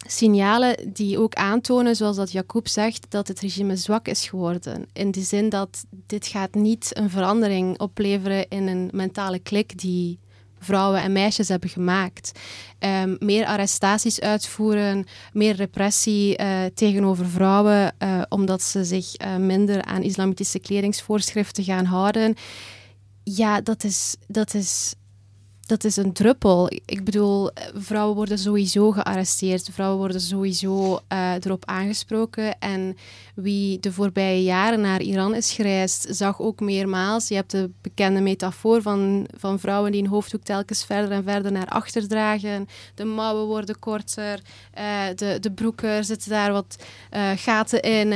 signalen 0.07 0.93
die 0.93 1.19
ook 1.19 1.35
aantonen, 1.35 1.97
zoals 1.97 2.17
dat 2.17 2.33
Jacob 2.33 2.69
zegt, 2.69 3.07
dat 3.09 3.29
het 3.29 3.41
regime 3.41 3.77
zwak 3.77 4.09
is 4.09 4.29
geworden. 4.29 4.87
In 4.93 5.11
de 5.11 5.21
zin 5.21 5.49
dat 5.49 5.85
dit 6.07 6.27
gaat 6.27 6.55
niet 6.55 6.91
een 6.99 7.11
verandering 7.11 7.81
opleveren 7.81 8.49
in 8.49 8.67
een 8.67 8.91
mentale 8.93 9.39
klik 9.39 9.79
die 9.79 10.19
vrouwen 10.59 11.03
en 11.03 11.13
meisjes 11.13 11.49
hebben 11.49 11.69
gemaakt. 11.69 12.33
Ehm, 12.79 13.17
meer 13.19 13.47
arrestaties 13.47 14.21
uitvoeren, 14.21 15.07
meer 15.33 15.55
repressie 15.55 16.41
uh, 16.41 16.65
tegenover 16.75 17.27
vrouwen, 17.27 17.95
uh, 17.99 18.23
omdat 18.29 18.63
ze 18.63 18.85
zich 18.85 19.21
uh, 19.21 19.37
minder 19.37 19.83
aan 19.83 20.03
islamitische 20.03 20.59
kledingsvoorschriften 20.59 21.65
gaan 21.65 21.85
houden. 21.85 22.35
Ja, 23.25 23.61
dat 23.61 23.85
is, 23.85 24.17
dat 24.27 24.55
is 24.55 24.95
dat 25.73 25.85
is 25.85 25.97
een 25.97 26.13
druppel. 26.13 26.71
Ik 26.85 27.05
bedoel, 27.05 27.51
vrouwen 27.75 28.17
worden 28.17 28.39
sowieso 28.39 28.91
gearresteerd. 28.91 29.69
Vrouwen 29.73 29.99
worden 29.99 30.21
sowieso 30.21 31.01
uh, 31.13 31.35
erop 31.35 31.65
aangesproken. 31.67 32.59
En 32.59 32.97
wie 33.35 33.81
de 33.81 33.93
voorbije 33.93 34.43
jaren 34.43 34.81
naar 34.81 35.01
Iran 35.01 35.35
is 35.35 35.53
gereisd, 35.53 36.07
zag 36.11 36.41
ook 36.41 36.61
meermaals. 36.61 37.29
Je 37.29 37.35
hebt 37.35 37.51
de 37.51 37.71
bekende 37.81 38.21
metafoor 38.21 38.83
van, 38.83 39.27
van 39.37 39.59
vrouwen 39.59 39.93
die 39.93 40.03
een 40.03 40.09
hoofddoek 40.09 40.43
telkens 40.43 40.85
verder 40.85 41.11
en 41.11 41.25
verder 41.25 41.53
naar 41.53 41.69
achter 41.69 42.09
dragen. 42.09 42.69
De 42.95 43.05
mouwen 43.05 43.47
worden 43.47 43.79
korter. 43.79 44.41
Uh, 44.79 45.03
de, 45.17 45.39
de 45.41 45.53
broeken 45.53 46.05
zitten 46.05 46.31
daar 46.31 46.53
wat 46.53 46.77
uh, 47.15 47.31
gaten 47.37 47.83
in. 47.83 48.15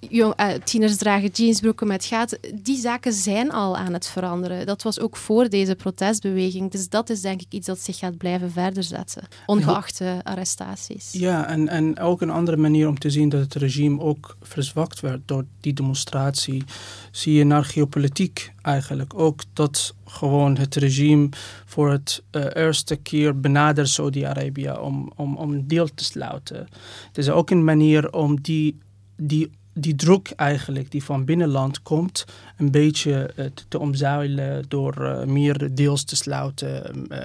Jong, 0.00 0.34
tieners 0.64 0.96
dragen 0.96 1.28
jeansbroeken 1.28 1.86
met 1.86 2.04
gaten. 2.04 2.38
Die 2.54 2.78
zaken 2.78 3.12
zijn 3.12 3.52
al 3.52 3.76
aan 3.76 3.92
het 3.92 4.06
veranderen. 4.06 4.66
Dat 4.66 4.82
was 4.82 5.00
ook 5.00 5.16
voor 5.16 5.48
deze 5.48 5.74
protestbeweging. 5.74 6.67
Dus 6.72 6.88
dat 6.88 7.10
is 7.10 7.20
denk 7.20 7.40
ik 7.40 7.46
iets 7.52 7.66
dat 7.66 7.78
zich 7.78 7.98
gaat 7.98 8.16
blijven 8.16 8.50
verder 8.50 8.82
zetten, 8.82 9.28
ongeacht 9.46 9.98
de 9.98 10.20
arrestaties. 10.22 11.12
Ja, 11.12 11.46
en, 11.46 11.68
en 11.68 11.98
ook 11.98 12.20
een 12.20 12.30
andere 12.30 12.56
manier 12.56 12.88
om 12.88 12.98
te 12.98 13.10
zien 13.10 13.28
dat 13.28 13.40
het 13.40 13.54
regime 13.54 14.00
ook 14.00 14.36
verzwakt 14.42 15.00
werd 15.00 15.20
door 15.24 15.44
die 15.60 15.72
demonstratie, 15.72 16.64
zie 17.10 17.32
je 17.32 17.44
naar 17.44 17.64
geopolitiek 17.64 18.52
eigenlijk. 18.62 19.18
Ook 19.18 19.42
dat 19.52 19.94
gewoon 20.04 20.56
het 20.56 20.74
regime 20.74 21.28
voor 21.64 21.90
het 21.90 22.22
uh, 22.32 22.44
eerste 22.54 22.96
keer 22.96 23.40
benadert 23.40 23.88
Saudi-Arabië 23.88 24.70
om, 24.70 25.12
om, 25.16 25.36
om 25.36 25.66
deal 25.66 25.88
te 25.94 26.04
sluiten. 26.04 26.68
Het 27.06 27.18
is 27.18 27.30
ook 27.30 27.50
een 27.50 27.64
manier 27.64 28.12
om 28.12 28.40
die, 28.40 28.78
die 29.16 29.50
die 29.80 29.94
druk 29.94 30.30
eigenlijk 30.36 30.90
die 30.90 31.04
van 31.04 31.24
binnenland 31.24 31.82
komt, 31.82 32.24
een 32.56 32.70
beetje 32.70 33.30
uh, 33.36 33.46
te, 33.68 33.78
omzeilen 33.78 34.64
door 34.68 34.94
uh, 34.98 35.24
meer 35.24 35.74
deals 35.74 36.04
te 36.04 36.16
sluiten 36.16 37.06
uh, 37.12 37.22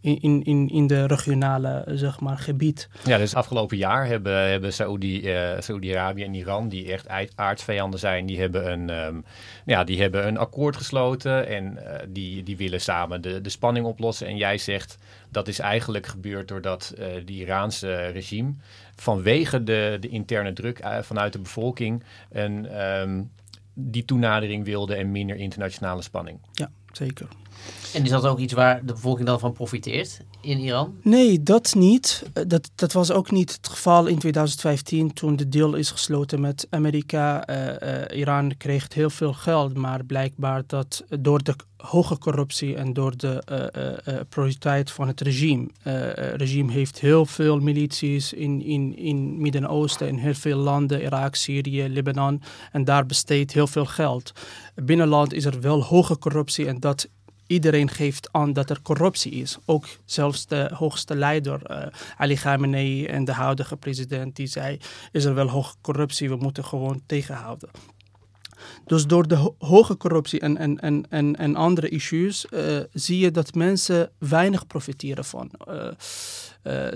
in, 0.00 0.44
in, 0.44 0.68
in 0.68 0.86
de 0.86 1.06
regionale 1.06 1.84
zeg 1.86 2.20
maar, 2.20 2.38
gebied. 2.38 2.88
Ja, 3.04 3.18
dus 3.18 3.34
afgelopen 3.34 3.76
jaar 3.76 4.06
hebben, 4.06 4.48
hebben 4.50 4.72
Saoedi-Arabië 4.72 6.24
en 6.24 6.34
Iran, 6.34 6.68
die 6.68 6.92
echt 6.92 7.08
aardsvijanden 7.34 8.00
zijn, 8.00 8.26
die 8.26 8.40
hebben 8.40 8.72
een, 8.72 9.06
um, 9.06 9.24
ja, 9.64 9.84
die 9.84 10.00
hebben 10.00 10.26
een 10.26 10.38
akkoord 10.38 10.76
gesloten 10.76 11.46
en 11.46 11.78
die, 12.08 12.42
die 12.42 12.56
willen 12.56 12.80
samen 12.80 13.22
de, 13.22 13.40
de 13.40 13.50
spanning 13.50 13.86
oplossen. 13.86 14.26
En 14.26 14.36
jij 14.36 14.58
zegt 14.58 14.98
dat 15.30 15.48
is 15.48 15.58
eigenlijk 15.58 16.06
gebeurd 16.06 16.48
doordat 16.48 16.94
het 16.98 17.30
Iraanse 17.30 18.06
regime 18.06 18.54
vanwege 18.96 19.62
de, 19.62 19.96
de 20.00 20.08
interne 20.08 20.52
druk 20.52 20.84
uh, 20.84 20.98
vanuit 21.02 21.32
de 21.32 21.38
bevolking 21.38 22.02
een, 22.30 22.80
um, 23.00 23.30
die 23.74 24.04
toenadering 24.04 24.64
wilde 24.64 24.94
en 24.94 25.10
minder 25.10 25.36
internationale 25.36 26.02
spanning. 26.02 26.38
Ja, 26.52 26.70
zeker. 26.92 27.28
En 27.96 28.04
is 28.04 28.10
dat 28.10 28.26
ook 28.26 28.38
iets 28.38 28.52
waar 28.52 28.86
de 28.86 28.92
bevolking 28.92 29.26
dan 29.26 29.38
van 29.38 29.52
profiteert 29.52 30.20
in 30.40 30.58
Iran? 30.58 30.94
Nee, 31.02 31.42
dat 31.42 31.74
niet. 31.74 32.22
Eh, 32.32 32.42
dat, 32.46 32.70
dat 32.74 32.92
was 32.92 33.10
ook 33.10 33.30
niet 33.30 33.52
het 33.52 33.68
geval 33.68 34.06
in 34.06 34.18
2015 34.18 35.12
toen 35.12 35.36
de 35.36 35.48
deal 35.48 35.74
is 35.74 35.90
gesloten 35.90 36.40
met 36.40 36.66
Amerika. 36.70 37.48
Uh, 37.48 37.66
uh, 37.66 38.18
Iran 38.18 38.56
kreeg 38.56 38.94
heel 38.94 39.10
veel 39.10 39.32
geld, 39.32 39.76
maar 39.76 40.04
blijkbaar 40.04 40.62
dat 40.66 41.04
door 41.20 41.42
de 41.42 41.54
hoge 41.76 42.18
corruptie 42.18 42.76
en 42.76 42.92
door 42.92 43.16
de 43.16 43.42
prioriteit 44.28 44.90
van 44.90 45.06
het 45.06 45.20
regime. 45.20 45.68
Het 45.82 46.40
regime 46.40 46.72
heeft 46.72 47.00
heel 47.00 47.26
veel 47.26 47.58
milities 47.58 48.32
in, 48.32 48.62
in, 48.62 48.96
in 48.96 49.40
Midden-Oosten, 49.40 50.08
in 50.08 50.16
heel 50.16 50.34
veel 50.34 50.56
landen, 50.56 51.02
Irak, 51.02 51.34
Syrië, 51.34 51.88
Libanon. 51.88 52.42
En 52.72 52.84
daar 52.84 53.06
besteedt 53.06 53.52
heel 53.52 53.66
veel 53.66 53.84
geld. 53.84 54.32
Binnenland 54.74 55.32
is 55.32 55.44
er 55.44 55.60
wel 55.60 55.82
hoge 55.82 56.18
corruptie 56.18 56.66
en 56.66 56.80
dat 56.80 57.08
iedereen 57.46 57.90
geeft 57.90 58.28
aan 58.32 58.52
dat 58.52 58.70
er 58.70 58.82
corruptie 58.82 59.32
is. 59.32 59.58
Ook 59.64 59.86
zelfs 60.04 60.46
de 60.46 60.70
hoogste 60.74 61.16
leider, 61.16 61.60
uh, 61.70 61.86
Ali 62.16 62.34
Khamenei 62.34 63.06
en 63.06 63.24
de 63.24 63.32
huidige 63.32 63.76
president, 63.76 64.36
die 64.36 64.46
zei, 64.46 64.78
is 65.12 65.24
er 65.24 65.34
wel 65.34 65.48
hoge 65.48 65.74
corruptie, 65.80 66.28
we 66.28 66.36
moeten 66.36 66.64
gewoon 66.64 67.02
tegenhouden. 67.06 67.70
Dus 68.86 69.06
door 69.06 69.28
de 69.28 69.34
ho 69.34 69.54
hoge 69.58 69.96
corruptie 69.96 70.40
en, 70.40 70.56
en, 70.56 70.80
en, 70.80 71.06
en, 71.10 71.36
en 71.36 71.56
andere 71.56 71.88
issues 71.88 72.46
uh, 72.50 72.80
zie 72.92 73.18
je 73.18 73.30
dat 73.30 73.54
mensen 73.54 74.10
weinig 74.18 74.66
profiteren 74.66 75.24
van. 75.24 75.50
Uh, 75.68 75.88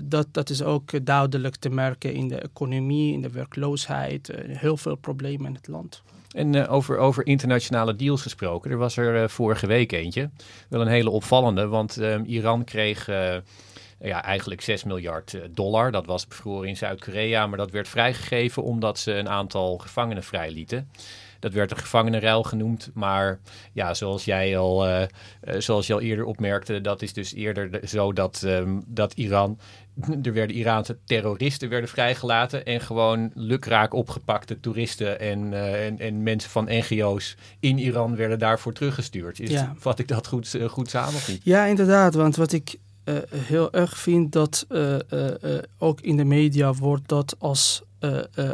dat, 0.05 0.27
dat 0.31 0.51
is 0.51 0.63
ook 0.63 1.07
duidelijk 1.07 1.57
te 1.57 1.69
merken 1.69 2.15
in 2.15 2.29
de 2.29 2.39
economie, 2.39 3.13
in 3.13 3.23
de 3.23 3.31
werkloosheid, 3.31 4.31
heel 4.47 4.77
veel 4.77 4.97
problemen 4.97 5.47
in 5.47 5.55
het 5.55 5.69
land. 5.69 6.03
En 6.31 6.55
uh, 6.55 6.73
over, 6.73 6.99
over 6.99 7.27
internationale 7.27 7.97
deals 7.97 8.23
gesproken. 8.23 8.71
Er 8.71 8.77
was 8.77 8.97
er 8.97 9.23
uh, 9.23 9.29
vorige 9.29 9.67
week 9.67 9.93
eentje. 9.93 10.31
Wel 10.69 10.81
een 10.81 10.87
hele 10.87 11.11
opvallende, 11.11 11.67
want 11.67 12.01
uh, 12.01 12.21
Iran 12.27 12.65
kreeg 12.65 13.07
ja, 14.03 14.23
eigenlijk 14.25 14.61
6 14.61 14.85
miljard 14.85 15.39
dollar. 15.51 15.91
Dat 15.91 16.07
was 16.07 16.27
bevroren 16.27 16.69
in 16.69 16.77
Zuid-Korea, 16.77 17.47
maar 17.47 17.59
dat 17.59 17.71
werd 17.71 17.89
vrijgegeven 17.89 18.63
omdat 18.63 18.99
ze 18.99 19.13
een 19.13 19.29
aantal 19.29 19.79
gevangenen 19.79 20.23
vrijlieten. 20.23 20.91
Dat 21.39 21.53
werd 21.53 21.71
een 21.71 21.77
gevangenenruil 21.77 22.43
genoemd. 22.43 22.91
Maar 22.95 23.41
ja, 23.73 23.95
zoals 23.95 24.25
jij 24.25 24.59
al, 24.59 25.07
zoals 25.59 25.87
je 25.87 25.93
al 25.93 26.01
eerder 26.01 26.25
opmerkte, 26.25 26.81
dat 26.81 27.03
is 27.03 27.13
dus 27.13 27.35
eerder 27.35 27.81
zo 27.89 28.13
dat, 28.13 28.43
um, 28.47 28.83
dat 28.87 29.13
Iran. 29.13 29.59
Er 30.23 30.33
werden 30.33 30.57
Iraanse 30.57 30.99
terroristen 31.05 31.69
werden 31.69 31.91
vrijgelaten 31.91 32.65
en 32.65 32.81
gewoon 32.81 33.31
lukraak 33.35 33.95
opgepakte 33.95 34.61
toeristen 34.61 35.21
en, 35.21 35.53
uh, 35.53 35.87
en, 35.87 35.99
en, 35.99 36.23
mensen 36.23 36.51
van 36.51 36.65
NGO's 36.69 37.37
in 37.61 37.79
Iran 37.79 38.17
werden 38.17 38.39
daarvoor 38.39 38.73
teruggestuurd. 38.73 39.41
Is, 39.41 39.51
ja. 39.51 39.75
Vat 39.77 39.99
ik 39.99 40.09
dat 40.09 40.27
goed, 40.27 40.59
goed 40.69 40.91
samen 40.91 41.15
of 41.15 41.29
niet? 41.29 41.41
Ja, 41.45 41.65
inderdaad. 41.65 42.15
Want 42.15 42.37
wat 42.37 42.53
ik 42.53 42.77
uh, 43.05 43.15
heel 43.35 43.73
erg 43.73 43.99
vind 43.99 44.33
dat 44.33 44.67
ook 45.79 46.01
in 46.01 46.17
de 46.17 46.25
media 46.25 46.75
wordt 46.75 47.09
dat 47.09 47.37
als, 47.39 47.83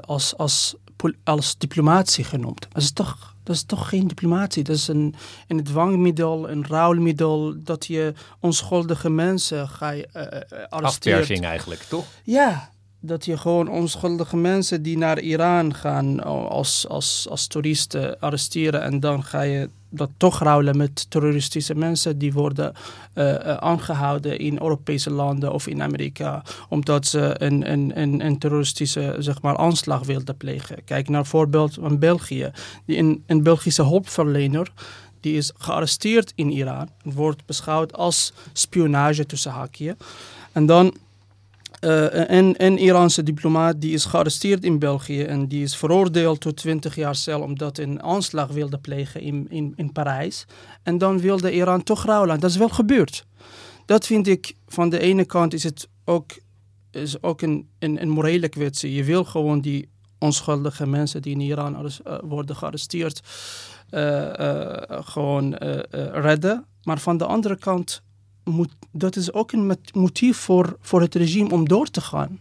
als, 0.06 0.36
als 0.36 0.76
als 1.24 1.58
diplomatie 1.58 2.24
genoemd. 2.24 2.66
Dat 2.72 2.82
is 2.82 2.92
toch, 2.92 3.35
dat 3.46 3.56
is 3.56 3.62
toch 3.62 3.88
geen 3.88 4.08
diplomatie. 4.08 4.62
Dat 4.62 4.76
is 4.76 4.88
een, 4.88 5.14
een 5.48 5.64
dwangmiddel, 5.64 6.50
een 6.50 6.66
ruilmiddel, 6.66 7.54
dat 7.56 7.86
je 7.86 8.12
onschuldige 8.40 9.10
mensen 9.10 9.68
ga 9.68 9.90
je, 9.90 10.08
uh. 10.14 10.64
Afpersing 10.68 11.44
eigenlijk, 11.44 11.80
toch? 11.80 12.04
Ja, 12.24 12.70
dat 13.00 13.24
je 13.24 13.36
gewoon 13.36 13.68
onschuldige 13.68 14.36
mensen 14.36 14.82
die 14.82 14.98
naar 14.98 15.20
Iran 15.20 15.74
gaan 15.74 16.22
als, 16.48 16.88
als, 16.88 17.26
als 17.30 17.46
toeristen 17.46 18.20
arresteren 18.20 18.82
en 18.82 19.00
dan 19.00 19.22
ga 19.22 19.40
je 19.40 19.68
dat 19.96 20.10
toch 20.16 20.42
ruilen 20.42 20.76
met 20.76 21.10
terroristische 21.10 21.74
mensen 21.74 22.18
die 22.18 22.32
worden 22.32 22.72
uh, 23.14 23.24
uh, 23.24 23.38
aangehouden 23.38 24.38
in 24.38 24.58
Europese 24.62 25.10
landen 25.10 25.52
of 25.52 25.66
in 25.66 25.82
Amerika 25.82 26.42
omdat 26.68 27.06
ze 27.06 27.34
een, 27.38 27.70
een, 27.72 28.00
een, 28.00 28.24
een 28.24 28.38
terroristische 28.38 29.16
zeg 29.18 29.42
maar, 29.42 29.56
aanslag 29.56 30.04
wilden 30.04 30.36
plegen. 30.36 30.84
Kijk 30.84 31.08
naar 31.08 31.26
voorbeeld 31.26 31.74
van 31.80 31.98
België. 31.98 32.50
Die 32.84 32.98
een, 32.98 33.22
een 33.26 33.42
Belgische 33.42 33.82
hulpverlener 33.82 34.72
die 35.20 35.36
is 35.36 35.52
gearresteerd 35.56 36.32
in 36.34 36.50
Iran, 36.50 36.88
wordt 37.02 37.46
beschouwd 37.46 37.92
als 37.92 38.32
spionage 38.52 39.26
tussen 39.26 39.50
haakjes. 39.50 39.94
En 40.52 40.66
dan 40.66 40.94
uh, 41.80 42.06
een, 42.10 42.54
een 42.56 42.78
Iraanse 42.78 43.22
diplomaat 43.22 43.80
die 43.80 43.92
is 43.92 44.04
gearresteerd 44.04 44.64
in 44.64 44.78
België 44.78 45.22
en 45.22 45.48
die 45.48 45.62
is 45.62 45.76
veroordeeld 45.76 46.40
tot 46.40 46.56
20 46.56 46.94
jaar 46.94 47.14
cel 47.14 47.40
omdat 47.40 47.76
hij 47.76 47.86
een 47.86 48.02
aanslag 48.02 48.48
wilde 48.48 48.78
plegen 48.78 49.20
in, 49.20 49.46
in, 49.48 49.72
in 49.76 49.92
Parijs. 49.92 50.44
En 50.82 50.98
dan 50.98 51.20
wilde 51.20 51.52
Iran 51.52 51.82
toch 51.82 52.04
rouwen. 52.04 52.40
Dat 52.40 52.50
is 52.50 52.56
wel 52.56 52.68
gebeurd. 52.68 53.26
Dat 53.84 54.06
vind 54.06 54.26
ik, 54.26 54.54
van 54.66 54.88
de 54.88 54.98
ene 54.98 55.24
kant 55.24 55.54
is 55.54 55.62
het 55.62 55.88
ook, 56.04 56.30
is 56.90 57.22
ook 57.22 57.42
een, 57.42 57.68
een, 57.78 58.02
een 58.02 58.08
morele 58.08 58.48
kwestie. 58.48 58.94
Je 58.94 59.04
wil 59.04 59.24
gewoon 59.24 59.60
die 59.60 59.88
onschuldige 60.18 60.86
mensen 60.86 61.22
die 61.22 61.32
in 61.32 61.40
Iran 61.40 61.84
uh, 61.84 62.18
worden 62.22 62.56
gearresteerd 62.56 63.20
uh, 63.90 64.32
gewoon 64.88 65.54
redden. 66.12 66.64
Maar 66.82 66.98
van 66.98 67.16
de 67.16 67.24
andere 67.24 67.56
kant 67.58 68.02
dat 68.90 69.16
is 69.16 69.32
ook 69.32 69.52
een 69.52 69.76
motief 69.92 70.36
voor, 70.36 70.76
voor 70.80 71.00
het 71.00 71.14
regime 71.14 71.50
om 71.50 71.68
door 71.68 71.90
te 71.90 72.00
gaan. 72.00 72.40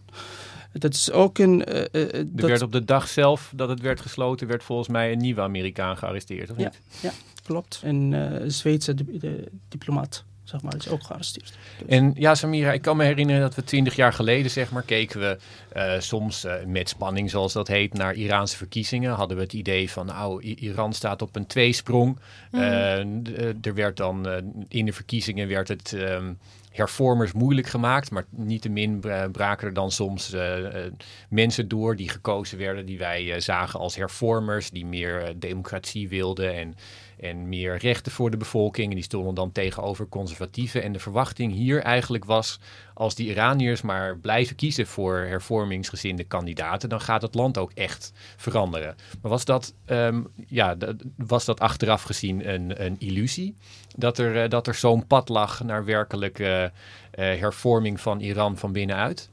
Dat 0.74 0.94
is 0.94 1.12
ook 1.12 1.38
een. 1.38 1.70
Uh, 1.70 1.76
uh, 1.92 2.14
er 2.14 2.28
werd 2.36 2.62
op 2.62 2.72
de 2.72 2.86
dag 2.86 3.08
zelf 3.08 3.54
dat 3.56 3.70
het 3.70 3.80
werd 3.80 4.02
gesloten, 4.02 4.48
werd 4.48 4.64
volgens 4.64 4.88
mij 4.88 5.12
een 5.12 5.18
nieuwe 5.18 5.42
Amerikaan 5.42 5.98
gearresteerd, 5.98 6.52
of 6.52 6.58
ja, 6.58 6.64
niet? 6.64 6.82
Ja, 7.02 7.12
klopt. 7.44 7.82
Een 7.84 8.12
uh, 8.12 8.42
Zweedse 8.48 8.94
di 8.94 9.20
diplomaat. 9.68 10.24
Zeg 10.46 10.62
maar, 10.62 10.76
is 10.76 10.88
ook 10.90 11.04
gearresteerd. 11.04 11.54
Dus- 11.78 11.88
En 11.88 12.14
ja, 12.18 12.36
Samira, 12.36 12.72
ik 12.72 12.82
kan 12.82 12.98
me 12.98 13.04
herinneren 13.04 13.42
dat 13.42 13.56
we 13.56 13.64
twintig 13.64 13.96
jaar 13.96 14.14
geleden, 14.14 14.52
zeg 14.52 14.72
maar, 14.72 14.84
keken 14.84 15.20
we 15.20 15.38
eh, 15.72 16.00
soms 16.00 16.44
eh, 16.44 16.54
met 16.66 16.90
spanning, 16.90 17.30
zoals 17.30 17.54
dat 17.54 17.68
heet, 17.68 17.94
naar 17.94 18.14
Iraanse 18.14 18.58
verkiezingen. 18.58 19.14
Hadden 19.14 19.38
we 19.38 19.44
het 19.44 19.54
idee 19.54 19.90
van, 19.92 20.06
nou, 20.06 20.44
I- 20.44 20.56
Iran 20.60 20.94
staat 20.94 21.22
op 21.22 21.36
een 21.36 21.48
tweesprong. 21.48 22.20
Mhm. 22.52 22.64
Eh, 22.64 23.00
eh, 23.00 23.56
er 23.62 23.74
werd 23.74 23.98
dan 23.98 24.28
eh, 24.28 24.38
in 24.68 24.86
de 24.86 24.94
verkiezingen 24.94 25.48
werd 25.48 25.68
het 25.68 25.94
ehm, 25.94 26.34
hervormers 26.76 27.32
moeilijk 27.32 27.68
gemaakt, 27.68 28.12
maar 28.12 28.26
niettemin 28.30 29.00
bra- 29.00 29.30
braken 29.30 29.68
er 29.68 29.74
dan 29.74 29.92
soms 29.92 30.34
eh, 30.34 30.86
eh, 30.86 30.92
mensen 31.30 31.68
door 31.68 31.96
die 31.96 32.10
gekozen 32.10 32.58
werden, 32.58 32.86
die 32.86 32.98
wij 32.98 33.34
eh, 33.34 33.40
zagen 33.40 33.80
als 33.80 33.96
hervormers, 33.96 34.70
die 34.70 34.86
meer 34.86 35.34
democratie 35.40 36.10
wilden 36.10 36.56
en, 36.56 36.76
en 37.20 37.50
meer 37.50 37.78
rechten 37.78 38.12
voor 38.12 38.32
de 38.32 38.38
bevolking. 38.38 38.90
En 38.90 38.96
die 38.96 39.04
stonden 39.04 39.36
dan 39.36 39.52
tegenover 39.52 40.08
conservatieven. 40.08 40.84
En 40.84 40.92
de 40.92 41.00
verwachting 41.00 41.54
hier 41.54 41.82
eigenlijk 41.82 42.26
was, 42.26 42.60
als 42.94 43.16
die 43.16 43.30
Iraniërs 43.30 43.82
maar 43.82 44.18
blijven 44.18 44.56
kiezen 44.56 44.88
voor 44.88 45.18
hervormingsgezinde 45.18 46.24
kandidaten, 46.24 46.90
dan 46.90 47.02
gaat 47.02 47.22
het 47.22 47.36
land 47.36 47.58
ook 47.58 47.72
echt 47.72 48.12
veranderen. 48.38 48.96
Maar 49.22 49.32
was 49.32 49.46
dat, 49.46 49.74
ehm, 49.86 50.22
ja, 50.48 50.78
was 51.18 51.46
dat 51.46 51.60
achteraf 51.60 52.02
gezien 52.02 52.54
een, 52.54 52.86
een 52.86 52.96
illusie? 53.00 53.56
Dat 53.96 54.18
er, 54.18 54.50
dat 54.50 54.68
er 54.68 54.74
zo'n 54.74 55.08
pad 55.08 55.30
lag 55.30 55.64
naar 55.64 55.86
werkelijke 55.86 56.64
eh, 56.65 56.65
hervorming 57.12 58.02
van 58.02 58.20
Iran 58.20 58.58
van 58.58 58.72
binnenuit? 58.72 59.30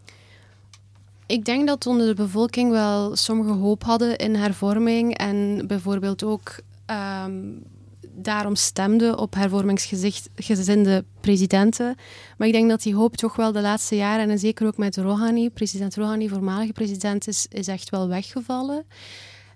Ik 1.26 1.44
denk 1.44 1.66
dat 1.66 1.86
onder 1.86 2.06
de 2.06 2.14
bevolking 2.14 2.70
wel 2.70 3.16
sommige 3.16 3.52
hoop 3.52 3.84
hadden 3.84 4.16
in 4.16 4.34
hervorming 4.34 5.16
en 5.16 5.66
bijvoorbeeld 5.66 6.22
ook 6.22 6.56
ehm, 6.86 7.40
daarom 8.14 8.54
stemden 8.54 9.18
op 9.18 9.34
hervormingsgezinde 9.34 11.04
presidenten. 11.20 11.96
Maar 12.36 12.46
ik 12.46 12.52
denk 12.52 12.68
dat 12.68 12.82
die 12.82 12.94
hoop 12.94 13.16
toch 13.16 13.36
wel 13.36 13.52
de 13.52 13.60
laatste 13.60 13.96
jaren, 13.96 14.30
en 14.30 14.38
zeker 14.38 14.66
ook 14.66 14.76
met 14.76 14.96
Rouhani, 14.96 15.50
president 15.50 15.94
Rouhani, 15.94 16.28
voormalige 16.28 16.72
president, 16.72 17.28
is 17.28 17.68
echt 17.68 17.90
wel 17.90 18.08
weggevallen. 18.08 18.84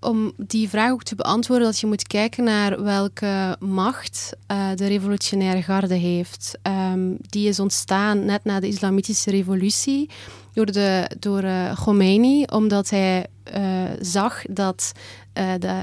Om 0.00 0.32
die 0.36 0.68
vraag 0.68 0.90
ook 0.90 1.02
te 1.02 1.14
beantwoorden, 1.14 1.66
dat 1.66 1.78
je 1.78 1.86
moet 1.86 2.06
kijken 2.06 2.44
naar 2.44 2.82
welke 2.82 3.56
macht 3.60 4.32
eh, 4.46 4.68
de 4.74 4.86
revolutionaire 4.86 5.62
garde 5.62 5.94
heeft. 5.94 6.58
Ehm, 6.62 7.14
die 7.18 7.48
is 7.48 7.60
ontstaan 7.60 8.24
net 8.24 8.44
na 8.44 8.60
de 8.60 8.66
islamitische 8.66 9.30
revolutie 9.30 10.10
door, 10.52 10.66
de, 10.66 11.10
door 11.18 11.42
eh, 11.42 11.74
Khomeini, 11.74 12.44
omdat 12.44 12.90
hij 12.90 13.26
eh, 13.42 13.62
zag 14.00 14.42
dat 14.50 14.92
eh, 15.36 15.52
de 15.58 15.82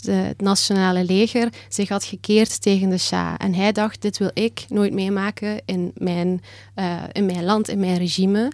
de, 0.00 0.12
het 0.12 0.40
nationale 0.40 1.04
leger, 1.04 1.48
zich 1.68 1.88
had 1.88 2.04
gekeerd 2.04 2.62
tegen 2.62 2.88
de 2.88 2.98
Shah. 2.98 3.34
En 3.38 3.54
hij 3.54 3.72
dacht, 3.72 4.02
dit 4.02 4.18
wil 4.18 4.30
ik 4.34 4.64
nooit 4.68 4.92
meemaken 4.92 5.62
in 5.64 5.92
mijn, 5.94 6.42
eh, 6.74 7.02
in 7.12 7.26
mijn 7.26 7.44
land, 7.44 7.68
in 7.68 7.78
mijn 7.78 7.96
regime. 7.98 8.52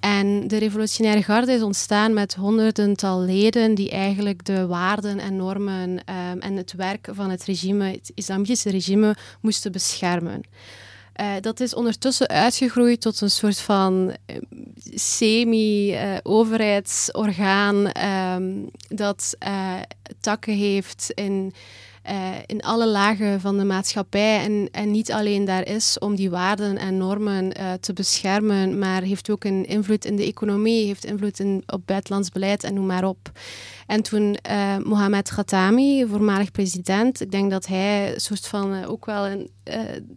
En 0.00 0.48
de 0.48 0.58
revolutionaire 0.58 1.22
garde 1.22 1.52
is 1.52 1.62
ontstaan 1.62 2.14
met 2.14 2.34
honderdental 2.34 3.20
leden 3.20 3.74
die 3.74 3.90
eigenlijk 3.90 4.44
de 4.44 4.66
waarden 4.66 5.18
en 5.18 5.36
normen 5.36 6.04
ehm, 6.04 6.38
en 6.38 6.56
het 6.56 6.72
werk 6.72 7.08
van 7.12 7.30
het 7.30 7.44
regime, 7.44 7.90
het 7.90 8.12
islamitische 8.14 8.70
regime, 8.70 9.16
moesten 9.40 9.72
beschermen. 9.72 10.42
Eh, 11.16 11.34
dat 11.40 11.60
is 11.60 11.74
ondertussen 11.74 12.28
uitgegroeid 12.28 13.00
tot 13.00 13.20
een 13.20 13.30
soort 13.30 13.58
van 13.58 14.16
eh, 14.26 14.36
semi-overheidsorgaan 14.94 17.90
ehm, 17.90 18.52
dat 18.88 19.34
eh, 19.38 19.74
takken 20.20 20.54
heeft 20.54 21.10
in, 21.14 21.54
eh, 22.06 22.30
in 22.46 22.62
alle 22.62 22.86
lagen 22.86 23.40
van 23.40 23.58
de 23.58 23.64
maatschappij 23.64 24.40
en, 24.40 24.68
en 24.72 24.90
niet 24.90 25.12
alleen 25.12 25.44
daar 25.44 25.66
is 25.66 25.98
om 25.98 26.14
die 26.14 26.30
waarden 26.30 26.78
en 26.78 26.96
normen 26.96 27.52
eh, 27.52 27.72
te 27.72 27.92
beschermen, 27.92 28.78
maar 28.78 29.02
heeft 29.02 29.30
ook 29.30 29.44
een 29.44 29.66
invloed 29.66 30.04
in 30.04 30.16
de 30.16 30.24
economie, 30.24 30.86
heeft 30.86 31.04
invloed 31.04 31.38
in, 31.38 31.62
op 31.66 31.82
buitenlands 31.86 32.30
beleid 32.30 32.64
en 32.64 32.74
noem 32.74 32.86
maar 32.86 33.04
op. 33.04 33.30
En 33.86 34.02
toen 34.02 34.34
eh 34.34 34.76
Mohamed 34.76 35.30
Khatami, 35.30 36.06
voormalig 36.06 36.50
president, 36.50 37.20
ik 37.20 37.30
denk 37.30 37.50
dat 37.50 37.66
hij 37.66 38.14
soort 38.16 38.46
van 38.46 38.84
ook 38.84 39.06
wel 39.06 39.26
een, 39.26 39.50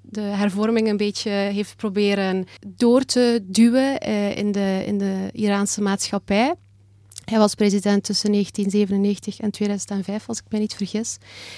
de 0.02 0.22
hervorming 0.22 0.88
een 0.88 0.98
beetje 0.98 1.30
heeft 1.30 1.76
proberen 1.76 2.46
door 2.68 3.04
te 3.04 3.44
duwen 3.44 3.98
in, 4.36 4.52
de, 4.52 4.84
in 4.86 4.98
de 4.98 5.30
Iraanse 5.32 5.82
maatschappij. 5.82 6.56
Hij 7.30 7.40
was 7.40 7.56
president 7.56 8.04
tussen 8.04 8.32
1997 8.32 9.40
en 9.40 9.52
2005, 9.52 10.28
als 10.28 10.40
ik 10.40 10.46
me 10.50 10.60
niet 10.60 10.74
vergis. 10.74 11.18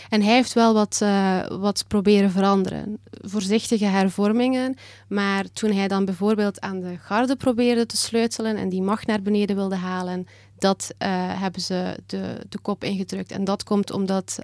En 0.09 0.21
hij 0.21 0.33
heeft 0.33 0.53
wel 0.53 0.73
wat, 0.73 0.99
eh, 1.01 1.47
wat 1.47 1.85
proberen 1.87 2.31
veranderen. 2.31 2.97
Voorzichtige 3.11 3.85
hervormingen, 3.85 4.75
maar 5.07 5.51
toen 5.53 5.71
hij 5.71 5.87
dan 5.87 6.05
bijvoorbeeld 6.05 6.61
aan 6.61 6.79
de 6.79 6.97
garde 6.97 7.35
probeerde 7.35 7.85
te 7.85 7.97
sleutelen 7.97 8.55
en 8.55 8.69
die 8.69 8.81
macht 8.81 9.07
naar 9.07 9.21
beneden 9.21 9.55
wilde 9.55 9.75
halen, 9.75 10.27
dat 10.57 10.93
eh, 10.97 11.09
hebben 11.41 11.61
ze 11.61 11.97
de, 12.05 12.45
de 12.49 12.59
kop 12.59 12.83
ingedrukt. 12.83 13.31
En 13.31 13.43
dat 13.43 13.63
komt 13.63 13.91
omdat 13.91 14.39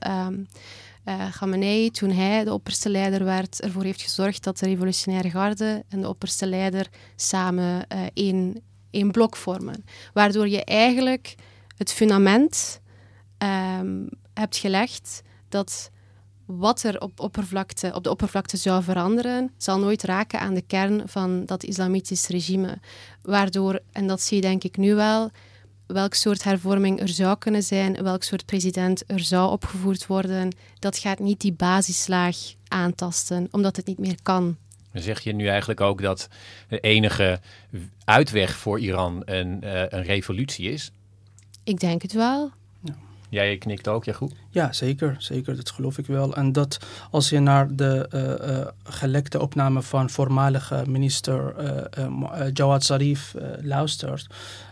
Khamenei, 1.32 1.92
toen 1.92 2.10
hij 2.10 2.44
de 2.44 2.54
opperste 2.54 2.90
leider 2.90 3.24
werd, 3.24 3.62
ervoor 3.62 3.84
heeft 3.84 4.02
gezorgd 4.02 4.44
dat 4.44 4.58
de 4.60 4.66
revolutionaire 4.66 5.30
garde 5.30 5.84
en 5.90 6.02
de 6.02 6.10
opperste 6.10 6.46
leider 6.46 6.88
samen 7.16 7.88
één, 8.14 8.62
één 8.90 9.12
blok 9.12 9.36
vormen. 9.36 9.86
Waardoor 10.14 10.48
je 10.48 10.64
eigenlijk 10.64 11.36
het 11.78 11.92
fundament 11.92 12.82
ehm, 13.38 14.06
hebt 14.34 14.58
gelegd 14.58 15.22
dat 15.50 15.92
wat 16.46 16.84
er 16.84 17.02
op, 17.02 17.20
oppervlakte, 17.20 17.92
op 17.94 18.04
de 18.04 18.10
oppervlakte 18.10 18.58
zou 18.58 18.84
veranderen, 18.84 19.52
zal 19.58 19.80
nooit 19.80 20.04
raken 20.04 20.40
aan 20.40 20.54
de 20.54 20.62
kern 20.62 21.02
van 21.06 21.46
dat 21.46 21.64
islamitisch 21.64 22.28
regime. 22.28 22.80
Waardoor, 23.22 23.80
en 23.92 24.08
dat 24.08 24.22
zie 24.22 24.36
je 24.36 24.42
denk 24.42 24.64
ik 24.64 24.78
nu 24.78 24.96
wel, 24.96 25.32
welk 25.88 26.14
soort 26.14 26.44
hervorming 26.44 27.00
er 27.02 27.10
zou 27.10 27.38
kunnen 27.38 27.64
zijn, 27.64 28.04
welk 28.04 28.24
soort 28.24 28.46
president 28.46 29.04
er 29.08 29.20
zou 29.20 29.52
opgevoerd 29.52 30.08
worden, 30.08 30.56
dat 30.80 30.98
gaat 30.98 31.20
niet 31.20 31.42
die 31.42 31.54
basislaag 31.54 32.38
aantasten, 32.68 33.48
omdat 33.52 33.76
het 33.76 33.86
niet 33.86 34.00
meer 34.00 34.18
kan. 34.24 34.58
Dan 34.98 35.06
zeg 35.06 35.20
je 35.20 35.34
nu 35.34 35.48
eigenlijk 35.48 35.82
ook 35.82 36.02
dat 36.02 36.28
de 36.68 36.80
enige 36.80 37.40
uitweg 38.04 38.56
voor 38.56 38.80
Iran 38.80 39.22
een, 39.26 39.64
eh, 39.64 39.82
een 39.90 40.04
revolutie 40.04 40.72
is. 40.72 40.92
Ik 41.64 41.80
denk 41.80 42.02
het 42.02 42.14
wel. 42.14 42.52
Jij 43.30 43.58
knikt 43.58 43.88
ook, 43.88 44.06
ja 44.06 44.14
goed. 44.14 44.34
Ja, 44.50 44.74
zeker, 44.74 45.16
zeker. 45.20 45.56
Dat 45.56 45.70
geloof 45.70 45.98
ik 45.98 46.06
wel. 46.06 46.36
En 46.36 46.52
dat 46.52 46.80
als 47.12 47.30
je 47.30 47.40
naar 47.40 47.76
de 47.76 48.08
eh, 48.10 48.60
eh, 48.60 48.68
gelekte 48.84 49.42
opname 49.42 49.82
van 49.82 50.10
voormalige 50.10 50.84
minister 50.88 51.56
eh, 51.56 51.78
eh, 51.78 52.06
eh, 52.06 52.50
Jawad 52.54 52.84
Zarif 52.84 53.36
luistert, 53.62 54.28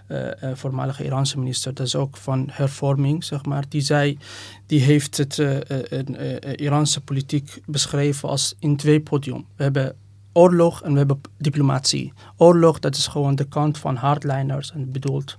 eh, 0.07 0.43
eh, 0.43 0.55
voormalige 0.55 1.03
Iraanse 1.03 1.39
minister, 1.39 1.73
dat 1.73 1.85
is 1.85 1.95
ook 1.95 2.17
van 2.17 2.49
hervorming, 2.51 3.23
zeg 3.23 3.45
maar. 3.45 3.63
Die 3.69 3.81
zei, 3.81 4.17
die 4.65 4.81
heeft 4.81 5.17
het 5.17 5.37
een, 5.37 6.17
eh, 6.17 6.53
Iraanse 6.55 7.01
politiek 7.01 7.61
beschreven 7.65 8.29
als 8.29 8.55
in 8.59 8.75
twee 8.77 9.01
podium. 9.01 9.45
We 9.55 9.63
hebben 9.63 9.95
oorlog 10.37 10.81
en 10.81 10.91
we 10.91 10.97
hebben 10.97 11.21
diplomatie. 11.37 12.13
Oorlog, 12.37 12.79
dat 12.79 12.95
is 12.95 13.07
gewoon 13.07 13.35
de 13.35 13.47
kant 13.47 13.77
van 13.77 13.95
hardliners 13.95 14.71
en 14.71 14.91
bedoelt 14.91 15.35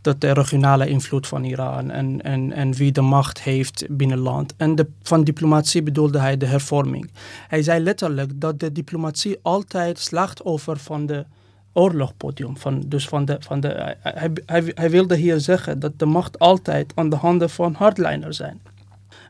dat 0.00 0.20
de 0.20 0.32
regionale 0.32 0.88
invloed 0.88 1.26
van 1.26 1.44
Iran 1.44 1.90
en, 1.90 2.22
en, 2.22 2.52
en 2.52 2.72
wie 2.72 2.92
de 2.92 3.00
macht 3.00 3.42
heeft 3.42 3.86
binnen 3.88 4.18
land. 4.18 4.54
En 4.56 4.74
de, 4.74 4.86
van 5.02 5.24
diplomatie 5.24 5.82
bedoelde 5.82 6.18
hij 6.18 6.36
de 6.36 6.46
hervorming. 6.46 7.10
Hij 7.48 7.62
zei 7.62 7.82
letterlijk 7.82 8.40
dat 8.40 8.60
de 8.60 8.72
diplomatie 8.72 9.38
altijd 9.42 9.98
slachtoffer 9.98 10.76
van 10.76 11.06
de 11.06 11.24
oorlogpodium. 11.72 12.56
Van, 12.56 12.84
dus 12.86 13.08
van 13.08 13.24
de, 13.24 13.36
van 13.40 13.60
de, 13.60 13.96
hij, 14.00 14.30
hij, 14.46 14.72
hij 14.74 14.90
wilde 14.90 15.16
hier 15.16 15.40
zeggen 15.40 15.78
dat 15.78 15.98
de 15.98 16.06
macht 16.06 16.38
altijd 16.38 16.92
aan 16.94 17.08
de 17.08 17.16
handen 17.16 17.50
van 17.50 17.74
hardliners 17.74 18.36
zijn. 18.36 18.60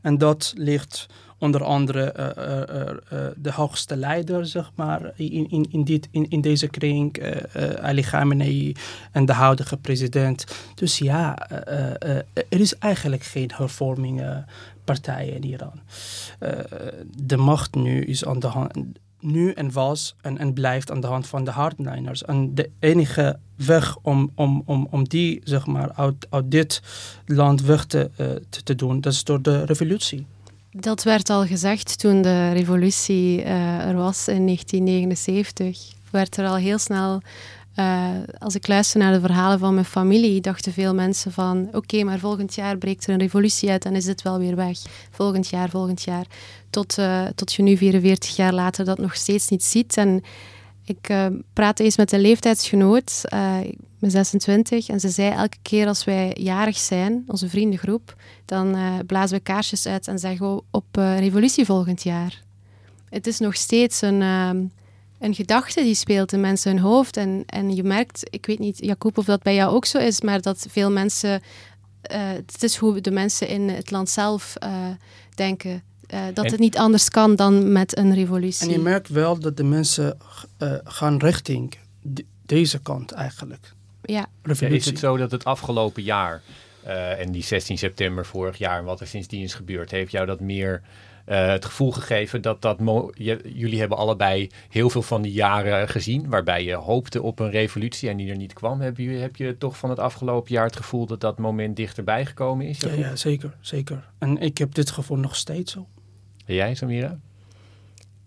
En 0.04 0.18
dat 0.18 0.52
ligt 0.56 1.06
onder 1.38 1.64
andere 1.64 2.12
eh, 2.12 2.62
eh, 2.62 2.90
eh, 2.90 2.96
de 3.36 3.52
hoogste 3.52 3.96
leider, 3.96 4.46
zeg 4.46 4.70
maar, 4.74 5.12
in, 5.16 5.50
in, 5.50 5.66
in, 5.70 5.84
dit, 5.84 6.08
in, 6.10 6.30
in 6.30 6.40
deze 6.40 6.68
kring, 6.68 7.22
Ali 7.80 8.02
Khamenei 8.02 8.76
en 9.12 9.26
de 9.26 9.32
huidige 9.32 9.76
president. 9.76 10.46
Dus 10.74 10.98
ja, 10.98 11.50
er 12.34 12.60
is 12.60 12.78
eigenlijk 12.78 13.22
geen 13.22 13.50
hervormingpartij 13.54 15.28
in 15.28 15.44
Iran. 15.44 15.80
De 17.16 17.36
macht 17.36 17.74
nu 17.74 18.04
is 18.04 18.24
aan 18.24 18.38
de 18.38 18.46
hand, 18.46 18.72
nu 19.24 19.50
en 19.50 19.72
was 19.72 20.14
en, 20.20 20.38
en 20.38 20.52
blijft 20.52 20.90
aan 20.90 21.00
de 21.00 21.06
hand 21.06 21.26
van 21.26 21.44
de 21.44 21.50
hardliners. 21.50 22.24
En 22.24 22.54
de 22.54 22.70
enige 22.78 23.38
weg 23.56 23.96
om, 24.02 24.30
om, 24.34 24.62
om, 24.66 24.86
om 24.90 25.08
die, 25.08 25.40
zeg 25.44 25.66
maar, 25.66 25.92
uit, 25.92 26.26
uit 26.30 26.50
dit 26.50 26.82
land 27.26 27.62
weg 27.62 27.84
te, 27.84 28.10
eh, 28.16 28.26
te, 28.64 28.74
doen, 28.74 29.00
dat 29.00 29.12
is 29.12 29.24
door 29.24 29.42
de 29.42 29.64
revolutie. 29.64 30.26
Dat 30.70 31.02
werd 31.02 31.30
al 31.30 31.46
gezegd 31.46 31.98
toen 31.98 32.22
de 32.22 32.52
revolutie 32.52 33.42
eh, 33.42 33.88
er 33.88 33.96
was 33.96 34.28
in 34.28 34.46
1979. 34.46 35.92
Werd 36.10 36.36
er 36.36 36.46
al 36.46 36.56
heel 36.56 36.78
snel 36.78 37.22
Uh, 37.78 38.08
als 38.38 38.54
ik 38.54 38.68
luister 38.68 39.00
naar 39.00 39.12
de 39.12 39.20
verhalen 39.20 39.58
van 39.58 39.74
mijn 39.74 39.86
familie, 39.86 40.40
dachten 40.40 40.72
veel 40.72 40.94
mensen 40.94 41.32
van 41.32 41.68
oké, 41.72 42.02
maar 42.02 42.18
volgend 42.18 42.54
jaar 42.54 42.76
breekt 42.76 43.06
er 43.06 43.12
een 43.12 43.18
revolutie 43.18 43.70
uit 43.70 43.84
en 43.84 43.94
is 43.94 44.04
dit 44.04 44.22
wel 44.22 44.38
weer 44.38 44.56
weg. 44.56 44.78
Volgend 45.10 45.48
jaar, 45.48 45.68
volgend 45.68 46.02
jaar. 46.02 46.26
Tot, 46.74 46.98
uh, 46.98 47.26
tot 47.34 47.52
je 47.52 47.62
nu 47.62 47.76
44 47.76 48.36
jaar 48.36 48.52
later 48.52 48.84
dat 48.84 48.98
nog 48.98 49.14
steeds 49.16 49.48
niet 49.48 49.64
ziet. 49.64 49.96
En 49.96 50.22
ik 50.84 51.08
uh, 51.08 51.26
praatte 51.52 51.84
eens 51.84 51.96
met 51.96 52.12
een 52.12 52.20
leeftijdsgenoot, 52.20 53.20
ik 53.62 53.78
ben 53.98 54.10
26, 54.10 54.88
en 54.88 55.00
ze 55.00 55.08
zei 55.08 55.30
elke 55.30 55.56
keer 55.62 55.86
als 55.86 56.04
wij 56.04 56.36
jarig 56.40 56.78
zijn, 56.78 57.24
onze 57.26 57.48
vriendengroep, 57.48 58.16
dan 58.44 58.76
blazen 59.06 59.36
we 59.36 59.42
kaarsjes 59.42 59.86
uit 59.86 60.08
en 60.08 60.18
zeggen 60.18 60.54
we 60.54 60.62
op 60.70 60.86
revolutie 60.94 61.64
volgend 61.64 62.02
jaar. 62.02 62.42
Het 63.08 63.26
is 63.26 63.38
nog 63.38 63.56
steeds 63.56 64.00
een 64.00 64.22
ehm, 64.22 64.64
een 65.24 65.34
gedachte 65.34 65.82
die 65.82 65.94
speelt 65.94 66.32
in 66.32 66.40
mensen 66.40 66.70
hun 66.70 66.80
hoofd. 66.80 67.16
En, 67.16 67.42
en 67.46 67.74
je 67.74 67.82
merkt, 67.82 68.26
ik 68.30 68.46
weet 68.46 68.58
niet, 68.58 68.84
Jacob, 68.84 69.18
of 69.18 69.24
dat 69.24 69.42
bij 69.42 69.54
jou 69.54 69.74
ook 69.74 69.84
zo 69.84 69.98
is, 69.98 70.20
maar 70.20 70.40
dat 70.40 70.66
veel 70.68 70.90
mensen, 70.90 71.42
uh, 72.12 72.18
het 72.28 72.62
is 72.62 72.76
hoe 72.76 73.00
de 73.00 73.10
mensen 73.10 73.48
in 73.48 73.68
het 73.68 73.90
land 73.90 74.10
zelf 74.10 74.54
uh, 74.64 74.86
denken. 75.34 75.82
Uh, 76.14 76.24
dat 76.34 76.44
en... 76.44 76.50
het 76.50 76.60
niet 76.60 76.78
anders 76.78 77.08
kan 77.08 77.36
dan 77.36 77.72
met 77.72 77.96
een 77.96 78.14
revolutie. 78.14 78.66
En 78.66 78.72
je 78.72 78.78
merkt 78.78 79.08
wel 79.08 79.38
dat 79.38 79.56
de 79.56 79.64
mensen 79.64 80.18
gaan 80.84 81.18
richting 81.18 81.74
deze 82.46 82.80
kant 82.80 83.12
eigenlijk. 83.12 83.72
Ja. 84.02 84.26
ja. 84.42 84.66
Is 84.66 84.86
het 84.86 84.98
zo 84.98 85.16
dat 85.16 85.30
het 85.30 85.44
afgelopen 85.44 86.02
jaar 86.02 86.42
en 87.18 87.32
die 87.32 87.42
16 87.42 87.78
september 87.78 88.26
vorig 88.26 88.56
jaar 88.56 88.78
en 88.78 88.84
wat 88.84 89.00
er 89.00 89.06
sindsdien 89.06 89.42
is 89.42 89.54
gebeurd, 89.54 89.90
heeft 89.90 90.10
jou 90.10 90.26
dat 90.26 90.40
meer 90.40 90.82
uh, 91.28 91.46
het 91.46 91.64
gevoel 91.64 91.92
gegeven 91.92 92.42
dat 92.42 92.62
dat. 92.62 92.78
jullie 93.44 93.78
hebben 93.78 93.98
allebei 93.98 94.50
heel 94.68 94.90
veel 94.90 95.02
van 95.02 95.22
die 95.22 95.32
jaren 95.32 95.88
gezien. 95.88 96.28
waarbij 96.28 96.64
je 96.64 96.74
hoopte 96.74 97.22
op 97.22 97.38
een 97.38 97.50
revolutie 97.50 98.08
en 98.08 98.16
die 98.16 98.30
er 98.30 98.36
niet 98.36 98.52
kwam. 98.52 98.80
Heb 98.80 98.98
je, 98.98 99.08
heb 99.08 99.36
je 99.36 99.58
toch 99.58 99.76
van 99.76 99.90
het 99.90 99.98
afgelopen 99.98 100.52
jaar 100.52 100.64
het 100.64 100.76
gevoel 100.76 101.06
dat 101.06 101.20
dat 101.20 101.38
moment 101.38 101.76
dichterbij 101.76 102.26
gekomen 102.26 102.66
is? 102.66 102.80
Ja, 102.80 102.92
ja, 102.92 103.16
zeker, 103.16 103.56
zeker. 103.60 104.08
En 104.18 104.38
ik 104.38 104.58
heb 104.58 104.74
dit 104.74 104.90
gevoel 104.90 105.16
nog 105.16 105.36
steeds 105.36 105.72
zo. 105.72 105.86
Jij, 106.44 106.74
Samira? 106.74 107.18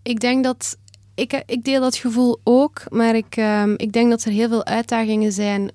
Ik 0.02 0.20
denk 0.20 0.44
dat. 0.44 0.76
Ik, 1.14 1.42
ik 1.46 1.64
deel 1.64 1.80
dat 1.80 1.96
gevoel 1.96 2.40
ook, 2.44 2.82
maar 2.88 3.16
ik, 3.16 3.36
um, 3.36 3.74
ik 3.76 3.92
denk 3.92 4.10
dat 4.10 4.24
er 4.24 4.32
heel 4.32 4.48
veel 4.48 4.64
uitdagingen 4.64 5.32
zijn 5.32 5.70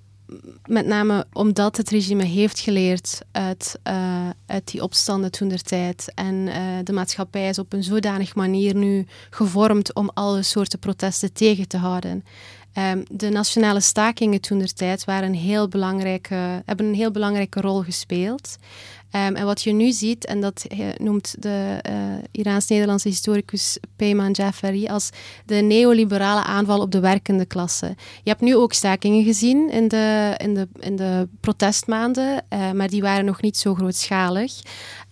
met 0.65 0.85
name 0.85 1.25
omdat 1.33 1.77
het 1.77 1.89
regime 1.89 2.23
heeft 2.23 2.59
geleerd 2.59 3.21
uit, 3.31 3.79
uh, 3.87 4.29
uit 4.45 4.71
die 4.71 4.83
opstanden 4.83 5.31
toen 5.31 5.47
der 5.47 5.61
tijd. 5.61 6.11
En 6.15 6.35
uh, 6.35 6.55
de 6.83 6.93
maatschappij 6.93 7.49
is 7.49 7.59
op 7.59 7.73
een 7.73 7.83
zodanig 7.83 8.35
manier 8.35 8.75
nu 8.75 9.05
gevormd 9.29 9.93
om 9.93 10.09
alle 10.13 10.43
soorten 10.43 10.79
protesten 10.79 11.33
tegen 11.33 11.67
te 11.67 11.77
houden. 11.77 12.23
Um, 12.77 13.03
de 13.11 13.29
nationale 13.29 13.79
stakingen 13.79 14.41
toen 14.41 14.57
der 14.57 14.73
tijd 14.73 15.05
waren 15.05 15.33
heel 15.33 15.67
belangrijke, 15.67 16.35
hebben 16.65 16.85
een 16.85 16.93
heel 16.93 17.11
belangrijke 17.11 17.61
rol 17.61 17.81
gespeeld. 17.81 18.57
Um, 19.15 19.35
en 19.35 19.45
wat 19.45 19.61
je 19.61 19.71
nu 19.71 19.91
ziet, 19.91 20.25
en 20.25 20.41
dat 20.41 20.65
noemt 20.97 21.35
de 21.39 21.79
uh, 21.89 21.93
Iraans-Nederlandse 22.31 23.07
historicus 23.07 23.77
Peyman 23.95 24.31
Jafari 24.31 24.87
als 24.87 25.09
de 25.45 25.55
neoliberale 25.55 26.43
aanval 26.43 26.79
op 26.79 26.91
de 26.91 26.99
werkende 26.99 27.45
klasse. 27.45 27.95
Je 28.23 28.29
hebt 28.29 28.41
nu 28.41 28.55
ook 28.55 28.73
stakingen 28.73 29.23
gezien 29.23 29.69
in 29.69 29.87
de, 29.87 30.33
in 30.37 30.53
de, 30.53 30.67
in 30.79 30.95
de 30.95 31.27
protestmaanden, 31.39 32.45
uh, 32.49 32.71
maar 32.71 32.89
die 32.89 33.01
waren 33.01 33.25
nog 33.25 33.41
niet 33.41 33.57
zo 33.57 33.73
grootschalig. 33.73 34.53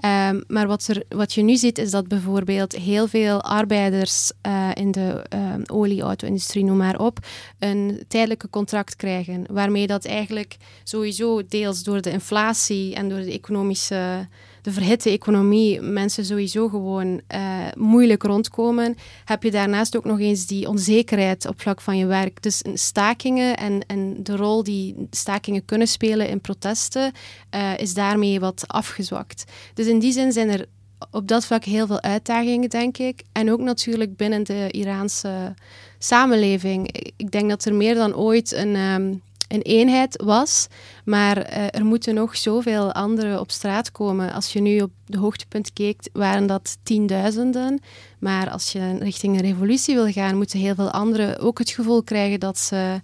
Um, 0.05 0.43
maar 0.47 0.67
wat, 0.67 0.87
er, 0.87 1.03
wat 1.09 1.33
je 1.33 1.41
nu 1.41 1.55
ziet 1.55 1.77
is 1.77 1.91
dat 1.91 2.07
bijvoorbeeld 2.07 2.75
heel 2.75 3.07
veel 3.07 3.41
arbeiders 3.41 4.31
uh, 4.47 4.69
in 4.73 4.91
de 4.91 5.25
um, 5.33 5.63
olie, 5.65 6.01
auto-industrie, 6.01 6.63
noem 6.63 6.77
maar 6.77 6.99
op, 6.99 7.19
een 7.59 8.03
tijdelijke 8.07 8.49
contract 8.49 8.95
krijgen. 8.95 9.45
Waarmee 9.51 9.87
dat 9.87 10.05
eigenlijk 10.05 10.57
sowieso 10.83 11.41
deels 11.47 11.83
door 11.83 12.01
de 12.01 12.11
inflatie 12.11 12.95
en 12.95 13.09
door 13.09 13.19
de 13.19 13.31
economische 13.31 14.27
de 14.61 14.71
verhitte 14.71 15.09
economie 15.09 15.81
mensen 15.81 16.25
sowieso 16.25 16.67
gewoon 16.67 17.21
uh, 17.35 17.65
moeilijk 17.77 18.23
rondkomen, 18.23 18.95
heb 19.25 19.43
je 19.43 19.51
daarnaast 19.51 19.97
ook 19.97 20.05
nog 20.05 20.19
eens 20.19 20.45
die 20.45 20.67
onzekerheid 20.67 21.47
op 21.47 21.61
vlak 21.61 21.81
van 21.81 21.97
je 21.97 22.05
werk. 22.05 22.41
Dus 22.41 22.63
stakingen 22.73 23.57
en, 23.57 23.85
en 23.87 24.23
de 24.23 24.35
rol 24.35 24.63
die 24.63 25.07
stakingen 25.09 25.65
kunnen 25.65 25.87
spelen 25.87 26.29
in 26.29 26.41
protesten 26.41 27.11
uh, 27.55 27.77
is 27.77 27.93
daarmee 27.93 28.39
wat 28.39 28.63
afgezwakt. 28.67 29.43
Dus 29.73 29.87
in 29.87 29.99
die 29.99 30.11
zin 30.11 30.31
zijn 30.31 30.49
er 30.49 30.65
op 31.11 31.27
dat 31.27 31.45
vlak 31.45 31.63
heel 31.63 31.87
veel 31.87 32.01
uitdagingen, 32.01 32.69
denk 32.69 32.97
ik. 32.97 33.23
En 33.31 33.51
ook 33.51 33.59
natuurlijk 33.59 34.15
binnen 34.15 34.43
de 34.43 34.67
Iraanse 34.71 35.53
samenleving. 35.97 36.91
Ik 37.17 37.31
denk 37.31 37.49
dat 37.49 37.65
er 37.65 37.73
meer 37.73 37.95
dan 37.95 38.15
ooit 38.15 38.51
een. 38.51 38.75
Um, 38.75 39.21
een 39.51 39.61
eenheid 39.61 40.21
was. 40.23 40.67
Maar 41.05 41.37
uh, 41.37 41.65
er 41.71 41.85
moeten 41.85 42.13
nog 42.13 42.37
zoveel 42.37 42.91
anderen 42.91 43.39
op 43.39 43.51
straat 43.51 43.91
komen. 43.91 44.33
Als 44.33 44.53
je 44.53 44.61
nu 44.61 44.81
op 44.81 44.91
de 45.05 45.17
hoogtepunt 45.17 45.73
keek, 45.73 46.09
waren 46.13 46.47
dat 46.47 46.77
tienduizenden. 46.83 47.79
Maar 48.19 48.49
als 48.49 48.71
je 48.71 48.97
richting 48.97 49.35
een 49.35 49.45
revolutie 49.45 49.95
wil 49.95 50.11
gaan, 50.11 50.37
moeten 50.37 50.59
heel 50.59 50.75
veel 50.75 50.91
anderen 50.91 51.39
ook 51.39 51.59
het 51.59 51.69
gevoel 51.69 52.03
krijgen 52.03 52.39
dat 52.39 52.57
ze, 52.57 53.01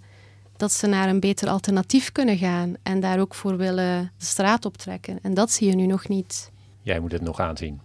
dat 0.56 0.72
ze 0.72 0.86
naar 0.86 1.08
een 1.08 1.20
beter 1.20 1.48
alternatief 1.48 2.12
kunnen 2.12 2.38
gaan. 2.38 2.74
En 2.82 3.00
daar 3.00 3.20
ook 3.20 3.34
voor 3.34 3.56
willen 3.56 4.12
de 4.18 4.24
straat 4.24 4.64
optrekken. 4.64 5.18
En 5.22 5.34
dat 5.34 5.50
zie 5.50 5.68
je 5.68 5.74
nu 5.74 5.86
nog 5.86 6.08
niet. 6.08 6.50
Jij 6.82 7.00
moet 7.00 7.12
het 7.12 7.22
nog 7.22 7.40
aanzien. 7.40 7.80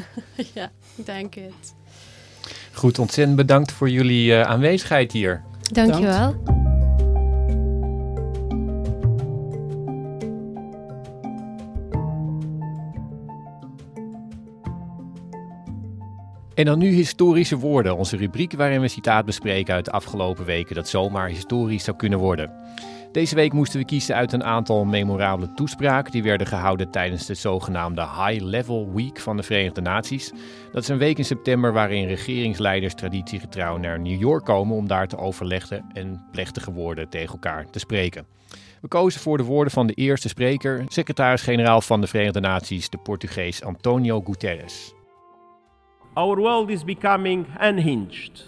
ja, 0.54 0.70
ik 0.94 1.06
denk 1.06 1.34
het. 1.34 1.74
Goed, 2.72 2.98
ontzettend 2.98 3.36
bedankt 3.36 3.72
voor 3.72 3.90
jullie 3.90 4.30
uh, 4.30 4.40
aanwezigheid 4.42 5.12
hier. 5.12 5.42
Dankjewel. 5.72 6.30
Bedankt. 6.30 6.53
En 16.54 16.64
dan 16.64 16.78
nu 16.78 16.88
historische 16.88 17.58
woorden, 17.58 17.96
onze 17.96 18.16
rubriek 18.16 18.52
waarin 18.52 18.80
we 18.80 18.88
citaat 18.88 19.24
bespreken 19.24 19.74
uit 19.74 19.84
de 19.84 19.90
afgelopen 19.90 20.44
weken 20.44 20.74
dat 20.74 20.88
zomaar 20.88 21.28
historisch 21.28 21.84
zou 21.84 21.96
kunnen 21.96 22.18
worden. 22.18 22.50
Deze 23.12 23.34
week 23.34 23.52
moesten 23.52 23.78
we 23.78 23.84
kiezen 23.84 24.14
uit 24.14 24.32
een 24.32 24.44
aantal 24.44 24.84
memorabele 24.84 25.52
toespraken 25.54 26.12
die 26.12 26.22
werden 26.22 26.46
gehouden 26.46 26.90
tijdens 26.90 27.26
de 27.26 27.34
zogenaamde 27.34 28.00
High 28.00 28.44
Level 28.44 28.92
Week 28.94 29.20
van 29.20 29.36
de 29.36 29.42
Verenigde 29.42 29.80
Naties. 29.80 30.32
Dat 30.72 30.82
is 30.82 30.88
een 30.88 30.98
week 30.98 31.18
in 31.18 31.24
september 31.24 31.72
waarin 31.72 32.06
regeringsleiders 32.06 32.94
traditiegetrouw 32.94 33.76
naar 33.76 34.00
New 34.00 34.20
York 34.20 34.44
komen 34.44 34.76
om 34.76 34.86
daar 34.86 35.08
te 35.08 35.18
overleggen 35.18 35.84
en 35.92 36.24
plechtige 36.32 36.72
woorden 36.72 37.08
tegen 37.08 37.32
elkaar 37.32 37.70
te 37.70 37.78
spreken. 37.78 38.26
We 38.80 38.88
kozen 38.88 39.20
voor 39.20 39.36
de 39.36 39.44
woorden 39.44 39.72
van 39.72 39.86
de 39.86 39.94
eerste 39.94 40.28
spreker, 40.28 40.84
secretaris-generaal 40.88 41.80
van 41.80 42.00
de 42.00 42.06
Verenigde 42.06 42.40
Naties, 42.40 42.90
de 42.90 42.98
Portugees 42.98 43.62
Antonio 43.62 44.20
Guterres. 44.20 44.93
Our 46.16 46.40
world 46.40 46.70
is 46.70 46.84
becoming 46.84 47.46
unhinged. 47.58 48.42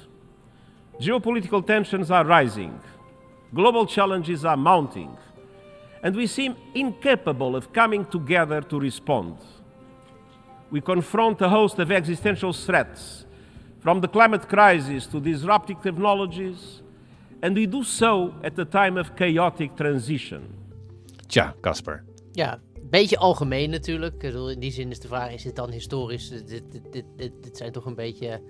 Geopolitical 1.00 1.66
tensions 1.66 2.11
are 2.11 2.24
rising, 2.24 2.81
global 3.55 3.87
challenges 3.87 4.44
are 4.44 4.57
mounting, 4.57 5.16
and 6.02 6.14
we 6.14 6.26
seem 6.26 6.57
incapable 6.74 7.57
of 7.57 7.72
coming 7.72 8.05
together 8.05 8.61
to 8.62 8.79
respond. 8.79 9.37
We 10.70 10.81
confront 10.81 11.40
a 11.40 11.48
host 11.48 11.79
of 11.79 11.90
existential 11.90 12.52
threats, 12.52 13.26
from 13.81 14.00
the 14.00 14.09
climate 14.09 14.48
crisis 14.48 15.07
to 15.07 15.20
disruptive 15.20 15.81
technologies, 15.83 16.83
and 17.42 17.55
we 17.55 17.66
do 17.66 17.85
so 17.85 18.35
at 18.42 18.59
a 18.59 18.64
time 18.64 18.96
of 18.96 19.14
chaotic 19.14 19.76
transition. 19.76 20.42
Tja, 21.29 21.55
Casper. 21.62 22.02
Ja, 22.35 22.57
beetje 22.90 23.18
algemeen 23.18 23.70
natuurlijk. 23.70 24.22
In 24.22 24.61
die 24.61 24.72
zin 24.72 24.90
is 24.90 25.01
de 25.01 25.09
vraag, 25.09 25.33
is 25.33 25.42
dit 25.42 25.57
dan 25.57 25.70
historisch? 25.70 26.29
Dit, 26.29 26.49
dit, 26.49 26.83
dit, 26.90 27.05
dit, 27.16 27.33
dit 27.40 27.57
zijn 27.57 27.72
toch 27.72 27.87
een 27.87 27.94
beetje 27.94 28.40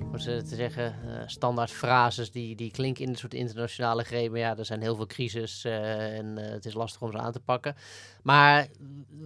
om 0.00 0.18
ze 0.18 0.42
te 0.42 0.54
zeggen, 0.54 0.94
uh, 1.04 1.22
standaard 1.26 1.70
frases 1.70 2.30
die, 2.30 2.56
die 2.56 2.70
klinken 2.70 3.04
in 3.04 3.10
een 3.10 3.16
soort 3.16 3.34
internationale 3.34 4.04
greep. 4.04 4.30
Maar 4.30 4.40
ja, 4.40 4.56
er 4.56 4.64
zijn 4.64 4.80
heel 4.80 4.96
veel 4.96 5.06
crisis 5.06 5.64
uh, 5.64 6.18
en 6.18 6.38
uh, 6.38 6.44
het 6.48 6.66
is 6.66 6.74
lastig 6.74 7.02
om 7.02 7.12
ze 7.12 7.18
aan 7.18 7.32
te 7.32 7.40
pakken. 7.40 7.76
Maar 8.22 8.66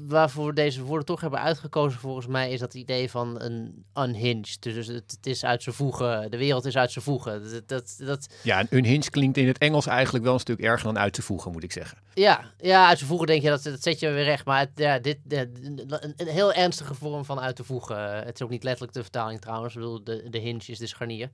waarvoor 0.07 0.47
we 0.47 0.53
deze 0.53 0.83
woorden 0.83 1.07
toch 1.07 1.21
hebben 1.21 1.41
uitgekozen 1.41 2.01
volgens 2.01 2.27
mij 2.27 2.51
is 2.51 2.61
dat 2.61 2.75
idee 2.75 3.11
van 3.11 3.41
een 3.41 3.85
unhinged. 3.95 4.63
Dus 4.63 4.87
het, 4.87 5.11
het 5.11 5.27
is 5.27 5.45
uit 5.45 5.63
zijn 5.63 5.75
voegen, 5.75 6.31
de 6.31 6.37
wereld 6.37 6.65
is 6.65 6.77
uit 6.77 6.93
zijn 6.93 7.05
voegen. 7.05 7.51
Dat, 7.53 7.69
dat, 7.69 7.97
dat... 7.99 8.29
Ja, 8.43 8.61
een 8.61 8.69
unhinged 8.71 9.11
klinkt 9.11 9.37
in 9.37 9.47
het 9.47 9.59
Engels 9.59 9.87
eigenlijk 9.87 10.25
wel 10.25 10.35
een 10.35 10.41
stuk 10.41 10.61
erger 10.61 10.85
dan 10.85 10.99
uit 10.99 11.13
te 11.13 11.23
voegen, 11.23 11.53
moet 11.53 11.63
ik 11.63 11.73
zeggen. 11.73 11.99
Ja, 12.15 12.45
ja 12.59 12.89
uit 12.89 12.99
te 12.99 13.05
voegen 13.05 13.27
denk 13.27 13.43
je, 13.43 13.49
dat, 13.49 13.63
dat 13.63 13.83
zet 13.83 14.01
je 14.01 14.11
weer 14.11 14.25
recht. 14.25 14.45
Maar 14.45 14.59
het, 14.59 14.71
ja, 14.75 14.99
dit, 14.99 15.19
een, 15.29 15.95
een, 16.17 16.27
heel 16.27 16.53
ernstige 16.53 16.95
vorm 16.95 17.25
van 17.25 17.41
uit 17.41 17.57
te 17.57 17.65
voegen. 17.65 18.25
Het 18.25 18.35
is 18.35 18.43
ook 18.43 18.51
niet 18.51 18.65
letterlijk 18.65 18.93
de 18.93 19.03
vertaling 19.03 19.41
trouwens. 19.41 19.75
Ik 19.75 19.81
bedoel, 19.81 20.05
de, 20.05 20.27
de 20.31 20.39
hinge 20.39 20.60
is 20.69 20.79
de 20.79 20.87
scharnier. 20.87 21.31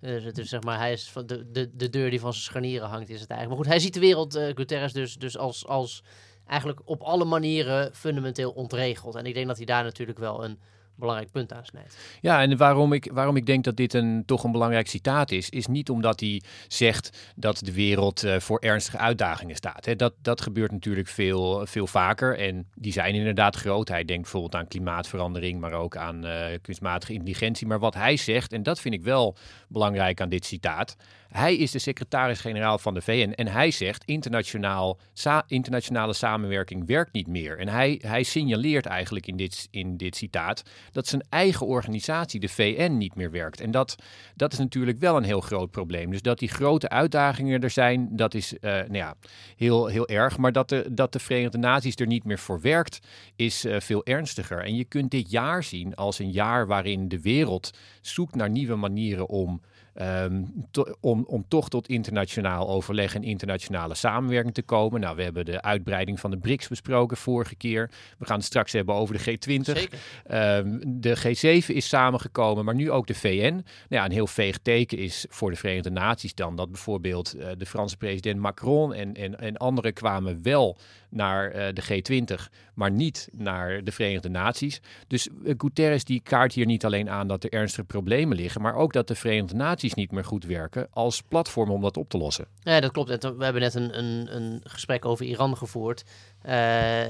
Dus, 0.00 0.48
zeg 0.48 0.62
maar, 0.62 0.78
hij 0.78 0.92
is 0.92 1.10
van 1.10 1.26
de, 1.26 1.50
de, 1.50 1.76
de 1.76 1.90
deur 1.90 2.10
die 2.10 2.20
van 2.20 2.32
zijn 2.32 2.44
scharnieren 2.44 2.88
hangt, 2.88 3.08
is 3.08 3.20
het 3.20 3.30
eigenlijk. 3.30 3.48
Maar 3.48 3.56
goed, 3.56 3.66
hij 3.66 3.78
ziet 3.78 3.94
de 3.94 4.00
wereld, 4.00 4.36
uh, 4.36 4.46
Guterres, 4.54 4.92
dus, 4.92 5.14
dus 5.14 5.38
als, 5.38 5.66
als 5.66 6.02
eigenlijk 6.46 6.80
op 6.84 7.02
alle 7.02 7.24
manieren 7.24 7.94
fundamenteel 7.94 8.50
ontregeld. 8.50 9.14
En 9.14 9.26
ik 9.26 9.34
denk 9.34 9.46
dat 9.46 9.56
hij 9.56 9.66
daar 9.66 9.84
natuurlijk 9.84 10.18
wel 10.18 10.44
een 10.44 10.58
belangrijk 10.96 11.30
punt 11.30 11.52
aansnijdt. 11.52 11.96
Ja, 12.20 12.42
en 12.42 12.56
waarom 12.56 12.92
ik, 12.92 13.10
waarom 13.12 13.36
ik 13.36 13.46
denk 13.46 13.64
dat 13.64 13.76
dit 13.76 13.94
een, 13.94 14.22
toch 14.26 14.44
een 14.44 14.52
belangrijk 14.52 14.88
citaat 14.88 15.30
is, 15.30 15.50
is 15.50 15.66
niet 15.66 15.90
omdat 15.90 16.20
hij 16.20 16.42
zegt 16.68 17.32
dat 17.36 17.58
de 17.58 17.72
wereld 17.72 18.24
uh, 18.24 18.38
voor 18.38 18.58
ernstige 18.58 18.98
uitdagingen 18.98 19.56
staat. 19.56 19.84
Hè. 19.84 19.96
Dat, 19.96 20.14
dat 20.22 20.40
gebeurt 20.40 20.72
natuurlijk 20.72 21.08
veel, 21.08 21.66
veel 21.66 21.86
vaker 21.86 22.38
en 22.38 22.68
die 22.74 22.92
zijn 22.92 23.14
inderdaad 23.14 23.56
groot. 23.56 23.88
Hij 23.88 24.04
denkt 24.04 24.22
bijvoorbeeld 24.22 24.54
aan 24.54 24.68
klimaatverandering, 24.68 25.60
maar 25.60 25.72
ook 25.72 25.96
aan 25.96 26.26
uh, 26.26 26.46
kunstmatige 26.62 27.12
intelligentie. 27.12 27.66
Maar 27.66 27.78
wat 27.78 27.94
hij 27.94 28.16
zegt, 28.16 28.52
en 28.52 28.62
dat 28.62 28.80
vind 28.80 28.94
ik 28.94 29.02
wel 29.02 29.36
belangrijk 29.68 30.20
aan 30.20 30.28
dit 30.28 30.44
citaat, 30.44 30.96
hij 31.28 31.56
is 31.56 31.70
de 31.70 31.78
secretaris-generaal 31.78 32.78
van 32.78 32.94
de 32.94 33.00
VN 33.00 33.32
en 33.34 33.48
hij 33.48 33.70
zegt 33.70 34.04
internationaal, 34.04 34.98
internationale 35.46 36.12
samenwerking 36.12 36.86
werkt 36.86 37.12
niet 37.12 37.26
meer. 37.26 37.58
En 37.58 37.68
hij, 37.68 38.00
hij 38.02 38.22
signaleert 38.22 38.86
eigenlijk 38.86 39.26
in 39.26 39.36
dit, 39.36 39.68
in 39.70 39.96
dit 39.96 40.16
citaat 40.16 40.62
dat 40.92 41.06
zijn 41.06 41.24
eigen 41.28 41.66
organisatie, 41.66 42.40
de 42.40 42.48
VN, 42.48 42.96
niet 42.96 43.14
meer 43.14 43.30
werkt. 43.30 43.60
En 43.60 43.70
dat, 43.70 43.96
dat 44.34 44.52
is 44.52 44.58
natuurlijk 44.58 44.98
wel 44.98 45.16
een 45.16 45.24
heel 45.24 45.40
groot 45.40 45.70
probleem. 45.70 46.10
Dus 46.10 46.22
dat 46.22 46.38
die 46.38 46.48
grote 46.48 46.88
uitdagingen 46.88 47.62
er 47.62 47.70
zijn, 47.70 48.08
dat 48.16 48.34
is 48.34 48.52
uh, 48.52 48.60
nou 48.60 48.92
ja, 48.92 49.14
heel, 49.56 49.86
heel 49.86 50.08
erg. 50.08 50.38
Maar 50.38 50.52
dat 50.52 50.68
de, 50.68 50.88
dat 50.90 51.12
de 51.12 51.18
Verenigde 51.18 51.58
Naties 51.58 51.96
er 51.96 52.06
niet 52.06 52.24
meer 52.24 52.38
voor 52.38 52.60
werkt, 52.60 52.98
is 53.36 53.64
uh, 53.64 53.80
veel 53.80 54.04
ernstiger. 54.04 54.64
En 54.64 54.76
je 54.76 54.84
kunt 54.84 55.10
dit 55.10 55.30
jaar 55.30 55.62
zien 55.62 55.94
als 55.94 56.18
een 56.18 56.30
jaar 56.30 56.66
waarin 56.66 57.08
de 57.08 57.20
wereld 57.20 57.70
zoekt 58.00 58.34
naar 58.34 58.50
nieuwe 58.50 58.76
manieren 58.76 59.28
om 59.28 59.60
Um, 60.02 60.66
to, 60.70 60.86
om, 61.00 61.24
om 61.26 61.44
toch 61.48 61.68
tot 61.68 61.88
internationaal 61.88 62.68
overleg 62.68 63.14
en 63.14 63.22
internationale 63.22 63.94
samenwerking 63.94 64.54
te 64.54 64.62
komen. 64.62 65.00
Nou, 65.00 65.16
we 65.16 65.22
hebben 65.22 65.44
de 65.44 65.62
uitbreiding 65.62 66.20
van 66.20 66.30
de 66.30 66.38
BRICS 66.38 66.68
besproken 66.68 67.16
vorige 67.16 67.54
keer. 67.54 67.90
We 68.18 68.26
gaan 68.26 68.36
het 68.36 68.44
straks 68.44 68.72
hebben 68.72 68.94
over 68.94 69.18
de 69.18 69.38
G20. 69.38 69.94
Um, 70.30 70.80
de 71.00 71.16
G7 71.18 71.66
is 71.66 71.88
samengekomen, 71.88 72.64
maar 72.64 72.74
nu 72.74 72.90
ook 72.90 73.06
de 73.06 73.14
VN. 73.14 73.52
Nou 73.52 73.64
ja, 73.88 74.04
een 74.04 74.10
heel 74.10 74.26
veeg 74.26 74.58
teken 74.58 74.98
is 74.98 75.26
voor 75.28 75.50
de 75.50 75.56
Verenigde 75.56 75.90
Naties 75.90 76.34
dan 76.34 76.56
dat 76.56 76.70
bijvoorbeeld 76.70 77.36
uh, 77.36 77.46
de 77.58 77.66
Franse 77.66 77.96
president 77.96 78.40
Macron 78.40 78.94
en, 78.94 79.14
en, 79.14 79.38
en 79.38 79.56
anderen 79.56 79.92
kwamen 79.92 80.42
wel 80.42 80.78
naar 81.10 81.56
uh, 81.56 81.66
de 81.72 81.82
G20, 81.82 82.52
maar 82.74 82.90
niet 82.90 83.28
naar 83.32 83.84
de 83.84 83.92
Verenigde 83.92 84.28
Naties. 84.28 84.80
Dus 85.06 85.28
uh, 85.28 85.54
Guterres 85.58 86.04
die 86.04 86.20
kaart 86.20 86.52
hier 86.52 86.66
niet 86.66 86.84
alleen 86.84 87.10
aan 87.10 87.28
dat 87.28 87.44
er 87.44 87.52
ernstige 87.52 87.86
problemen 87.86 88.36
liggen, 88.36 88.62
maar 88.62 88.74
ook 88.74 88.92
dat 88.92 89.08
de 89.08 89.14
Verenigde 89.14 89.56
Naties 89.56 89.85
niet 89.94 90.10
meer 90.10 90.24
goed 90.24 90.44
werken 90.44 90.88
als 90.90 91.22
platform 91.22 91.70
om 91.70 91.82
dat 91.82 91.96
op 91.96 92.08
te 92.08 92.18
lossen. 92.18 92.46
Ja, 92.60 92.80
dat 92.80 92.92
klopt. 92.92 93.08
We 93.08 93.44
hebben 93.44 93.62
net 93.62 93.74
een, 93.74 93.98
een, 93.98 94.36
een 94.36 94.60
gesprek 94.64 95.04
over 95.04 95.24
Iran 95.24 95.56
gevoerd. 95.56 96.04
Uh, 96.48 97.02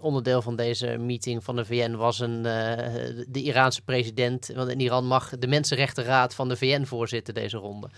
onderdeel 0.00 0.42
van 0.42 0.56
deze 0.56 0.96
meeting 0.98 1.44
van 1.44 1.56
de 1.56 1.64
VN 1.64 1.94
was 1.94 2.20
een, 2.20 2.42
de 2.42 3.42
Iraanse 3.42 3.82
president. 3.82 4.50
Want 4.54 4.70
in 4.70 4.80
Iran 4.80 5.06
mag 5.06 5.38
de 5.38 5.46
Mensenrechtenraad 5.46 6.34
van 6.34 6.48
de 6.48 6.56
VN 6.56 6.84
voorzitten 6.84 7.34
deze 7.34 7.56
ronde. 7.56 7.90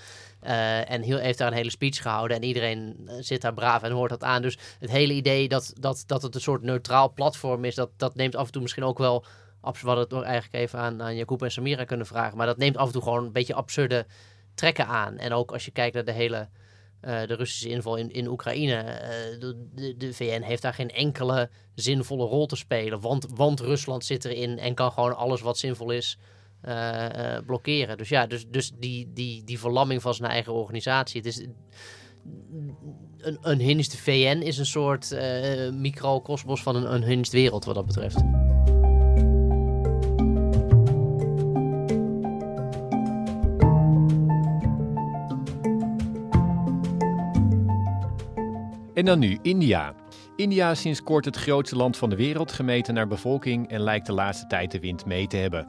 Uh, 0.44 0.90
en 0.90 1.02
heel, 1.02 1.18
heeft 1.18 1.38
daar 1.38 1.48
een 1.48 1.56
hele 1.56 1.70
speech 1.70 2.02
gehouden. 2.02 2.36
En 2.36 2.42
iedereen 2.42 3.08
zit 3.20 3.40
daar 3.40 3.54
braaf 3.54 3.82
en 3.82 3.92
hoort 3.92 4.10
dat 4.10 4.24
aan. 4.24 4.42
Dus 4.42 4.58
het 4.78 4.90
hele 4.90 5.12
idee 5.12 5.48
dat, 5.48 5.72
dat, 5.80 6.04
dat 6.06 6.22
het 6.22 6.34
een 6.34 6.40
soort 6.40 6.62
neutraal 6.62 7.12
platform 7.12 7.64
is, 7.64 7.74
dat, 7.74 7.90
dat 7.96 8.14
neemt 8.14 8.36
af 8.36 8.46
en 8.46 8.52
toe 8.52 8.62
misschien 8.62 8.84
ook 8.84 8.98
wel. 8.98 9.24
We 9.60 9.90
het 9.90 10.10
nog 10.10 10.22
eigenlijk 10.22 10.64
even 10.64 10.78
aan, 10.78 11.02
aan 11.02 11.16
Jacob 11.16 11.42
en 11.42 11.50
Samira 11.50 11.84
kunnen 11.84 12.06
vragen. 12.06 12.36
Maar 12.36 12.46
dat 12.46 12.56
neemt 12.56 12.76
af 12.76 12.86
en 12.86 12.92
toe 12.92 13.02
gewoon 13.02 13.24
een 13.24 13.32
beetje 13.32 13.54
absurde 13.54 14.06
trekken 14.54 14.86
aan. 14.86 15.18
En 15.18 15.32
ook 15.32 15.52
als 15.52 15.64
je 15.64 15.70
kijkt 15.70 15.94
naar 15.94 16.04
de 16.04 16.12
hele. 16.12 16.48
Uh, 17.04 17.26
de 17.26 17.34
Russische 17.34 17.68
inval 17.68 17.96
in, 17.96 18.10
in 18.10 18.28
Oekraïne. 18.28 18.82
Uh, 18.82 19.52
de, 19.96 20.12
VN 20.12 20.40
heeft 20.42 20.62
daar 20.62 20.74
geen 20.74 20.90
enkele 20.90 21.50
zinvolle 21.74 22.24
rol 22.24 22.46
te 22.46 22.56
spelen. 22.56 23.00
Want, 23.00 23.26
want 23.34 23.60
Rusland 23.60 24.04
zit 24.04 24.24
erin 24.24 24.58
en 24.58 24.74
kan 24.74 24.92
gewoon 24.92 25.16
alles 25.16 25.40
wat 25.40 25.58
zinvol 25.58 25.90
is 25.90 26.18
uh, 26.64 27.38
blokkeren. 27.46 27.96
Dus 27.96 28.08
ja, 28.08 28.26
dus, 28.26 28.48
dus 28.48 28.72
die, 28.78 29.10
die, 29.12 29.44
die 29.44 29.58
verlamming 29.58 30.02
van 30.02 30.14
zijn 30.14 30.30
eigen 30.30 30.52
organisatie. 30.52 31.20
Het 31.20 31.28
is, 31.28 31.46
een 33.18 33.38
unhinged 33.44 33.96
VN 33.96 34.40
is 34.42 34.58
een 34.58 34.66
soort 34.66 35.16
microcosmos 35.72 36.62
van 36.62 36.76
een 36.76 36.94
unhinged 36.94 37.30
wereld 37.30 37.64
wat 37.64 37.74
dat 37.74 37.86
betreft. 37.86 38.20
En 48.98 49.04
dan 49.04 49.18
nu 49.18 49.38
India. 49.42 49.94
India 50.36 50.70
is 50.70 50.80
sinds 50.80 51.02
kort 51.02 51.24
het 51.24 51.36
grootste 51.36 51.76
land 51.76 51.96
van 51.96 52.10
de 52.10 52.16
wereld, 52.16 52.52
gemeten 52.52 52.94
naar 52.94 53.06
bevolking 53.06 53.68
en 53.68 53.80
lijkt 53.80 54.06
de 54.06 54.12
laatste 54.12 54.46
tijd 54.46 54.70
de 54.70 54.80
wind 54.80 55.06
mee 55.06 55.26
te 55.26 55.36
hebben. 55.36 55.68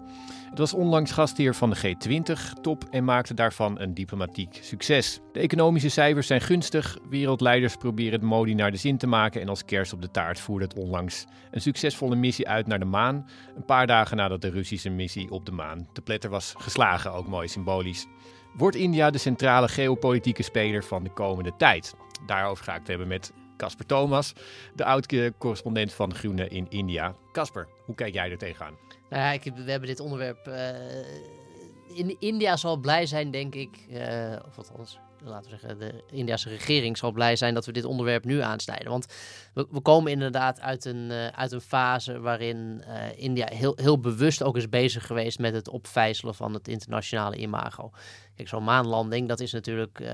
Het 0.50 0.58
was 0.58 0.74
onlangs 0.74 1.12
gastheer 1.12 1.56
van 1.56 1.70
de 1.70 1.78
G20-top 1.78 2.84
en 2.90 3.04
maakte 3.04 3.34
daarvan 3.34 3.80
een 3.80 3.94
diplomatiek 3.94 4.60
succes. 4.62 5.20
De 5.32 5.40
economische 5.40 5.90
cijfers 5.90 6.28
zijn 6.28 6.42
gunstig, 6.42 6.98
wereldleiders 7.10 7.76
proberen 7.76 8.12
het 8.12 8.22
Modi 8.22 8.54
naar 8.54 8.72
de 8.72 8.78
zin 8.78 8.98
te 8.98 9.08
maken 9.08 9.42
en 9.42 9.50
als 9.50 9.66
kerst 9.66 9.94
op 9.94 10.02
de 10.02 10.12
taart 10.12 10.40
voerde 10.40 10.66
het 10.66 10.80
onlangs 10.80 11.26
een 11.52 11.62
succesvolle 11.62 12.16
missie 12.16 12.48
uit 12.48 12.68
naar 12.68 12.80
de 12.80 12.86
maan, 12.86 13.28
een 13.56 13.66
paar 13.66 13.88
dagen 13.88 14.18
nadat 14.18 14.42
de 14.42 14.50
Russische 14.50 14.90
missie 14.90 15.32
op 15.32 15.46
de 15.46 15.52
maan 15.52 15.88
te 15.94 16.02
pletter 16.02 16.30
was 16.30 16.54
geslagen, 16.58 17.14
ook 17.14 17.28
mooi 17.28 17.48
symbolisch. 17.48 18.06
Wordt 18.54 18.76
India 18.76 19.10
de 19.10 19.18
centrale 19.18 19.68
geopolitieke 19.68 20.44
speler 20.44 20.84
van 20.84 21.04
de 21.04 21.14
komende 21.14 21.52
tijd? 21.58 21.96
Daarover 22.26 22.64
ga 22.64 22.74
ik 22.74 22.80
het 22.80 22.88
hebben 22.88 23.08
met 23.08 23.34
Casper 23.58 23.86
Thomas, 23.86 24.34
de 24.76 24.86
oud-correspondent 24.86 25.94
van 25.94 26.16
Groene 26.16 26.48
in 26.48 26.66
India. 26.70 27.16
Casper, 27.32 27.68
hoe 27.86 27.96
kijk 27.96 28.14
jij 28.14 28.32
er 28.32 28.38
tegenaan? 28.38 28.78
Nou 29.10 29.34
ik, 29.34 29.44
we 29.44 29.72
hebben 29.72 29.90
dit 29.90 30.00
onderwerp. 30.00 30.48
Uh, 30.48 31.98
in 31.98 32.16
India 32.20 32.58
zal 32.58 32.78
blij 32.78 33.06
zijn, 33.06 33.32
denk 33.32 33.56
ik. 33.56 33.70
Uh, 33.90 34.36
of 34.48 34.58
althans, 34.58 35.00
laten 35.24 35.52
we 35.52 35.58
zeggen, 35.58 35.80
de 35.80 36.04
Indiase 36.12 36.50
regering 36.50 36.98
zal 36.98 37.12
blij 37.12 37.36
zijn 37.36 37.54
dat 37.54 37.66
we 37.66 37.72
dit 37.72 37.86
onderwerp 37.86 38.26
nu 38.26 38.42
aansnijden. 38.42 38.90
Want 38.90 39.06
we, 39.54 39.82
komen 39.82 40.12
inderdaad 40.12 40.62
uit 40.62 40.86
een, 40.86 41.10
uh, 41.10 41.28
uit 41.28 41.52
een 41.52 41.62
fase 41.62 42.20
waarin 42.20 42.84
India 43.16 43.48
heel, 43.54 43.74
heel 43.76 44.00
bewust 44.00 44.44
ook 44.44 44.58
is 44.58 44.70
bezig 44.70 45.06
geweest 45.06 45.40
met 45.40 45.54
het 45.54 45.70
opvijzelen 45.70 46.36
van 46.36 46.54
het 46.54 46.68
internationale 46.68 47.36
imago. 47.36 47.92
Kijk, 48.36 48.52
zo'n 48.52 48.64
maanlanding, 48.64 49.28
dat 49.28 49.40
is 49.40 49.52
natuurlijk 49.52 50.00
uh, 50.00 50.10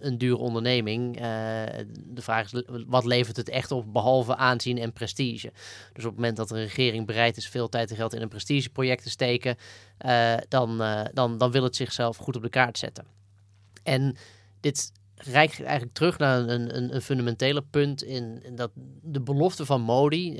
een 0.00 0.18
dure 0.18 0.36
onderneming. 0.36 1.16
De 1.94 2.22
vraag 2.22 2.52
is, 2.52 2.62
wat 2.86 3.04
levert 3.04 3.36
het 3.36 3.48
echt 3.48 3.70
op, 3.70 3.92
behalve 3.92 4.36
aanzien 4.36 4.78
en 4.78 4.92
prestige? 4.92 5.52
Dus 5.92 6.04
op 6.04 6.10
het 6.10 6.18
moment 6.18 6.36
dat 6.36 6.50
een 6.50 6.58
regering 6.58 7.06
bereid 7.06 7.36
is 7.36 7.48
veel 7.48 7.68
tijd 7.68 7.90
en 7.90 7.96
geld 7.96 8.14
in 8.14 8.22
een 8.22 8.28
prestigeproject 8.28 9.02
te 9.02 9.10
steken, 9.10 9.56
dan, 10.48 10.82
dan, 11.12 11.38
dan 11.38 11.50
wil 11.50 11.62
het 11.62 11.76
zichzelf 11.76 12.16
goed 12.16 12.36
op 12.36 12.42
de 12.42 12.48
kaart 12.48 12.78
zetten. 12.78 13.17
En 13.88 14.16
dit 14.60 14.92
reikt 15.14 15.62
eigenlijk 15.62 15.94
terug 15.94 16.18
naar 16.18 16.38
een, 16.38 16.76
een, 16.76 16.94
een 16.94 17.02
fundamentele 17.02 17.62
punt 17.62 18.02
in, 18.02 18.42
dat 18.54 18.70
de 19.02 19.20
belofte 19.20 19.66
van 19.66 19.80
Modi, 19.80 20.36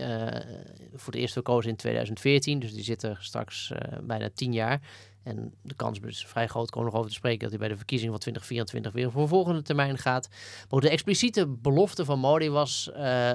voor 0.95 1.13
het 1.13 1.21
eerst 1.21 1.33
verkozen 1.33 1.71
in 1.71 1.77
2014, 1.77 2.59
dus 2.59 2.73
die 2.73 2.85
zit 2.85 3.03
er 3.03 3.19
straks 3.21 3.73
bijna 4.03 4.31
tien 4.35 4.53
jaar, 4.53 4.81
en 5.29 5.55
de 5.63 5.75
kans 5.75 6.01
is 6.01 6.27
vrij 6.27 6.47
groot, 6.47 6.71
komen 6.71 6.89
nog 6.89 6.99
over 6.99 7.11
te 7.11 7.17
spreken, 7.17 7.41
dat 7.41 7.51
hij 7.51 7.59
bij 7.59 7.69
de 7.69 7.77
verkiezingen 7.77 8.13
van 8.13 8.21
2024 8.21 8.93
weer 8.93 9.11
voor 9.11 9.23
een 9.23 9.29
volgende 9.29 9.63
termijn 9.63 9.99
gaat. 9.99 10.29
Maar 10.71 10.81
de 10.81 10.91
expliciete 10.91 11.47
belofte 11.47 12.05
van 12.05 12.19
Modi 12.19 12.51
was 12.51 12.91
uh, 12.93 13.31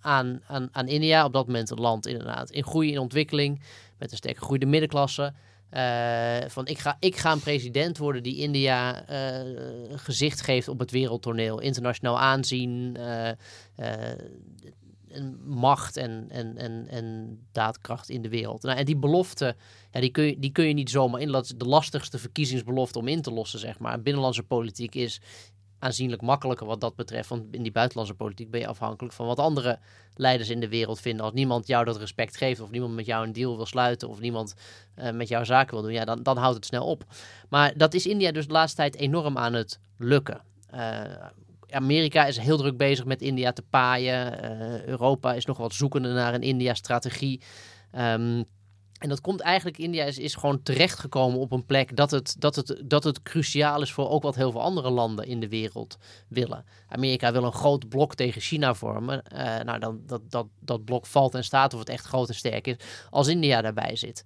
aan, 0.00 0.40
aan, 0.46 0.68
aan 0.72 0.88
India, 0.88 1.24
op 1.24 1.32
dat 1.32 1.46
moment 1.46 1.70
een 1.70 1.80
land 1.80 2.06
inderdaad 2.06 2.50
in 2.50 2.64
groei, 2.64 2.92
in 2.92 2.98
ontwikkeling, 2.98 3.62
met 3.98 4.10
een 4.10 4.16
sterke 4.16 4.40
groeiende 4.40 4.66
middenklasse. 4.66 5.34
Uh, 5.72 6.48
van 6.48 6.66
ik 6.66 6.78
ga, 6.78 6.96
ik 7.00 7.16
ga 7.16 7.32
een 7.32 7.40
president 7.40 7.98
worden 7.98 8.22
die 8.22 8.36
India 8.36 9.04
gezicht 9.96 10.40
geeft 10.40 10.68
op 10.68 10.78
het 10.78 10.90
wereldtoneel, 10.90 11.60
internationaal 11.60 12.18
aanzien, 12.18 12.96
en 15.10 15.38
macht 15.44 15.96
en, 15.96 16.26
en, 16.28 16.56
en, 16.56 16.86
en 16.88 17.38
daadkracht 17.52 18.08
in 18.08 18.22
de 18.22 18.28
wereld. 18.28 18.62
Nou, 18.62 18.78
en 18.78 18.84
die 18.84 18.96
belofte, 18.96 19.56
ja, 19.90 20.00
die, 20.00 20.10
kun 20.10 20.24
je, 20.24 20.38
die 20.38 20.52
kun 20.52 20.66
je 20.66 20.74
niet 20.74 20.90
zomaar 20.90 21.20
in. 21.20 21.32
Dat 21.32 21.44
is 21.44 21.52
de 21.56 21.64
lastigste 21.64 22.18
verkiezingsbelofte 22.18 22.98
om 22.98 23.08
in 23.08 23.22
te 23.22 23.32
lossen, 23.32 23.58
zeg 23.58 23.78
maar. 23.78 24.02
Binnenlandse 24.02 24.42
politiek 24.42 24.94
is 24.94 25.20
aanzienlijk 25.78 26.22
makkelijker 26.22 26.66
wat 26.66 26.80
dat 26.80 26.96
betreft. 26.96 27.28
Want 27.28 27.42
in 27.50 27.62
die 27.62 27.72
buitenlandse 27.72 28.14
politiek 28.14 28.50
ben 28.50 28.60
je 28.60 28.66
afhankelijk 28.66 29.14
van 29.14 29.26
wat 29.26 29.38
andere 29.38 29.78
leiders 30.14 30.48
in 30.48 30.60
de 30.60 30.68
wereld 30.68 31.00
vinden. 31.00 31.24
Als 31.24 31.34
niemand 31.34 31.66
jou 31.66 31.84
dat 31.84 31.96
respect 31.96 32.36
geeft, 32.36 32.60
of 32.60 32.70
niemand 32.70 32.94
met 32.94 33.06
jou 33.06 33.26
een 33.26 33.32
deal 33.32 33.56
wil 33.56 33.66
sluiten, 33.66 34.08
of 34.08 34.20
niemand 34.20 34.54
uh, 34.98 35.10
met 35.10 35.28
jou 35.28 35.44
zaken 35.44 35.74
wil 35.74 35.82
doen, 35.82 35.92
ja, 35.92 36.04
dan, 36.04 36.22
dan 36.22 36.36
houdt 36.36 36.56
het 36.56 36.66
snel 36.66 36.86
op. 36.86 37.04
Maar 37.48 37.76
dat 37.76 37.94
is 37.94 38.06
India 38.06 38.32
dus 38.32 38.46
de 38.46 38.52
laatste 38.52 38.76
tijd 38.76 38.96
enorm 38.96 39.38
aan 39.38 39.54
het 39.54 39.78
lukken. 39.98 40.40
Uh, 40.74 41.02
Amerika 41.70 42.26
is 42.26 42.38
heel 42.38 42.56
druk 42.56 42.76
bezig 42.76 43.04
met 43.04 43.22
India 43.22 43.52
te 43.52 43.62
paaien. 43.70 44.44
Uh, 44.44 44.84
Europa 44.84 45.34
is 45.34 45.44
nog 45.44 45.56
wat 45.56 45.74
zoekende 45.74 46.12
naar 46.12 46.34
een 46.34 46.42
India-strategie. 46.42 47.40
Um, 47.98 48.44
En 48.98 49.08
dat 49.08 49.20
komt 49.20 49.40
eigenlijk, 49.40 49.78
India 49.78 50.04
is, 50.04 50.18
is 50.18 50.34
gewoon 50.34 50.62
terechtgekomen 50.62 51.38
op 51.38 51.52
een 51.52 51.66
plek 51.66 51.96
dat 51.96 52.10
het, 52.10 52.36
dat, 52.38 52.56
het, 52.56 52.82
dat 52.84 53.04
het 53.04 53.22
cruciaal 53.22 53.82
is 53.82 53.92
voor 53.92 54.08
ook 54.08 54.22
wat 54.22 54.34
heel 54.34 54.50
veel 54.50 54.62
andere 54.62 54.90
landen 54.90 55.26
in 55.26 55.40
de 55.40 55.48
wereld 55.48 55.98
willen. 56.28 56.64
Amerika 56.88 57.32
wil 57.32 57.44
een 57.44 57.52
groot 57.52 57.88
blok 57.88 58.14
tegen 58.14 58.40
China 58.40 58.74
vormen. 58.74 59.22
Uh, 59.32 59.38
nou, 59.38 59.78
dan, 59.78 60.00
dat, 60.06 60.30
dat, 60.30 60.46
dat 60.60 60.84
blok 60.84 61.06
valt 61.06 61.34
en 61.34 61.44
staat 61.44 61.74
of 61.74 61.78
het 61.78 61.88
echt 61.88 62.06
groot 62.06 62.28
en 62.28 62.34
sterk 62.34 62.66
is 62.66 62.76
als 63.10 63.28
India 63.28 63.62
daarbij 63.62 63.96
zit. 63.96 64.24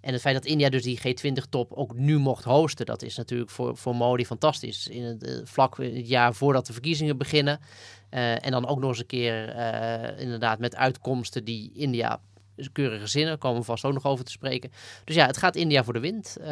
En 0.00 0.12
het 0.12 0.20
feit 0.20 0.34
dat 0.34 0.44
India 0.44 0.68
dus 0.68 0.82
die 0.82 0.98
G20-top 0.98 1.72
ook 1.72 1.94
nu 1.94 2.18
mocht 2.18 2.44
hosten, 2.44 2.86
dat 2.86 3.02
is 3.02 3.16
natuurlijk 3.16 3.50
voor, 3.50 3.76
voor 3.76 3.96
Modi 3.96 4.26
fantastisch. 4.26 4.88
In 4.88 5.02
het, 5.02 5.26
uh, 5.26 5.40
vlak 5.44 5.76
het 5.76 6.08
jaar 6.08 6.34
voordat 6.34 6.66
de 6.66 6.72
verkiezingen 6.72 7.18
beginnen. 7.18 7.60
Uh, 8.10 8.44
en 8.44 8.50
dan 8.50 8.66
ook 8.66 8.80
nog 8.80 8.88
eens 8.88 8.98
een 8.98 9.06
keer 9.06 9.56
inderdaad 10.18 10.58
met 10.58 10.76
uitkomsten 10.76 11.44
die 11.44 11.72
India 11.74 12.20
keurige 12.72 13.06
zinnen, 13.06 13.38
komen 13.38 13.58
we 13.58 13.64
vast 13.64 13.84
ook 13.84 13.92
nog 13.92 14.06
over 14.06 14.24
te 14.24 14.30
spreken. 14.30 14.70
Dus 15.04 15.14
ja, 15.14 15.26
het 15.26 15.36
gaat 15.36 15.56
India 15.56 15.84
voor 15.84 15.92
de 15.92 16.00
wind. 16.00 16.36
Um, 16.40 16.46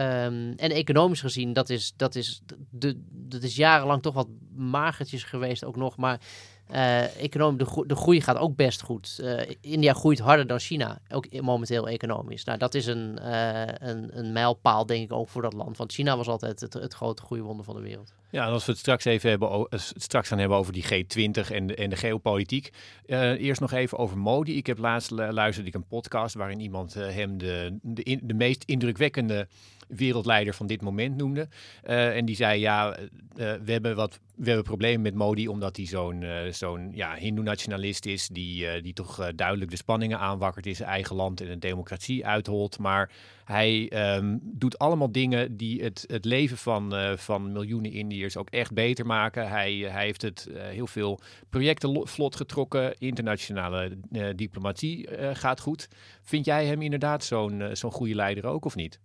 en 0.57 0.71
economisch 0.71 1.21
gezien, 1.21 1.53
dat 1.53 1.71
is, 1.71 1.93
dat, 1.97 2.15
is, 2.15 2.43
de, 2.71 3.01
dat 3.11 3.43
is 3.43 3.57
jarenlang 3.57 4.03
toch 4.03 4.15
wat 4.15 4.29
magertjes 4.55 5.23
geweest 5.25 5.65
ook 5.65 5.77
nog. 5.77 5.97
Maar 5.97 6.21
uh, 6.73 7.57
de, 7.57 7.65
gro 7.65 7.87
de 7.87 7.97
groei 7.97 8.21
gaat 8.21 8.37
ook 8.37 8.57
best 8.57 8.83
goed. 8.83 9.19
Uh, 9.23 9.41
India 9.61 9.93
groeit 9.93 10.19
harder 10.19 10.47
dan 10.47 10.59
China, 10.59 10.99
ook 11.09 11.41
momenteel 11.41 11.89
economisch. 11.89 12.45
Nou, 12.45 12.59
dat 12.59 12.75
is 12.75 12.87
een, 12.87 13.19
uh, 13.23 13.63
een, 13.67 14.19
een 14.19 14.33
mijlpaal, 14.33 14.87
denk 14.87 15.03
ik, 15.03 15.13
ook 15.13 15.29
voor 15.29 15.43
dat 15.43 15.53
land. 15.53 15.77
Want 15.77 15.93
China 15.93 16.17
was 16.17 16.29
altijd 16.29 16.61
het, 16.61 16.73
het 16.73 16.95
grote 16.95 17.23
groeiwonder 17.23 17.65
van 17.65 17.75
de 17.75 17.81
wereld. 17.81 18.15
Ja, 18.31 18.47
en 18.47 18.53
als 18.53 18.65
we 18.65 18.71
het 18.71 18.81
straks 18.81 19.05
even 19.05 19.31
hebben, 19.31 19.67
straks 19.79 20.29
gaan 20.29 20.39
hebben 20.39 20.59
over 20.59 20.73
die 20.73 20.85
G20 20.85 21.51
en 21.51 21.67
de, 21.67 21.75
en 21.75 21.91
de 21.91 21.97
geopolitiek. 21.97 22.73
eerst 23.07 23.61
nog 23.61 23.73
even 23.73 23.99
over 23.99 24.19
Modi. 24.19 24.57
Ik 24.57 24.67
heb 24.67 24.79
laatst 24.79 25.11
luisterde 25.11 25.69
ik 25.69 25.75
een 25.75 25.87
podcast 25.87 26.35
waarin 26.35 26.61
iemand 26.61 26.95
hem 26.95 27.39
de, 27.39 27.79
de 28.23 28.35
meest 28.35 28.65
indrukwekkende 28.65 29.49
wereldleider 29.91 30.55
van 30.55 30.67
dit 30.67 30.83
moment 30.83 31.17
noemde. 31.17 31.49
Uh, 31.85 32.17
en 32.17 32.25
die 32.25 32.37
zei, 32.37 32.61
ja, 32.61 32.99
uh, 32.99 33.07
we 33.37 33.73
hebben 33.73 33.97
wat 33.97 34.21
we 34.37 34.47
hebben 34.47 34.65
problemen 34.65 35.01
met 35.01 35.15
Modi 35.15 35.49
omdat 35.49 35.77
hij 35.77 35.87
zo'n 35.87 36.25
zo'n 36.51 36.91
ja, 36.95 37.15
hindoe-nationalist 37.15 38.07
is, 38.07 38.29
die, 38.29 38.81
die 38.81 38.93
toch 38.93 39.33
duidelijk 39.35 39.71
de 39.71 39.77
spanningen 39.77 40.19
aanwakkert 40.19 40.67
in 40.67 40.77
zijn 40.77 40.89
eigen 40.89 41.17
land 41.17 41.41
en 41.41 41.47
de 41.47 41.59
democratie 41.59 42.27
uitholt. 42.27 42.79
Maar 42.79 43.11
hij 43.45 43.93
um, 44.17 44.41
doet 44.43 44.79
allemaal 44.79 45.13
dingen 45.13 45.57
die 45.57 45.83
het, 45.83 46.05
het 46.07 46.25
leven 46.25 46.57
van, 46.57 46.95
van 47.17 47.53
miljoenen 47.53 47.93
Indiërs 47.93 48.37
ook 48.37 48.51
echt 48.51 48.73
beter 48.73 49.07
maken. 49.07 49.49
Hij, 49.49 49.75
hij 49.75 50.05
heeft 50.05 50.23
het 50.23 50.49
heel 50.55 50.87
veel 50.87 51.21
projecten 51.49 52.09
vlot 52.09 52.37
getrokken, 52.37 52.99
internationale 52.99 53.97
diplomatie 54.37 55.09
gaat 55.33 55.61
goed. 55.61 55.89
Vind 56.23 56.45
jij 56.45 56.67
hem 56.67 56.83
inderdaad 56.83 57.25
zo'n 57.25 57.63
zo'n 57.73 57.93
goede 57.93 58.15
leider 58.15 58.47
ook 58.47 58.65
of 58.65 58.75
niet? 58.75 59.01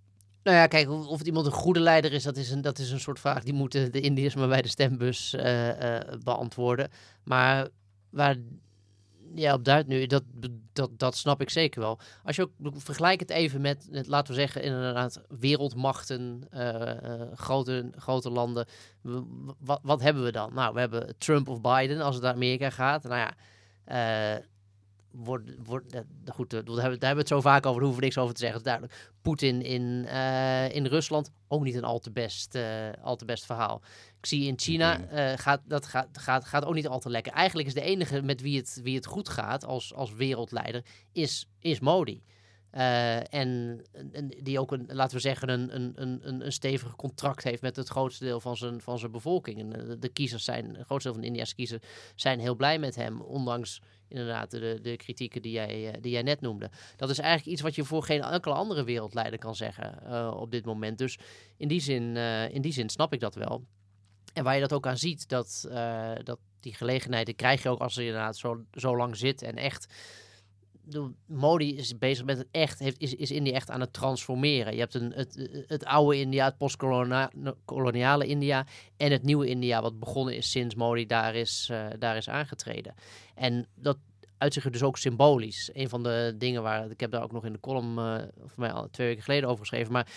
Nou 0.46 0.58
ja, 0.58 0.68
kijk, 0.68 0.90
of, 0.90 1.18
het 1.18 1.28
iemand 1.28 1.46
een 1.46 1.52
goede 1.52 1.80
leider 1.80 2.14
is, 2.14 2.24
dat 2.24 2.38
is 2.38 2.52
een, 2.52 2.62
dat 2.62 2.80
is 2.80 2.92
een 2.92 3.00
soort 3.00 3.20
vraag 3.20 3.44
die 3.44 3.54
moeten 3.54 3.92
de 3.92 4.02
Indiërs 4.02 4.36
maar 4.36 4.48
bij 4.48 4.62
de 4.62 4.68
stembus 4.68 5.34
uh, 5.34 5.68
uh, 5.68 6.00
beantwoorden. 6.24 6.90
Maar 7.24 7.68
waar 8.10 8.36
ja, 9.36 9.54
op 9.54 9.64
duidt 9.64 9.88
nu, 9.88 10.06
dat, 10.06 10.24
dat, 10.74 10.90
dat 11.00 11.16
snap 11.16 11.42
ik 11.42 11.50
zeker 11.50 11.82
wel. 11.82 12.00
Als 12.24 12.36
je 12.36 12.42
ook 12.42 12.52
vergelijkt 12.76 13.22
het 13.22 13.30
even 13.30 13.62
met, 13.62 13.88
laten 13.90 14.34
we 14.34 14.40
zeggen, 14.40 14.64
inderdaad, 14.64 15.22
wereldmachten, 15.40 16.48
uh, 16.54 16.92
grote, 17.34 17.90
grote 17.96 18.30
landen. 18.30 18.68
Wat, 19.60 19.80
wat 19.84 20.02
hebben 20.02 20.24
we 20.24 20.32
dan? 20.32 20.54
Nou, 20.54 20.74
we 20.74 20.80
hebben 20.80 21.16
Trump 21.18 21.50
of 21.50 21.62
Biden 21.62 22.02
als 22.02 22.16
het 22.16 22.24
naar 22.24 22.34
Amerika 22.34 22.70
gaat. 22.70 23.04
Nou 23.04 23.32
ja, 23.86 24.42
wordt, 25.16 25.52
wordt, 25.64 26.04
goed, 26.26 26.50
daar 26.50 26.64
hebben, 26.66 27.00
we 27.00 27.08
het 27.08 27.28
zo 27.28 27.42
vaak 27.42 27.66
over, 27.66 27.74
daar 27.74 27.82
hoeven 27.82 28.00
we 28.00 28.06
niks 28.06 28.18
over 28.18 28.34
te 28.34 28.40
zeggen, 28.40 28.64
duidelijk. 28.64 29.12
Poetin 29.22 29.62
in, 29.62 29.82
uh, 30.06 30.76
in 30.76 30.86
Rusland, 30.86 31.32
ook 31.48 31.64
niet 31.64 31.76
een 31.76 31.84
al 31.84 32.00
te 32.00 32.12
best, 32.12 32.56
uh, 32.56 32.90
al 33.02 33.16
te 33.16 33.26
best 33.26 33.46
verhaal. 33.46 33.82
Ik 34.20 34.26
zie 34.26 34.48
in 34.48 34.60
China, 34.60 35.00
uh, 35.12 35.38
gaat, 35.38 35.62
dat 35.66 35.86
gaat, 35.86 36.18
gaat, 36.18 36.46
gaat 36.46 36.66
ook 36.66 36.74
niet 36.74 36.88
al 36.88 37.00
te 37.00 37.10
lekker. 37.10 37.34
Eigenlijk 37.34 37.68
is 37.68 37.74
de 37.74 37.82
enige 37.82 38.22
met 38.22 38.42
wie 38.42 38.58
het, 38.58 38.80
wie 38.84 38.96
het 38.96 39.06
goed 39.06 39.30
gaat 39.30 39.66
als, 39.66 39.94
als 39.94 40.14
wereldleider, 40.14 40.86
is, 41.12 41.48
is 41.60 41.80
Modi. 41.80 42.24
Uh, 42.76 43.34
en, 43.34 43.82
en, 44.12 44.28
die 44.42 44.60
ook, 44.60 44.72
een, 44.72 44.86
laten 44.88 45.16
we 45.16 45.22
zeggen, 45.22 45.50
een, 45.50 45.76
een, 45.76 45.94
een, 45.96 46.46
een 46.46 46.52
stevig 46.52 46.96
contract 46.96 47.44
heeft 47.44 47.62
met 47.62 47.76
het 47.76 47.88
grootste 47.88 48.24
deel 48.24 48.40
van 48.40 48.58
zijn, 48.58 48.82
van 48.82 49.00
zijn 49.00 49.12
bevolking. 49.12 49.60
En 49.60 50.00
de, 50.00 50.10
kiezers 50.10 50.44
zijn, 50.44 50.76
het 50.76 50.86
grootste 50.86 51.10
deel 51.10 51.14
van 51.14 51.22
de 51.22 51.28
India's 51.28 51.56
kiezers 51.56 51.84
zijn 52.16 52.40
heel 52.40 52.56
blij 52.56 52.80
met 52.80 52.96
hem, 52.96 53.22
ondanks 53.22 53.82
inderdaad 54.08 54.52
de, 54.52 54.80
de 54.82 54.96
kritieken 54.96 55.42
die 55.42 55.52
jij, 55.52 55.98
die 56.02 56.12
jij 56.12 56.22
net 56.22 56.42
noemde. 56.42 56.70
Dat 56.96 57.10
is 57.10 57.20
eigenlijk 57.20 57.52
iets 57.52 57.62
wat 57.62 57.76
je 57.76 57.84
voor 57.84 58.04
geen 58.04 58.22
enkele 58.22 58.56
andere 58.56 58.84
wereldleider 58.84 59.40
kan 59.40 59.56
zeggen 59.56 60.34
op 60.40 60.52
dit 60.52 60.66
moment. 60.66 60.98
Dus 60.98 61.18
in 61.58 61.68
die, 61.68 61.82
zin, 61.82 62.18
in 62.52 62.62
die 62.62 62.74
zin 62.74 62.90
snap 62.90 63.14
ik 63.14 63.20
dat 63.20 63.36
wel. 63.36 63.66
En 64.34 64.44
waar 64.44 64.56
je 64.56 64.62
dat 64.62 64.74
ook 64.74 64.88
aan 64.88 64.98
ziet, 64.98 65.30
dat, 65.30 65.68
dat 66.24 66.40
die 66.60 66.74
gelegenheden 66.74 67.36
krijg 67.36 67.64
je 67.64 67.70
ook 67.70 67.82
als 67.82 67.94
je 67.94 68.06
inderdaad 68.06 68.38
zo, 68.38 68.66
zo 68.72 68.98
lang 68.98 69.18
zit 69.18 69.42
en 69.42 69.56
echt 69.56 69.94
Modi 71.26 71.78
is 71.78 71.98
bezig 71.98 72.26
met 72.26 72.38
het 72.38 72.48
echt, 72.52 72.80
heeft, 72.80 73.00
is, 73.00 73.16
is 73.16 73.32
India 73.32 73.54
echt 73.54 73.70
aan 73.70 73.80
het 73.80 73.94
transformeren. 73.94 74.74
Je 74.74 74.80
hebt 74.80 74.94
een, 74.94 75.12
het, 75.12 75.64
het 75.68 75.86
oude 75.86 76.20
India, 76.20 76.46
het 76.46 76.58
postkoloniale 76.58 78.26
India 78.26 78.66
en 78.98 79.12
het 79.12 79.24
nieuwe 79.24 79.48
India, 79.48 79.82
wat 79.82 80.00
begonnen 80.00 80.36
is 80.36 80.52
sinds 80.52 80.76
Modi 80.76 81.06
daar 81.06 81.36
is, 81.36 81.70
uh, 81.72 81.86
daar 82.00 82.18
is 82.18 82.30
aangetreden. 82.30 82.94
En 83.36 83.68
dat 83.76 83.98
uitzicht 84.38 84.72
dus 84.72 84.84
ook 84.84 84.98
symbolisch. 84.98 85.70
Een 85.74 85.90
van 85.90 86.04
de 86.04 86.36
dingen 86.38 86.64
waar, 86.64 86.90
ik 86.90 87.00
heb 87.00 87.12
daar 87.12 87.24
ook 87.24 87.32
nog 87.32 87.46
in 87.46 87.54
de 87.54 87.60
column 87.60 87.96
voor 88.38 88.60
mij 88.60 88.72
al 88.72 88.90
twee 88.90 89.08
weken 89.08 89.24
geleden 89.24 89.50
over 89.50 89.60
geschreven, 89.60 89.92
maar 89.92 90.08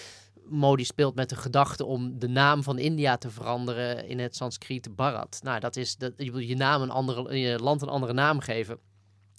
Modi 0.51 0.85
speelt 0.85 1.15
met 1.15 1.29
de 1.29 1.37
gedachte 1.37 1.85
om 1.85 2.19
de 2.19 2.29
naam 2.29 2.63
van 2.63 2.79
India 2.79 3.17
te 3.17 3.31
veranderen 3.31 4.09
in 4.09 4.19
het 4.19 4.37
Sanskriet 4.37 4.97
Bharat. 4.97 5.41
Nou, 5.43 5.61
dat 5.61 5.77
is 5.77 5.97
dat 5.97 6.13
je, 6.17 6.47
je 6.47 6.57
naam 6.57 6.83
een 6.83 6.91
andere, 6.91 7.39
je 7.39 7.59
land 7.59 7.83
een 7.83 7.89
andere 7.89 8.13
naam 8.13 8.41
geven. 8.41 8.79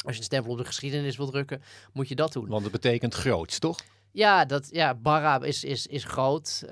Als 0.05 0.13
je 0.13 0.19
een 0.19 0.25
stempel 0.25 0.51
op 0.51 0.57
de 0.57 0.65
geschiedenis 0.65 1.17
wil 1.17 1.29
drukken, 1.29 1.61
moet 1.93 2.07
je 2.07 2.15
dat 2.15 2.33
doen. 2.33 2.47
Want 2.47 2.63
het 2.63 2.71
betekent 2.71 3.13
groots, 3.13 3.59
toch? 3.59 3.77
Ja, 4.11 4.45
dat, 4.45 4.67
ja 4.71 4.95
Barra 4.95 5.41
is, 5.41 5.63
is, 5.63 5.87
is 5.87 6.03
groot. 6.03 6.63
Uh, 6.65 6.71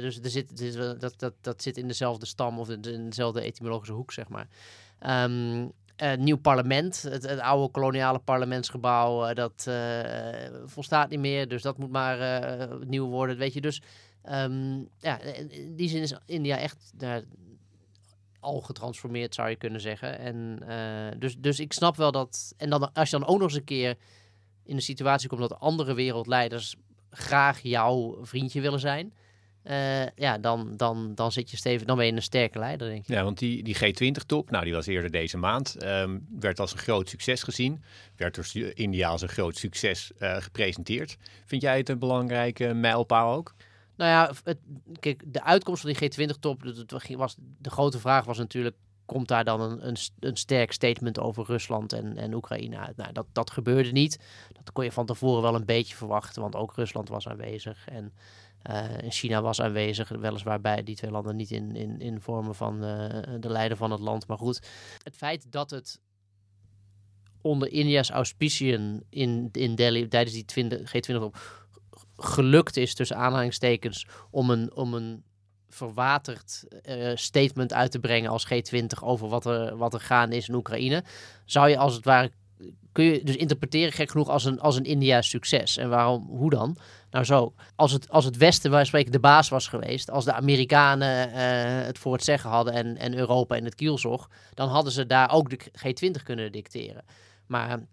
dus 0.00 0.20
er 0.20 0.30
zit, 0.30 0.74
dat, 1.00 1.14
dat, 1.16 1.34
dat 1.40 1.62
zit 1.62 1.76
in 1.76 1.88
dezelfde 1.88 2.26
stam 2.26 2.58
of 2.58 2.70
in 2.70 3.08
dezelfde 3.08 3.40
etymologische 3.40 3.94
hoek, 3.94 4.12
zeg 4.12 4.28
maar. 4.28 4.48
Um, 5.24 5.72
uh, 6.02 6.14
nieuw 6.14 6.36
parlement, 6.36 7.02
het, 7.02 7.28
het, 7.28 7.40
oude 7.40 7.70
koloniale 7.72 8.18
parlementsgebouw, 8.18 9.28
uh, 9.28 9.34
dat 9.34 9.68
volstaat 10.64 11.10
niet 11.10 11.18
meer. 11.18 11.48
Dus 11.48 11.62
dat 11.62 11.78
moet 11.78 11.90
maar 11.90 12.68
nieuw 12.86 13.06
worden, 13.06 13.36
weet 13.36 13.52
je. 13.52 13.60
Dus 13.60 13.82
um, 14.30 14.88
ja, 14.98 15.20
in 15.20 15.76
die 15.76 15.88
zin 15.88 16.02
is 16.02 16.14
India 16.26 16.58
echt 16.58 16.92
al 18.40 18.60
getransformeerd, 18.60 19.34
zou 19.34 19.48
je 19.48 19.56
kunnen 19.56 19.80
zeggen. 19.80 20.18
En, 20.18 20.60
uh, 20.68 21.20
dus, 21.20 21.36
dus 21.38 21.60
ik 21.60 21.72
snap 21.72 21.96
wel 21.96 22.12
dat. 22.12 22.54
En 22.56 22.70
dan, 22.70 22.92
als 22.92 23.10
je 23.10 23.18
dan 23.18 23.28
ook 23.28 23.38
nog 23.38 23.48
eens 23.48 23.58
een 23.58 23.64
keer 23.64 23.96
in 24.64 24.76
de 24.76 24.82
situatie 24.82 25.28
komt 25.28 25.40
dat 25.40 25.60
andere 25.60 25.94
wereldleiders 25.94 26.76
graag 27.10 27.60
jouw 27.62 28.18
vriendje 28.22 28.60
willen 28.60 28.80
zijn. 28.80 29.12
Uh, 29.64 30.06
ja, 30.06 30.38
dan, 30.38 30.76
dan, 30.76 31.14
dan 31.14 31.32
zit 31.32 31.50
je 31.50 31.56
stevig, 31.56 31.86
dan 31.86 31.96
ben 31.96 32.06
je 32.06 32.12
een 32.12 32.22
sterke 32.22 32.58
leider, 32.58 32.88
denk 32.88 33.00
ik. 33.00 33.08
Ja, 33.08 33.22
want 33.22 33.38
die, 33.38 33.62
die 33.62 33.76
G20-top, 33.76 34.50
nou, 34.50 34.64
die 34.64 34.74
was 34.74 34.86
eerder 34.86 35.10
deze 35.10 35.36
maand, 35.36 35.84
um, 35.84 36.26
werd 36.38 36.60
als 36.60 36.72
een 36.72 36.78
groot 36.78 37.08
succes 37.08 37.42
gezien. 37.42 37.82
Werd 38.16 38.34
door 38.34 38.72
India 38.74 39.08
als 39.08 39.22
een 39.22 39.28
groot 39.28 39.56
succes 39.56 40.10
uh, 40.18 40.36
gepresenteerd. 40.36 41.16
Vind 41.44 41.62
jij 41.62 41.76
het 41.76 41.88
een 41.88 41.98
belangrijke 41.98 42.74
mijlpaal 42.74 43.34
ook? 43.34 43.54
Nou 43.96 44.10
ja, 44.10 44.54
kijk, 45.00 45.22
de 45.26 45.42
uitkomst 45.42 45.82
van 45.82 45.92
die 45.92 46.30
G20-top, 46.30 46.62
was, 47.16 47.36
de 47.58 47.70
grote 47.70 47.98
vraag 47.98 48.24
was 48.24 48.38
natuurlijk, 48.38 48.76
komt 49.04 49.28
daar 49.28 49.44
dan 49.44 49.60
een, 49.60 49.86
een, 49.86 49.96
een 50.20 50.36
sterk 50.36 50.72
statement 50.72 51.18
over 51.18 51.44
Rusland 51.44 51.92
en, 51.92 52.16
en 52.16 52.34
Oekraïne 52.34 52.78
uit? 52.78 52.96
Nou, 52.96 53.12
dat, 53.12 53.26
dat 53.32 53.50
gebeurde 53.50 53.92
niet. 53.92 54.18
Dat 54.52 54.72
kon 54.72 54.84
je 54.84 54.92
van 54.92 55.06
tevoren 55.06 55.42
wel 55.42 55.54
een 55.54 55.64
beetje 55.64 55.96
verwachten, 55.96 56.42
want 56.42 56.54
ook 56.54 56.74
Rusland 56.74 57.08
was 57.08 57.28
aanwezig 57.28 57.88
en, 57.88 58.12
uh, 58.70 58.84
China 59.08 59.42
was 59.42 59.60
aanwezig. 59.60 60.08
Weliswaar 60.08 60.60
bij 60.60 60.82
die 60.82 60.96
twee 60.96 61.10
landen 61.10 61.36
niet 61.36 61.50
in, 61.50 61.76
in, 61.76 62.00
in 62.00 62.20
vormen 62.20 62.54
van 62.54 62.74
uh, 62.74 63.08
de 63.40 63.48
leider 63.48 63.76
van 63.76 63.90
het 63.90 64.00
land. 64.00 64.26
Maar 64.26 64.38
goed, 64.38 64.68
het 65.02 65.16
feit 65.16 65.52
dat 65.52 65.70
het 65.70 66.00
onder 67.40 67.72
India's 67.72 68.10
auspiciën 68.10 69.04
in, 69.08 69.48
in 69.52 69.74
Delhi 69.74 70.08
tijdens 70.08 70.42
die 70.44 70.76
G20-top 70.86 71.65
gelukt 72.16 72.76
is, 72.76 72.94
tussen 72.94 73.16
aanhalingstekens, 73.16 74.06
om 74.30 74.50
een, 74.50 74.74
om 74.74 74.94
een 74.94 75.24
verwaterd 75.68 76.64
uh, 76.88 77.10
statement 77.14 77.72
uit 77.72 77.90
te 77.90 77.98
brengen 77.98 78.30
als 78.30 78.46
G20 78.46 79.02
over 79.02 79.28
wat 79.28 79.46
er, 79.46 79.76
wat 79.76 79.94
er 79.94 80.00
gaande 80.00 80.36
is 80.36 80.48
in 80.48 80.54
Oekraïne, 80.54 81.04
zou 81.44 81.68
je 81.68 81.78
als 81.78 81.94
het 81.94 82.04
ware 82.04 82.30
kun 82.92 83.04
je 83.04 83.24
dus 83.24 83.36
interpreteren 83.36 83.92
gek 83.92 84.10
genoeg 84.10 84.28
als 84.28 84.44
een, 84.44 84.60
als 84.60 84.76
een 84.76 84.84
India 84.84 85.22
succes. 85.22 85.76
En 85.76 85.88
waarom, 85.88 86.26
hoe 86.28 86.50
dan? 86.50 86.76
Nou 87.10 87.24
zo, 87.24 87.54
als 87.74 87.92
het, 87.92 88.08
als 88.10 88.24
het 88.24 88.36
Westen, 88.36 88.70
waar 88.70 88.86
spreken, 88.86 89.12
de 89.12 89.20
baas 89.20 89.48
was 89.48 89.68
geweest, 89.68 90.10
als 90.10 90.24
de 90.24 90.32
Amerikanen 90.32 91.28
uh, 91.28 91.34
het 91.86 91.98
voor 91.98 92.12
het 92.12 92.24
zeggen 92.24 92.50
hadden 92.50 92.74
en, 92.74 92.96
en 92.96 93.16
Europa 93.16 93.56
in 93.56 93.64
het 93.64 93.74
kielzog, 93.74 94.30
dan 94.54 94.68
hadden 94.68 94.92
ze 94.92 95.06
daar 95.06 95.30
ook 95.32 95.50
de 95.50 95.58
G20 95.58 96.22
kunnen 96.22 96.52
dicteren. 96.52 97.04
Maar 97.46 97.86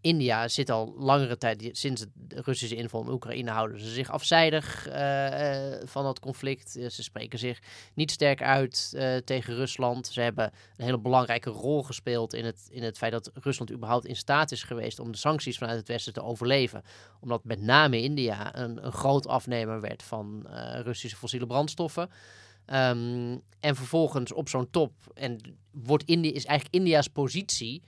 India 0.00 0.48
zit 0.48 0.70
al 0.70 0.94
langere 0.98 1.38
tijd, 1.38 1.68
sinds 1.72 2.04
de 2.14 2.40
Russische 2.40 2.76
inval 2.76 3.02
in 3.02 3.08
Oekraïne, 3.08 3.50
houden 3.50 3.80
ze 3.80 3.90
zich 3.90 4.10
afzijdig 4.10 4.88
uh, 4.88 5.72
van 5.84 6.04
dat 6.04 6.20
conflict. 6.20 6.70
ze 6.70 7.02
spreken 7.02 7.38
zich 7.38 7.62
niet 7.94 8.10
sterk 8.10 8.42
uit 8.42 8.90
tegen 9.24 9.54
Rusland. 9.54 10.06
Ze 10.06 10.20
hebben 10.20 10.52
een 10.76 10.84
hele 10.84 10.98
belangrijke 10.98 11.50
rol 11.50 11.82
gespeeld 11.82 12.34
in 12.34 12.44
het, 12.44 12.68
in 12.70 12.82
het 12.82 12.98
feit 12.98 13.12
dat 13.12 13.30
Rusland 13.34 13.72
überhaupt 13.72 14.06
in 14.06 14.16
staat 14.16 14.52
is 14.52 14.62
geweest 14.62 14.98
om 14.98 15.12
de 15.12 15.18
sancties 15.18 15.58
vanuit 15.58 15.78
het 15.78 15.88
Westen 15.88 16.12
te 16.12 16.22
overleven. 16.22 16.82
Omdat 17.20 17.44
met 17.44 17.60
name 17.60 18.02
India 18.02 18.56
een, 18.56 18.86
een 18.86 18.92
groot 18.92 19.26
afnemer 19.26 19.80
werd 19.80 20.02
van 20.02 20.46
Russische 20.82 21.16
fossiele 21.16 21.46
brandstoffen. 21.46 22.10
Um, 22.66 23.42
en 23.60 23.76
vervolgens 23.76 24.32
op 24.32 24.48
zo'n 24.48 24.70
top 24.70 24.92
en 25.14 25.58
wordt 25.70 26.04
India, 26.04 26.32
is 26.32 26.44
eigenlijk 26.44 26.78
India's 26.78 27.08
positie 27.08 27.82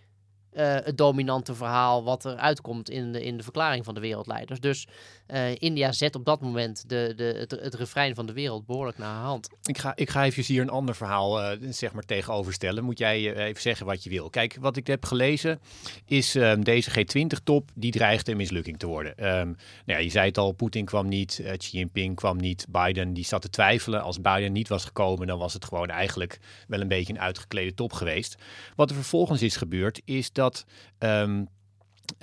uh, 0.53 0.77
het 0.83 0.99
dominante 0.99 1.55
verhaal 1.55 2.05
wat 2.05 2.25
er 2.25 2.37
uitkomt 2.37 2.91
in 2.91 3.13
de, 3.13 3.25
in 3.25 3.37
de 3.37 3.43
verklaring 3.43 3.85
van 3.85 3.95
de 3.95 4.01
wereldleiders. 4.01 4.61
Dus 4.61 4.87
uh, 5.29 5.55
India 5.59 5.93
zet 5.93 6.15
op 6.15 6.25
dat 6.25 6.41
moment 6.41 6.89
de, 6.89 7.13
de, 7.17 7.57
het, 7.61 7.75
refrein 7.75 8.15
van 8.15 8.27
de 8.27 8.33
wereld 8.33 8.67
behoorlijk 8.67 8.99
naar 8.99 9.15
haar 9.15 9.25
hand. 9.25 9.49
Ik 9.63 9.79
ga, 9.79 9.93
ik 9.97 10.11
ga 10.11 10.25
even 10.25 10.45
hier 10.45 10.63
een 10.63 10.71
ander 10.71 10.95
verhaal 10.95 11.43
uh, 11.43 11.73
zeg 11.73 11.93
maar 11.93 12.03
tegenoverstellen. 12.03 12.85
Moet 12.85 12.99
jij 12.99 13.35
even 13.35 13.63
zeggen 13.63 13.87
wat 13.87 14.05
je 14.05 14.11
wil. 14.11 14.31
Kijk, 14.31 14.57
wat 14.61 14.77
ik 14.77 14.87
heb 14.87 15.05
gelezen 15.05 15.61
is 16.05 16.35
um, 16.35 16.65
deze 16.65 16.91
G20-top, 16.91 17.71
die 17.75 17.93
dreigt 17.93 18.29
een 18.29 18.37
mislukking 18.37 18.79
te 18.79 18.87
worden. 18.87 19.13
Um, 19.27 19.57
nou 19.87 19.99
ja, 19.99 19.99
je 19.99 20.11
zei 20.11 20.27
het 20.27 20.39
al, 20.39 20.53
Poetin 20.53 20.85
kwam 20.85 21.09
niet, 21.09 21.43
Xi 21.57 21.77
Jinping 21.77 22.17
kwam 22.17 22.37
niet, 22.37 22.67
Biden 22.69 23.13
die 23.13 23.25
zat 23.25 23.43
te 23.43 23.51
twijfelen. 23.51 24.03
Als 24.03 24.21
Biden 24.21 24.53
niet 24.53 24.69
was 24.69 24.85
gekomen, 24.85 25.27
dan 25.27 25.39
was 25.39 25.53
het 25.53 25.65
gewoon 25.65 25.89
eigenlijk 25.89 26.39
wel 26.69 26.81
een 26.81 26.89
beetje 26.89 27.13
een 27.13 27.21
uitgeklede 27.21 27.75
top 27.75 27.93
geweest. 27.93 28.37
Wat 28.77 28.91
er 28.91 28.97
vervolgens 28.97 29.43
is 29.43 29.57
gebeurd, 29.57 30.01
is 30.05 30.33
dat 30.33 30.40
um, 30.99 31.49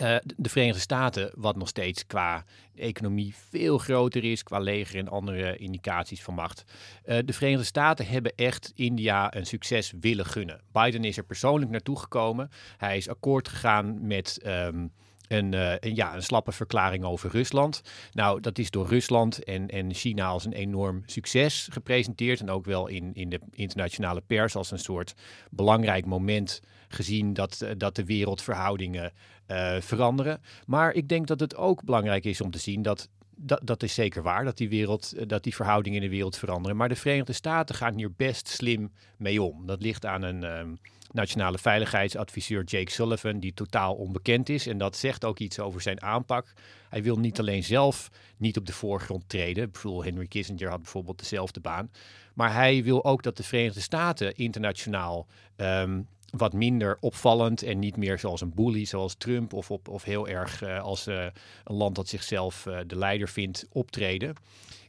uh, 0.01 0.15
de 0.35 0.49
Verenigde 0.49 0.79
Staten, 0.79 1.31
wat 1.35 1.55
nog 1.55 1.67
steeds 1.67 2.07
qua 2.07 2.45
economie 2.75 3.35
veel 3.49 3.77
groter 3.77 4.23
is, 4.23 4.43
qua 4.43 4.59
leger 4.59 4.99
en 4.99 5.07
andere 5.07 5.57
indicaties 5.57 6.23
van 6.23 6.33
macht. 6.33 6.63
Uh, 7.05 7.17
de 7.25 7.33
Verenigde 7.33 7.65
Staten 7.65 8.07
hebben 8.07 8.35
echt 8.35 8.71
India 8.75 9.35
een 9.35 9.45
succes 9.45 9.93
willen 9.99 10.25
gunnen. 10.25 10.61
Biden 10.71 11.03
is 11.03 11.17
er 11.17 11.25
persoonlijk 11.25 11.71
naartoe 11.71 11.99
gekomen. 11.99 12.49
Hij 12.77 12.97
is 12.97 13.09
akkoord 13.09 13.47
gegaan 13.47 14.07
met. 14.07 14.39
Um, 14.45 14.91
een, 15.27 15.53
uh, 15.53 15.73
een, 15.79 15.95
ja, 15.95 16.15
een 16.15 16.23
slappe 16.23 16.51
verklaring 16.51 17.03
over 17.03 17.29
Rusland. 17.29 17.81
Nou, 18.11 18.39
dat 18.39 18.57
is 18.57 18.69
door 18.69 18.87
Rusland 18.87 19.43
en, 19.43 19.67
en 19.67 19.93
China 19.93 20.25
als 20.25 20.45
een 20.45 20.53
enorm 20.53 21.03
succes 21.05 21.67
gepresenteerd. 21.71 22.39
En 22.39 22.49
ook 22.49 22.65
wel 22.65 22.87
in, 22.87 23.13
in 23.13 23.29
de 23.29 23.39
internationale 23.51 24.21
pers 24.21 24.55
als 24.55 24.71
een 24.71 24.79
soort 24.79 25.13
belangrijk 25.49 26.05
moment 26.05 26.61
gezien 26.87 27.33
dat, 27.33 27.61
eh, 27.61 27.71
dat 27.77 27.95
de 27.95 28.05
wereldverhoudingen 28.05 29.13
uh, 29.47 29.75
veranderen. 29.79 30.41
Maar 30.65 30.93
ik 30.93 31.09
denk 31.09 31.27
dat 31.27 31.39
het 31.39 31.55
ook 31.55 31.83
belangrijk 31.83 32.25
is 32.25 32.41
om 32.41 32.51
te 32.51 32.57
zien 32.57 32.81
dat 32.81 33.09
dat, 33.39 33.61
dat 33.63 33.83
is 33.83 33.93
zeker 33.93 34.23
waar, 34.23 34.43
dat 34.43 34.57
die, 34.57 34.69
wereld, 34.69 35.13
eh, 35.13 35.27
dat 35.27 35.43
die 35.43 35.55
verhoudingen 35.55 36.01
in 36.01 36.09
de 36.09 36.15
wereld 36.15 36.37
veranderen. 36.37 36.77
Maar 36.77 36.89
de 36.89 36.95
Verenigde 36.95 37.33
Staten 37.33 37.75
gaan 37.75 37.95
hier 37.95 38.11
best 38.11 38.47
slim 38.47 38.91
mee 39.17 39.41
om. 39.41 39.65
Dat 39.65 39.81
ligt 39.81 40.05
aan 40.05 40.21
een 40.21 40.43
um, 40.43 40.77
nationale 41.11 41.57
veiligheidsadviseur 41.57 42.63
Jake 42.63 42.91
Sullivan, 42.91 43.39
die 43.39 43.53
totaal 43.53 43.95
onbekend 43.95 44.49
is. 44.49 44.67
En 44.67 44.77
dat 44.77 44.97
zegt 44.97 45.25
ook 45.25 45.39
iets 45.39 45.59
over 45.59 45.81
zijn 45.81 46.01
aanpak. 46.01 46.53
Hij 46.89 47.03
wil 47.03 47.17
niet 47.17 47.39
alleen 47.39 47.63
zelf 47.63 48.09
niet 48.37 48.57
op 48.57 48.65
de 48.65 48.73
voorgrond 48.73 49.29
treden. 49.29 49.63
Ik 49.63 49.71
bedoel, 49.71 50.03
Henry 50.03 50.27
Kissinger 50.27 50.69
had 50.69 50.81
bijvoorbeeld 50.81 51.19
dezelfde 51.19 51.59
baan. 51.59 51.91
Maar 52.33 52.53
hij 52.53 52.83
wil 52.83 53.05
ook 53.05 53.23
dat 53.23 53.37
de 53.37 53.43
Verenigde 53.43 53.81
Staten 53.81 54.35
internationaal 54.35 55.27
um, 55.57 56.07
wat 56.31 56.53
minder 56.53 56.97
opvallend 56.99 57.63
en 57.63 57.79
niet 57.79 57.97
meer 57.97 58.19
zoals 58.19 58.41
een 58.41 58.53
bully, 58.53 58.85
zoals 58.85 59.15
Trump, 59.15 59.53
of, 59.53 59.71
op, 59.71 59.87
of 59.87 60.03
heel 60.03 60.27
erg 60.27 60.63
uh, 60.63 60.81
als 60.81 61.07
uh, 61.07 61.25
een 61.63 61.75
land 61.75 61.95
dat 61.95 62.07
zichzelf 62.07 62.65
uh, 62.65 62.79
de 62.87 62.95
leider 62.95 63.29
vindt 63.29 63.67
optreden. 63.71 64.33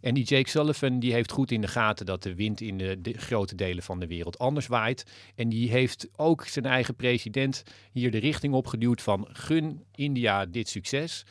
En 0.01 0.15
die 0.15 0.25
Jake 0.25 0.49
Sullivan 0.49 0.99
die 0.99 1.13
heeft 1.13 1.33
goed 1.33 1.51
in 1.51 1.61
de 1.61 1.69
gaten 1.69 2.07
dat 2.07 2.23
de 2.23 2.35
wind 2.35 2.61
in 2.61 2.79
de, 2.79 3.15
grote 3.17 3.55
delen 3.55 3.83
van 3.83 4.01
de 4.01 4.07
wereld 4.07 4.39
anders 4.39 4.67
waait. 4.67 5.07
En 5.35 5.49
die 5.49 5.71
heeft 5.71 6.09
ook 6.17 6.45
zijn 6.45 6.67
eigen 6.67 6.95
president 6.95 7.63
hier 7.93 8.11
de 8.11 8.19
richting 8.19 8.55
opgeduwd 8.55 9.03
van 9.03 9.29
gun 9.33 9.85
India 9.95 10.47
dit 10.47 10.69
succes. 10.69 11.27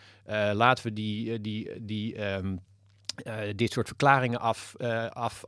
laten 0.53 0.83
we 0.83 0.93
die, 0.93 1.41
die, 1.41 1.69
die 1.81 2.31
um, 2.31 2.59
dit 3.55 3.71
soort 3.71 3.87
verklaringen 3.87 4.39
af, 4.39 4.75
af, 5.09 5.43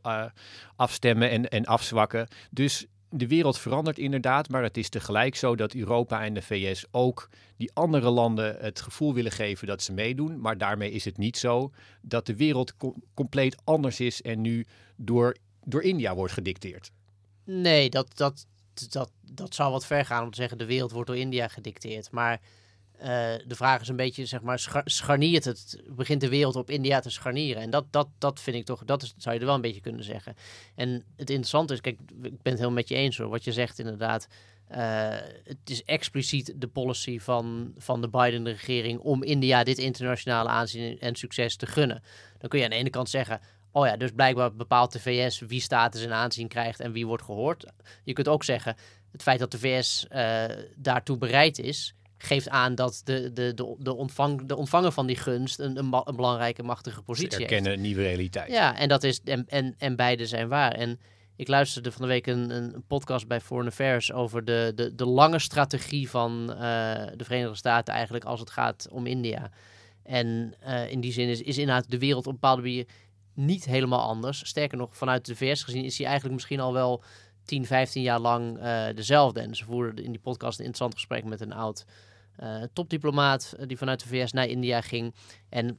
afstemmen 0.75 1.29
en, 1.29 1.49
en 1.49 1.65
afzwakken. 1.65 2.27
Dus 2.51 2.87
de 3.09 3.27
wereld 3.27 3.59
verandert 3.59 3.97
inderdaad, 3.97 4.49
maar 4.49 4.63
het 4.63 4.77
is 4.77 4.89
tegelijk 4.89 5.35
zo 5.35 5.55
dat 5.55 5.73
Europa 5.73 6.23
en 6.23 6.33
de 6.33 6.41
VS 6.41 6.85
ook 6.91 7.29
die 7.57 7.71
andere 7.73 8.09
landen 8.09 8.57
het 8.59 8.81
gevoel 8.81 9.13
willen 9.13 9.31
geven 9.31 9.67
dat 9.67 9.83
ze 9.83 9.93
meedoen. 9.93 10.39
Maar 10.39 10.57
daarmee 10.57 10.91
is 10.91 11.05
het 11.05 11.17
niet 11.17 11.37
zo 11.37 11.71
dat 12.01 12.25
de 12.25 12.35
wereld 12.35 12.73
compleet 13.13 13.57
anders 13.63 13.99
is 13.99 14.21
en 14.21 14.41
nu 14.41 14.65
door, 14.95 15.35
door 15.63 15.81
India 15.81 16.15
wordt 16.15 16.33
gedicteerd. 16.33 16.91
Nee, 17.43 17.89
dat, 17.89 18.17
dat, 18.17 18.45
dat, 18.89 19.11
dat 19.21 19.55
zou 19.55 19.71
wat 19.71 19.85
ver 19.85 20.05
gaan 20.05 20.23
om 20.23 20.29
te 20.29 20.37
zeggen 20.37 20.57
de 20.57 20.65
wereld 20.65 20.91
wordt 20.91 21.07
door 21.07 21.17
India 21.17 21.47
gedicteerd. 21.47 22.11
Maar 22.11 22.41
uh, 23.01 23.05
de 23.47 23.55
vraag 23.55 23.81
is 23.81 23.87
een 23.87 23.95
beetje, 23.95 24.25
zeg 24.25 24.41
maar, 24.41 24.59
scha 24.59 24.81
scharniert 24.85 25.45
het, 25.45 25.83
begint 25.87 26.21
de 26.21 26.29
wereld 26.29 26.55
op 26.55 26.69
India 26.69 26.99
te 26.99 27.09
scharnieren? 27.09 27.61
En 27.61 27.69
dat, 27.69 27.85
dat, 27.91 28.07
dat 28.17 28.39
vind 28.39 28.55
ik 28.55 28.65
toch, 28.65 28.83
dat 28.85 29.13
zou 29.17 29.35
je 29.35 29.39
er 29.39 29.45
wel 29.45 29.55
een 29.55 29.61
beetje 29.61 29.81
kunnen 29.81 30.03
zeggen. 30.03 30.35
En 30.75 30.89
het 30.91 31.29
interessante 31.29 31.73
is, 31.73 31.81
kijk, 31.81 31.99
ik 31.99 32.21
ben 32.21 32.31
het 32.31 32.43
helemaal 32.43 32.71
met 32.71 32.89
je 32.89 32.95
eens 32.95 33.17
hoor, 33.17 33.29
wat 33.29 33.43
je 33.43 33.51
zegt 33.51 33.79
inderdaad. 33.79 34.27
Uh, 34.71 34.77
het 35.43 35.69
is 35.69 35.83
expliciet 35.83 36.53
de 36.55 36.67
policy 36.67 37.19
van, 37.19 37.73
van 37.77 38.01
de 38.01 38.09
Biden-regering 38.09 38.99
om 38.99 39.23
India 39.23 39.63
dit 39.63 39.77
internationale 39.77 40.49
aanzien 40.49 40.99
en 40.99 41.15
succes 41.15 41.55
te 41.55 41.65
gunnen. 41.65 42.03
Dan 42.37 42.49
kun 42.49 42.59
je 42.59 42.65
aan 42.65 42.71
de 42.71 42.77
ene 42.77 42.89
kant 42.89 43.09
zeggen, 43.09 43.39
oh 43.71 43.85
ja, 43.85 43.97
dus 43.97 44.11
blijkbaar 44.11 44.55
bepaalt 44.55 44.91
de 44.91 44.99
VS 44.99 45.39
wie 45.39 45.61
status 45.61 46.03
en 46.03 46.13
aanzien 46.13 46.47
krijgt 46.47 46.79
en 46.79 46.91
wie 46.91 47.07
wordt 47.07 47.23
gehoord. 47.23 47.65
Je 48.03 48.13
kunt 48.13 48.27
ook 48.27 48.43
zeggen, 48.43 48.75
het 49.11 49.21
feit 49.21 49.39
dat 49.39 49.51
de 49.51 49.59
VS 49.59 50.05
uh, 50.11 50.45
daartoe 50.75 51.17
bereid 51.17 51.59
is, 51.59 51.95
geeft 52.23 52.49
aan 52.49 52.75
dat 52.75 53.01
de, 53.03 53.33
de, 53.33 53.53
de, 53.53 53.75
de, 53.79 53.93
ontvang, 53.93 54.45
de 54.45 54.55
ontvanger 54.55 54.91
van 54.91 55.07
die 55.07 55.15
gunst 55.15 55.59
een, 55.59 55.77
een, 55.77 56.01
een 56.03 56.15
belangrijke, 56.15 56.63
machtige 56.63 57.01
positie 57.01 57.31
Ze 57.31 57.41
erkennen 57.41 57.65
heeft. 57.65 57.77
een 57.77 57.87
nieuwe 57.87 58.01
realiteit. 58.01 58.51
Ja, 58.51 58.77
en, 58.77 58.87
dat 58.87 59.03
is, 59.03 59.21
en, 59.23 59.45
en, 59.47 59.75
en 59.77 59.95
beide 59.95 60.25
zijn 60.25 60.47
waar. 60.47 60.71
En 60.71 60.99
ik 61.35 61.47
luisterde 61.47 61.91
van 61.91 62.01
de 62.01 62.07
week 62.07 62.27
een, 62.27 62.49
een 62.49 62.83
podcast 62.87 63.27
bij 63.27 63.41
Foreign 63.41 63.69
Affairs 63.69 64.11
over 64.11 64.45
de, 64.45 64.71
de, 64.75 64.95
de 64.95 65.05
lange 65.05 65.39
strategie 65.39 66.09
van 66.09 66.41
uh, 66.41 66.57
de 67.15 67.23
Verenigde 67.23 67.55
Staten 67.55 67.93
eigenlijk 67.93 68.25
als 68.25 68.39
het 68.39 68.49
gaat 68.49 68.87
om 68.91 69.05
India. 69.05 69.51
En 70.03 70.53
uh, 70.67 70.91
in 70.91 71.01
die 71.01 71.11
zin 71.11 71.27
is, 71.27 71.41
is 71.41 71.57
inderdaad 71.57 71.89
de 71.89 71.99
wereld 71.99 72.27
op 72.27 72.33
een 72.33 72.39
bepaalde 72.39 72.61
manier 72.61 72.85
niet 73.33 73.65
helemaal 73.65 74.01
anders. 74.01 74.47
Sterker 74.47 74.77
nog, 74.77 74.97
vanuit 74.97 75.25
de 75.25 75.35
VS 75.35 75.63
gezien 75.63 75.83
is 75.83 75.97
hij 75.97 76.05
eigenlijk 76.05 76.35
misschien 76.35 76.59
al 76.59 76.73
wel 76.73 77.03
10, 77.49 77.65
15 77.65 78.01
jaar 78.01 78.19
lang 78.19 78.57
uh, 78.57 78.85
dezelfde. 78.95 79.39
En 79.39 79.55
ze 79.55 79.65
voerden 79.65 80.03
in 80.03 80.11
die 80.11 80.21
podcast 80.21 80.59
een 80.59 80.65
interessant 80.65 80.93
gesprek 80.93 81.23
met 81.23 81.41
een 81.41 81.53
oud 81.53 81.85
uh, 82.43 82.63
topdiplomaat 82.73 83.55
die 83.67 83.77
vanuit 83.77 84.03
de 84.03 84.07
VS 84.07 84.31
naar 84.31 84.47
India 84.47 84.81
ging. 84.81 85.15
En 85.49 85.77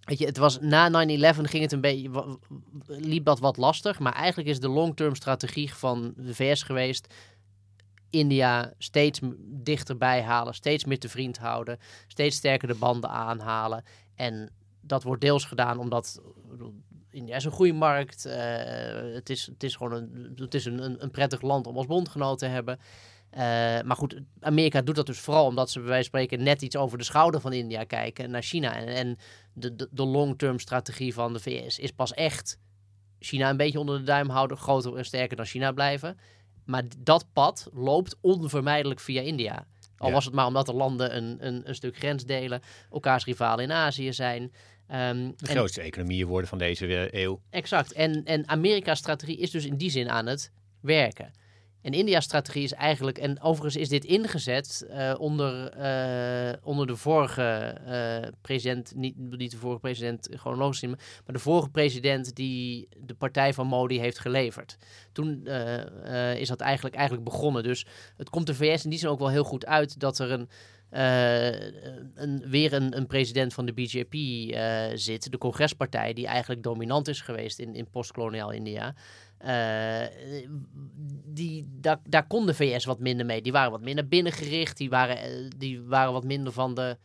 weet 0.00 0.18
je, 0.18 0.26
het 0.26 0.36
was 0.36 0.60
na 0.60 1.06
9-11 1.34 1.40
ging 1.42 1.62
het 1.62 1.72
een 1.72 1.80
beetje, 1.80 2.38
liep 2.86 3.24
dat 3.24 3.38
wat 3.38 3.56
lastig. 3.56 3.98
Maar 3.98 4.12
eigenlijk 4.12 4.48
is 4.48 4.60
de 4.60 4.68
long-term 4.68 5.14
strategie 5.14 5.74
van 5.74 6.14
de 6.16 6.34
VS 6.34 6.62
geweest. 6.62 7.14
India 8.10 8.72
steeds 8.78 9.20
dichterbij 9.38 10.22
halen, 10.22 10.54
steeds 10.54 10.84
meer 10.84 10.98
te 10.98 11.08
vriend 11.08 11.38
houden, 11.38 11.78
steeds 12.06 12.36
sterker 12.36 12.68
de 12.68 12.74
banden 12.74 13.10
aanhalen. 13.10 13.84
En 14.14 14.50
dat 14.80 15.02
wordt 15.02 15.20
deels 15.20 15.44
gedaan 15.44 15.78
omdat 15.78 16.20
India 17.16 17.36
is 17.36 17.44
een 17.44 17.50
goede 17.50 17.72
markt. 17.72 18.26
Uh, 18.26 18.34
het, 19.14 19.30
is, 19.30 19.46
het 19.46 19.62
is 19.62 19.76
gewoon 19.76 19.92
een, 19.92 20.32
het 20.36 20.54
is 20.54 20.64
een, 20.64 21.02
een 21.02 21.10
prettig 21.10 21.40
land 21.40 21.66
om 21.66 21.76
als 21.76 21.86
bondgenoot 21.86 22.38
te 22.38 22.46
hebben. 22.46 22.78
Uh, 23.32 23.40
maar 23.84 23.96
goed, 23.96 24.20
Amerika 24.40 24.82
doet 24.82 24.94
dat 24.94 25.06
dus 25.06 25.18
vooral 25.18 25.46
omdat 25.46 25.70
ze 25.70 25.78
bij 25.78 25.88
wijze 25.88 26.10
van 26.10 26.20
spreken 26.20 26.44
net 26.44 26.62
iets 26.62 26.76
over 26.76 26.98
de 26.98 27.04
schouder 27.04 27.40
van 27.40 27.52
India 27.52 27.84
kijken 27.84 28.30
naar 28.30 28.42
China. 28.42 28.76
En, 28.76 28.88
en 28.88 29.18
de, 29.52 29.76
de, 29.76 29.88
de 29.90 30.04
long-term 30.04 30.58
strategie 30.58 31.14
van 31.14 31.32
de 31.32 31.40
VS 31.40 31.78
is 31.78 31.90
pas 31.90 32.12
echt 32.12 32.58
China 33.18 33.50
een 33.50 33.56
beetje 33.56 33.80
onder 33.80 33.98
de 33.98 34.04
duim 34.04 34.28
houden, 34.28 34.56
groter 34.56 34.96
en 34.96 35.04
sterker 35.04 35.36
dan 35.36 35.46
China 35.46 35.72
blijven. 35.72 36.18
Maar 36.64 36.84
dat 36.98 37.26
pad 37.32 37.68
loopt 37.72 38.16
onvermijdelijk 38.20 39.00
via 39.00 39.20
India. 39.20 39.66
Al 39.98 40.08
ja. 40.08 40.14
was 40.14 40.24
het 40.24 40.34
maar 40.34 40.46
omdat 40.46 40.66
de 40.66 40.74
landen 40.74 41.16
een, 41.16 41.46
een, 41.46 41.68
een 41.68 41.74
stuk 41.74 41.96
grens 41.96 42.24
delen, 42.24 42.60
elkaars 42.90 43.24
rivalen 43.24 43.64
in 43.64 43.72
Azië 43.72 44.12
zijn. 44.12 44.52
Um, 44.92 45.34
de 45.36 45.46
grootste 45.46 45.80
en, 45.80 45.86
economieën 45.86 46.26
worden 46.26 46.48
van 46.48 46.58
deze 46.58 47.08
eeuw. 47.16 47.40
Exact. 47.50 47.92
En, 47.92 48.24
en 48.24 48.48
Amerika's 48.48 48.98
strategie 48.98 49.36
is 49.36 49.50
dus 49.50 49.66
in 49.66 49.76
die 49.76 49.90
zin 49.90 50.10
aan 50.10 50.26
het 50.26 50.52
werken. 50.80 51.32
En 51.86 51.92
India's 51.92 52.24
strategie 52.24 52.62
is 52.62 52.72
eigenlijk, 52.72 53.18
en 53.18 53.40
overigens 53.40 53.76
is 53.82 53.88
dit 53.88 54.04
ingezet 54.04 54.86
uh, 54.90 55.14
onder, 55.18 55.78
uh, 55.78 56.52
onder 56.62 56.86
de 56.86 56.96
vorige 56.96 57.76
uh, 57.86 58.28
president, 58.40 58.92
niet, 58.94 59.16
niet 59.16 59.50
de 59.50 59.56
vorige 59.56 59.80
president 59.80 60.28
chronologisch, 60.32 60.82
maar 60.82 60.96
de 61.26 61.38
vorige 61.38 61.68
president 61.68 62.34
die 62.34 62.88
de 62.96 63.14
partij 63.14 63.54
van 63.54 63.66
Modi 63.66 64.00
heeft 64.00 64.18
geleverd. 64.18 64.76
Toen 65.12 65.46
is 66.36 66.48
dat 66.48 66.60
eigenlijk, 66.60 66.94
eigenlijk 66.94 67.24
begonnen. 67.24 67.62
Dus 67.62 67.86
het 68.16 68.30
komt 68.30 68.46
de 68.46 68.54
VS 68.54 68.84
in 68.84 68.90
die 68.90 68.98
zin 68.98 69.08
ook 69.08 69.18
wel 69.18 69.30
heel 69.30 69.44
goed 69.44 69.66
uit 69.66 70.00
dat 70.00 70.18
er 70.18 70.30
een, 70.30 70.48
eh, 70.90 71.46
een, 72.14 72.42
weer 72.46 72.72
een, 72.72 72.96
een, 72.96 73.06
president 73.06 73.54
van 73.54 73.66
de 73.66 73.72
BJP 73.72 74.14
uh, 74.14 74.84
zit, 74.94 75.30
de 75.30 75.38
congrespartij, 75.38 76.12
die 76.12 76.26
eigenlijk 76.26 76.62
dominant 76.62 77.08
is 77.08 77.20
geweest 77.20 77.58
in, 77.58 77.74
in 77.74 77.90
postkoloniaal 77.90 78.52
India. 78.52 78.94
Uh, 79.46 80.06
die, 81.24 81.68
daar, 81.80 81.98
daar 82.08 82.26
kon 82.26 82.46
de 82.46 82.54
VS 82.54 82.84
wat 82.84 82.98
minder 82.98 83.26
mee. 83.26 83.42
Die 83.42 83.52
waren 83.52 83.70
wat 83.70 83.80
minder 83.80 84.08
binnengericht, 84.08 84.76
die 84.76 84.90
waren, 84.90 85.50
die 85.58 85.82
waren 85.82 86.12
wat 86.12 86.24
minder 86.24 86.52
van 86.52 86.74
de 86.74 86.96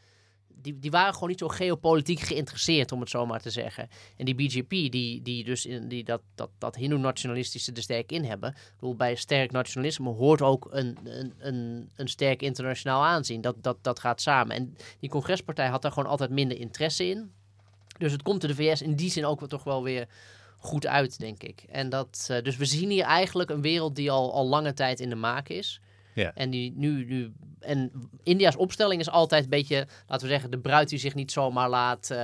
die, 0.62 0.80
die 0.80 0.92
waren 0.92 1.14
gewoon 1.14 1.30
niet 1.30 1.40
zo 1.40 1.48
geopolitiek 1.48 2.20
geïnteresseerd, 2.20 2.92
om 2.92 3.00
het 3.00 3.10
zo 3.10 3.26
maar 3.26 3.42
te 3.42 3.50
zeggen. 3.50 3.90
En 4.18 4.26
die 4.26 4.36
BGP, 4.36 4.70
die, 4.70 5.22
die 5.22 5.44
dus 5.44 5.66
in, 5.66 5.88
die 5.88 6.04
dat, 6.04 6.22
dat, 6.36 6.50
dat 6.58 6.76
Hindoe-nationalistische 6.76 7.72
er 7.74 7.82
sterk 7.82 8.12
in 8.12 8.24
hebben. 8.24 8.50
Ik 8.50 8.74
bedoel, 8.80 8.96
bij 8.96 9.16
sterk 9.16 9.52
nationalisme 9.52 10.10
hoort 10.10 10.42
ook 10.42 10.68
een, 10.72 10.98
een, 11.04 11.34
een, 11.38 11.90
een 11.96 12.08
sterk 12.08 12.42
internationaal 12.42 13.04
aanzien. 13.04 13.42
Dat, 13.42 13.56
dat, 13.64 13.78
dat 13.82 14.00
gaat 14.00 14.22
samen. 14.22 14.56
En 14.56 14.76
die 15.00 15.10
congrespartij 15.10 15.68
had 15.68 15.82
daar 15.82 15.92
gewoon 15.92 16.10
altijd 16.10 16.30
minder 16.30 16.58
interesse 16.58 17.08
in. 17.08 17.32
Dus 17.98 18.12
het 18.12 18.22
komt 18.22 18.42
de 18.42 18.56
VS 18.56 18.82
in 18.82 18.96
die 18.96 19.12
zin 19.12 19.26
ook 19.26 19.48
toch 19.48 19.64
wel 19.64 19.84
weer 19.84 20.08
goed 20.58 20.88
uit, 20.88 21.20
denk 21.20 21.44
ik. 21.44 21.64
En 21.70 21.90
dat, 21.90 22.28
uh, 22.32 22.42
dus 22.42 22.58
we 22.58 22.66
zien 22.66 22.90
hier 22.90 23.04
eigenlijk 23.04 23.50
een 23.50 23.62
wereld 23.62 23.96
die 23.96 24.12
al, 24.12 24.34
al 24.34 24.48
lange 24.48 24.74
tijd 24.74 25.00
in 25.00 25.10
de 25.10 25.16
maak 25.16 25.50
is. 25.50 25.82
Ja. 26.14 26.32
En, 26.36 26.50
die 26.50 26.74
nu, 26.76 27.06
nu, 27.06 27.32
en 27.60 27.92
India's 28.24 28.58
opstelling 28.58 29.02
is 29.02 29.10
altijd 29.10 29.44
een 29.44 29.50
beetje, 29.50 29.88
laten 30.08 30.28
we 30.28 30.32
zeggen, 30.34 30.52
de 30.52 30.60
bruid 30.60 30.90
die 30.90 31.00
zich 31.00 31.16
niet 31.16 31.32
zomaar 31.32 31.70
laat 31.70 32.10
uh, 32.12 32.20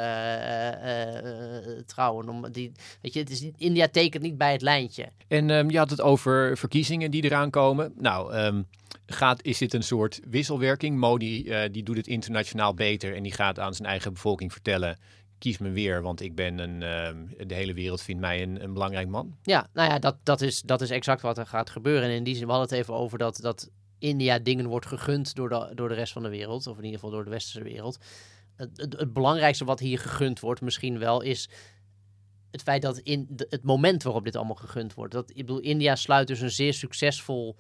trouwen. 1.86 2.30
Om 2.30 2.52
die, 2.52 2.72
weet 3.02 3.14
je, 3.14 3.20
het 3.20 3.30
is, 3.30 3.50
India 3.58 3.88
tekent 3.88 4.24
niet 4.24 4.38
bij 4.38 4.52
het 4.52 4.62
lijntje. 4.62 5.10
En 5.28 5.50
um, 5.50 5.70
je 5.70 5.78
had 5.78 5.90
het 5.90 6.02
over 6.02 6.58
verkiezingen 6.58 7.12
die 7.12 7.24
eraan 7.24 7.50
komen. 7.50 7.94
Nou, 7.98 8.36
um, 8.36 8.68
gaat, 9.06 9.44
is 9.44 9.58
dit 9.58 9.74
een 9.74 9.84
soort 9.84 10.20
wisselwerking? 10.30 10.98
Modi 11.00 11.52
die 11.72 11.84
doet 11.84 11.98
het 11.98 12.08
internationaal 12.08 12.74
beter 12.74 13.16
en 13.16 13.24
die 13.24 13.34
gaat 13.34 13.60
aan 13.60 13.74
zijn 13.74 13.88
eigen 13.88 14.14
bevolking 14.14 14.52
vertellen 14.52 14.98
kies 15.38 15.58
me 15.58 15.70
weer, 15.70 16.02
want 16.02 16.22
ik 16.22 16.36
ben 16.36 16.60
een, 16.60 16.82
uh, 16.82 17.48
de 17.48 17.54
hele 17.54 17.74
wereld 17.74 18.02
vindt 18.02 18.22
mij 18.22 18.42
een, 18.42 18.64
een, 18.64 18.74
belangrijk 18.74 19.08
man. 19.08 19.38
Ja, 19.42 19.68
nou 19.74 19.90
ja, 19.90 20.00
dat, 20.00 20.18
dat, 20.24 20.42
is, 20.42 20.62
dat 20.62 20.82
is 20.82 20.90
exact 20.90 21.22
wat 21.22 21.38
er 21.38 21.48
gaat 21.48 21.70
gebeuren. 21.70 22.10
En 22.10 22.16
in 22.16 22.24
die 22.24 22.36
zin, 22.36 22.46
we 22.46 22.52
hadden 22.52 22.70
het 22.70 22.80
even 22.80 22.94
over 22.94 23.18
dat, 23.18 23.40
dat 23.42 23.70
India 24.00 24.40
dingen 24.40 24.68
wordt 24.68 24.86
gegund 24.86 25.36
door 25.36 25.50
de, 25.50 25.72
door 25.76 25.90
de 25.90 25.96
rest 25.96 26.14
van 26.14 26.24
de 26.24 26.30
wereld, 26.30 26.68
of 26.68 26.78
in 26.78 26.84
ieder 26.84 27.00
geval 27.00 27.16
door 27.16 27.24
de 27.24 27.30
westerse 27.30 27.64
wereld. 27.64 27.98
Het, 28.56 28.96
het, 28.98 29.14
belangrijkste 29.14 29.66
wat 29.66 29.80
hier 29.80 30.00
gegund 30.00 30.40
wordt 30.40 30.62
misschien 30.62 31.00
wel 31.00 31.22
is 31.22 31.50
het 32.52 32.62
feit 32.62 32.82
dat 32.82 32.98
in 32.98 33.28
het 33.38 33.64
moment 33.64 34.04
waarop 34.04 34.24
dit 34.24 34.36
allemaal 34.36 34.56
gegund 34.56 34.94
wordt. 34.94 35.14
Dat, 35.14 35.30
ik 35.30 35.46
bedoel, 35.46 35.60
India 35.60 35.96
sluit 35.96 36.28
dus 36.28 36.42
een 36.42 36.52
zeer 36.52 36.74
succesvol 36.74 37.58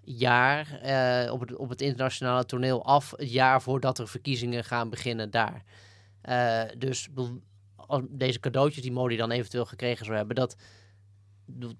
jaar 0.00 0.80
uh, 0.84 1.32
op, 1.32 1.40
het, 1.40 1.56
op 1.56 1.68
het 1.68 1.80
internationale 1.80 2.44
toneel 2.44 2.84
af. 2.84 3.12
Het 3.16 3.32
jaar 3.32 3.62
voordat 3.62 3.98
er 3.98 4.08
verkiezingen 4.08 4.64
gaan 4.64 4.90
beginnen 4.90 5.30
daar. 5.30 5.64
Uh, 6.24 6.62
dus 6.78 7.08
deze 8.08 8.40
cadeautjes 8.40 8.82
die 8.82 8.92
Modi 8.92 9.16
dan 9.16 9.30
eventueel 9.30 9.66
gekregen 9.66 10.04
zou 10.04 10.16
hebben, 10.16 10.36
dat 10.36 10.56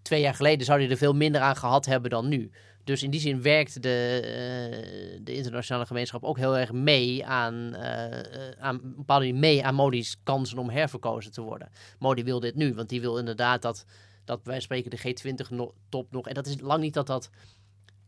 twee 0.02 0.20
jaar 0.20 0.34
geleden 0.34 0.66
zou 0.66 0.80
hij 0.80 0.90
er 0.90 0.96
veel 0.96 1.14
minder 1.14 1.40
aan 1.40 1.56
gehad 1.56 1.86
hebben 1.86 2.10
dan 2.10 2.28
nu. 2.28 2.50
Dus 2.84 3.02
in 3.02 3.10
die 3.10 3.20
zin 3.20 3.42
werkt 3.42 3.82
de, 3.82 4.20
uh, 4.22 5.20
de 5.22 5.34
internationale 5.34 5.86
gemeenschap 5.86 6.24
ook 6.24 6.36
heel 6.36 6.56
erg 6.56 6.72
mee 6.72 7.26
aan, 7.26 7.54
uh, 7.74 8.20
aan 8.58 8.80
bepaalde 8.82 9.32
mee 9.32 9.64
aan 9.64 9.74
Modi's 9.74 10.16
kansen 10.22 10.58
om 10.58 10.70
herverkozen 10.70 11.32
te 11.32 11.40
worden. 11.40 11.68
Modi 11.98 12.24
wil 12.24 12.40
dit 12.40 12.54
nu, 12.54 12.74
want 12.74 12.88
die 12.88 13.00
wil 13.00 13.18
inderdaad 13.18 13.62
dat, 13.62 13.84
dat 14.24 14.40
wij 14.44 14.60
spreken 14.60 14.90
de 14.90 14.98
G20-top 14.98 16.12
nog. 16.12 16.28
En 16.28 16.34
dat 16.34 16.46
is 16.46 16.60
lang 16.60 16.80
niet 16.80 16.94
dat 16.94 17.06
dat 17.06 17.30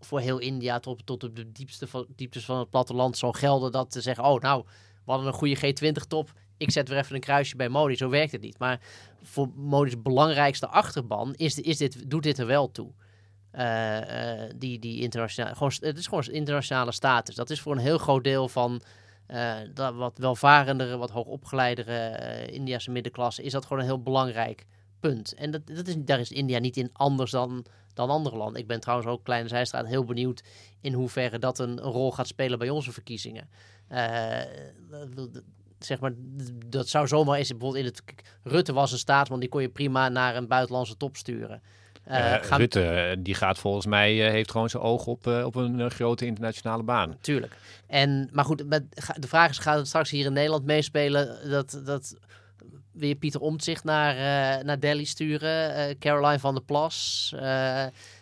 voor 0.01 0.21
heel 0.21 0.39
India 0.39 0.79
tot, 0.79 1.07
tot 1.07 1.25
op 1.25 1.37
de 1.37 1.53
diepste 1.53 1.87
van, 1.87 2.07
dieptes 2.17 2.45
van 2.45 2.59
het 2.59 2.71
platteland 2.71 3.17
zou 3.17 3.37
gelden. 3.37 3.73
Dat 3.73 3.91
te 3.91 4.01
zeggen, 4.01 4.25
oh 4.25 4.41
nou, 4.41 4.65
we 5.05 5.11
hadden 5.11 5.27
een 5.27 5.33
goede 5.33 5.57
G20-top. 5.57 6.33
Ik 6.57 6.71
zet 6.71 6.89
weer 6.89 6.99
even 6.99 7.15
een 7.15 7.21
kruisje 7.21 7.57
bij 7.57 7.69
Modi. 7.69 7.97
Zo 7.97 8.09
werkt 8.09 8.33
het 8.33 8.41
niet. 8.41 8.59
Maar 8.59 8.81
voor 9.23 9.49
Modi's 9.55 10.03
belangrijkste 10.03 10.67
achterban 10.67 11.35
is, 11.35 11.59
is 11.59 11.77
dit, 11.77 12.11
doet 12.11 12.23
dit 12.23 12.39
er 12.39 12.47
wel 12.47 12.71
toe. 12.71 12.93
Uh, 13.53 13.97
uh, 13.97 14.51
die, 14.57 14.79
die 14.79 15.01
internationale, 15.01 15.55
het 15.81 15.99
is 15.99 16.07
gewoon 16.07 16.25
internationale 16.25 16.93
status. 16.93 17.35
Dat 17.35 17.51
is 17.51 17.61
voor 17.61 17.73
een 17.73 17.79
heel 17.79 17.99
groot 17.99 18.25
deel 18.25 18.49
van 18.49 18.83
uh, 19.29 19.55
dat 19.75 19.95
wat 19.95 20.19
welvarendere, 20.19 20.97
wat 20.97 21.11
hoogopgeleidere 21.11 22.47
Indiase 22.51 22.91
middenklasse, 22.91 23.43
is 23.43 23.53
dat 23.53 23.63
gewoon 23.63 23.79
een 23.79 23.89
heel 23.89 24.03
belangrijk 24.03 24.67
punt. 25.01 25.35
En 25.35 25.51
dat, 25.51 25.67
dat 25.67 25.87
is, 25.87 25.95
daar 25.99 26.21
is 26.21 26.33
India 26.33 26.59
niet 26.59 26.77
in 26.77 26.91
anders 26.93 27.31
dan, 27.31 27.65
dan 27.95 28.11
andere 28.11 28.37
landen. 28.37 28.61
Ik 28.61 28.67
ben 28.67 28.81
trouwens 28.81 29.09
ook, 29.11 29.25
Kleine 29.25 29.49
Zijstraat, 29.49 29.87
heel 29.87 30.05
benieuwd 30.05 30.43
in 30.81 30.93
hoeverre 30.93 31.39
dat 31.39 31.59
een 31.59 31.81
rol 31.81 32.13
gaat 32.13 32.27
spelen 32.27 32.59
bij 32.59 32.71
onze 32.71 32.93
verkiezingen. 32.93 33.49
Zeg 35.79 36.01
maar, 36.01 36.13
dat 36.67 36.89
zou 36.89 37.07
zomaar 37.07 37.39
eens 37.39 37.49
bijvoorbeeld 37.49 37.85
in 37.85 37.85
het. 37.85 38.03
Rutte 38.43 38.73
was 38.73 38.93
een 38.93 38.99
staatsman, 38.99 39.41
die 39.41 39.49
kon 39.49 39.63
je 39.63 39.69
prima 39.69 40.09
naar 40.09 40.37
een 40.37 40.49
buitenlandse 40.49 40.97
top 40.97 41.17
sturen. 41.17 41.63
Uh, 42.09 42.35
Rutte, 42.43 42.83
eh, 42.83 43.17
die 43.19 43.35
gaat 43.35 43.59
volgens 43.59 43.87
mij, 43.87 44.27
uh, 44.27 44.31
heeft 44.31 44.51
gewoon 44.51 44.71
zijn 44.71 44.83
oog 44.83 45.07
op, 45.07 45.27
op 45.27 45.55
een 45.55 45.91
grote 45.91 46.27
internationale 46.27 46.83
baan. 46.83 47.17
Tuurlijk. 47.21 47.57
En, 47.87 48.29
maar 48.33 48.45
goed, 48.45 48.59
de 49.17 49.29
vraag 49.29 49.51
is, 49.51 49.59
gaat 49.59 49.77
het 49.77 49.87
straks 49.87 50.11
hier 50.11 50.25
in 50.27 50.33
Nederland 50.33 50.65
meespelen 50.65 51.51
dat, 51.51 51.81
dat 51.85 52.17
weer 52.93 53.15
Pieter 53.15 53.41
Omtzigt 53.41 53.85
naar, 53.85 54.15
naar 54.65 54.81
Delhi 54.81 55.05
sturen, 55.05 55.99
Caroline 55.99 56.39
van 56.39 56.55
der 56.55 56.65
Plas... 56.65 57.35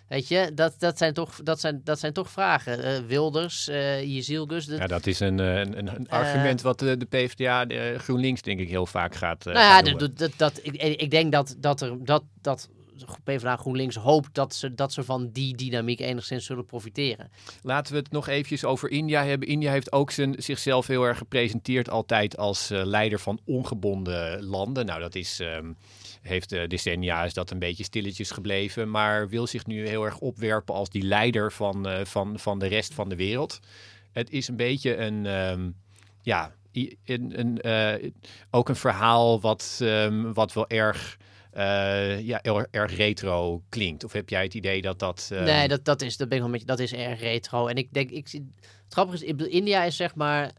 Weet 0.09 0.29
je, 0.29 0.51
dat, 0.55 0.75
dat, 0.79 0.99
zijn, 0.99 1.15
toch, 1.15 1.41
dat, 1.43 1.61
zijn, 1.61 1.81
dat 1.85 1.99
zijn 1.99 2.13
toch 2.13 2.31
vragen. 2.31 2.79
Uh, 2.79 2.99
Wilders, 3.07 3.69
uh, 3.69 4.03
Jezielgus. 4.03 4.65
Ja, 4.65 4.87
dat 4.87 5.07
is 5.07 5.21
een, 5.21 5.39
een, 5.39 5.79
een 5.79 6.09
argument 6.09 6.63
wat 6.63 6.79
de, 6.79 6.97
de 6.97 7.05
PvdA, 7.05 7.65
de 7.65 7.95
GroenLinks, 7.99 8.43
denk 8.43 8.61
ik, 8.61 8.69
heel 8.69 8.87
vaak 8.87 9.15
gaat. 9.15 9.45
nou 9.45 9.59
ja, 9.59 9.83
dat, 9.83 10.19
dat, 10.19 10.33
dat, 10.37 10.61
ik, 10.63 10.75
ik 10.75 11.11
denk 11.11 11.33
dat, 11.33 11.57
dat, 11.59 11.81
er, 11.81 12.05
dat, 12.05 12.23
dat 12.41 12.69
PvdA 13.25 13.57
GroenLinks 13.57 13.97
hoopt 13.97 14.35
dat 14.35 14.55
ze, 14.55 14.75
dat 14.75 14.93
ze 14.93 15.03
van 15.03 15.31
die 15.33 15.57
dynamiek 15.57 16.01
enigszins 16.01 16.47
zullen 16.47 16.67
profiteren. 16.67 17.31
Laten 17.63 17.93
we 17.93 17.99
het 17.99 18.11
nog 18.11 18.29
eventjes 18.29 18.65
over 18.65 18.91
India 18.91 19.25
hebben. 19.25 19.49
India 19.49 19.71
heeft 19.71 19.93
ook 19.93 20.11
zijn, 20.11 20.35
zichzelf 20.39 20.87
heel 20.87 21.03
erg 21.03 21.19
gepresenteerd 21.19 21.91
altijd 21.91 22.37
als 22.37 22.71
uh, 22.71 22.85
leider 22.85 23.21
van 23.21 23.41
ongebonden 23.45 24.45
landen. 24.45 24.87
Nou, 24.87 25.01
dat 25.01 25.15
is... 25.15 25.41
Um, 25.41 25.77
heeft 26.23 26.53
uh, 26.53 26.67
decennia 26.67 27.25
is 27.25 27.35
dat 27.35 27.51
een 27.51 27.59
beetje 27.59 27.85
stilletjes 27.85 28.31
gebleven, 28.31 28.91
maar 28.91 29.29
wil 29.29 29.47
zich 29.47 29.67
nu 29.67 29.89
heel 29.89 30.05
erg 30.05 30.19
opwerpen 30.19 30.75
als 30.75 30.91
die 30.91 31.03
leider 31.03 31.53
van, 31.53 31.89
uh, 31.89 32.05
van, 32.05 32.39
van 32.39 32.59
de 32.59 32.67
rest 32.67 32.95
van 32.95 33.09
de 33.09 33.17
wereld. 33.17 33.61
Het 34.13 34.31
is 34.31 34.49
een 34.49 34.57
beetje 34.57 34.97
een, 34.97 35.27
um, 35.27 35.77
ja, 36.23 36.55
een, 37.05 37.59
uh, 37.67 38.11
ook 38.51 38.69
een 38.69 38.77
verhaal 38.77 39.41
wat, 39.41 39.79
um, 39.83 40.35
wat 40.35 40.53
wel 40.53 40.69
erg 40.69 41.19
ja, 42.23 42.43
erg 42.71 42.97
retro 42.97 43.63
klinkt? 43.69 44.05
Of 44.05 44.13
heb 44.13 44.29
jij 44.29 44.43
het 44.43 44.55
idee 44.55 44.83
dat 44.83 44.99
dat... 44.99 45.31
Uh... 45.33 45.43
Nee, 45.43 45.69
dat, 45.69 45.85
dat, 45.85 46.03
is, 46.03 46.17
dat 46.17 46.29
ben 46.29 46.37
ik 46.37 46.43
wel 46.43 46.53
met 46.53 46.61
je, 46.61 46.67
dat 46.67 46.79
is 46.79 46.93
erg 46.93 47.21
retro. 47.21 47.67
En 47.67 47.77
ik 47.77 47.93
denk, 47.93 48.11
ik, 48.11 48.29
het 48.31 48.43
grappige 48.89 49.27
is, 49.27 49.47
India 49.47 49.83
is 49.83 49.97
zeg 49.97 50.15
maar 50.15 50.53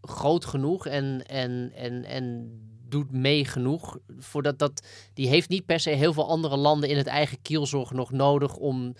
groot 0.00 0.44
genoeg 0.44 0.86
en, 0.86 1.22
en, 1.26 1.72
en, 1.74 2.04
en 2.04 2.50
doet 2.90 3.12
mee 3.12 3.44
genoeg. 3.44 3.98
Voordat 4.18 4.58
dat, 4.58 4.86
die 5.14 5.28
heeft 5.28 5.48
niet 5.48 5.66
per 5.66 5.80
se 5.80 5.90
heel 5.90 6.12
veel 6.12 6.28
andere 6.28 6.56
landen 6.56 6.88
in 6.88 6.96
het 6.96 7.06
eigen 7.06 7.42
kielzorg 7.42 7.90
nog 7.90 8.10
nodig 8.10 8.56
om, 8.56 8.94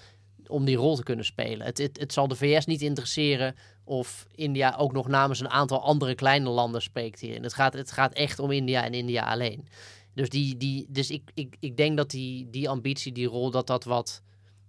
om 0.46 0.64
die 0.64 0.76
rol 0.76 0.96
te 0.96 1.02
kunnen 1.02 1.24
spelen. 1.24 1.66
Het, 1.66 1.78
het, 1.78 2.12
zal 2.12 2.28
de 2.28 2.36
VS 2.36 2.66
niet 2.66 2.82
interesseren 2.82 3.54
of 3.84 4.26
India 4.34 4.74
ook 4.78 4.92
nog 4.92 5.08
namens 5.08 5.40
een 5.40 5.50
aantal 5.50 5.82
andere 5.82 6.14
kleine 6.14 6.48
landen 6.48 6.82
spreekt 6.82 7.20
hierin. 7.20 7.42
Het 7.42 7.54
gaat, 7.54 7.72
het 7.72 7.92
gaat 7.92 8.12
echt 8.12 8.38
om 8.38 8.50
India 8.50 8.84
en 8.84 8.94
India 8.94 9.30
alleen. 9.30 9.68
Dus, 10.14 10.28
die, 10.28 10.56
die, 10.56 10.86
dus 10.88 11.10
ik, 11.10 11.30
ik, 11.34 11.56
ik 11.60 11.76
denk 11.76 11.96
dat 11.96 12.10
die, 12.10 12.50
die 12.50 12.68
ambitie, 12.68 13.12
die 13.12 13.26
rol, 13.26 13.50
dat 13.50 13.66
dat 13.66 13.84
wat. 13.84 14.22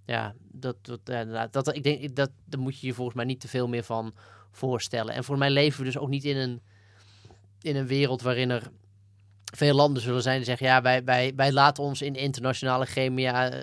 Ja, 0.05 0.36
dat, 0.51 0.76
dat, 0.82 1.05
dat, 1.05 1.53
dat, 1.53 1.76
ik 1.76 1.84
denk, 1.84 2.15
dat, 2.15 2.30
daar 2.45 2.59
moet 2.59 2.80
je 2.80 2.88
je 2.88 2.93
volgens 2.93 3.15
mij 3.15 3.26
niet 3.26 3.39
te 3.39 3.47
veel 3.47 3.67
meer 3.67 3.84
van 3.84 4.13
voorstellen. 4.51 5.13
En 5.13 5.24
voor 5.24 5.38
mij 5.38 5.49
leven 5.49 5.80
we 5.80 5.86
dus 5.86 5.97
ook 5.97 6.09
niet 6.09 6.24
in 6.24 6.38
een, 6.38 6.61
in 7.61 7.76
een 7.76 7.88
wereld 7.88 8.22
waarin 8.22 8.49
er 8.49 8.72
veel 9.56 9.76
landen 9.76 10.02
zullen 10.02 10.22
zijn 10.22 10.38
die 10.38 10.45
zeggen: 10.45 10.68
ja, 10.68 10.82
wij, 10.82 11.04
wij, 11.04 11.34
wij 11.36 11.52
laten 11.52 11.84
ons 11.84 12.02
in 12.02 12.16
internationale 12.16 12.86
chemia 12.86 13.54
uh, 13.54 13.60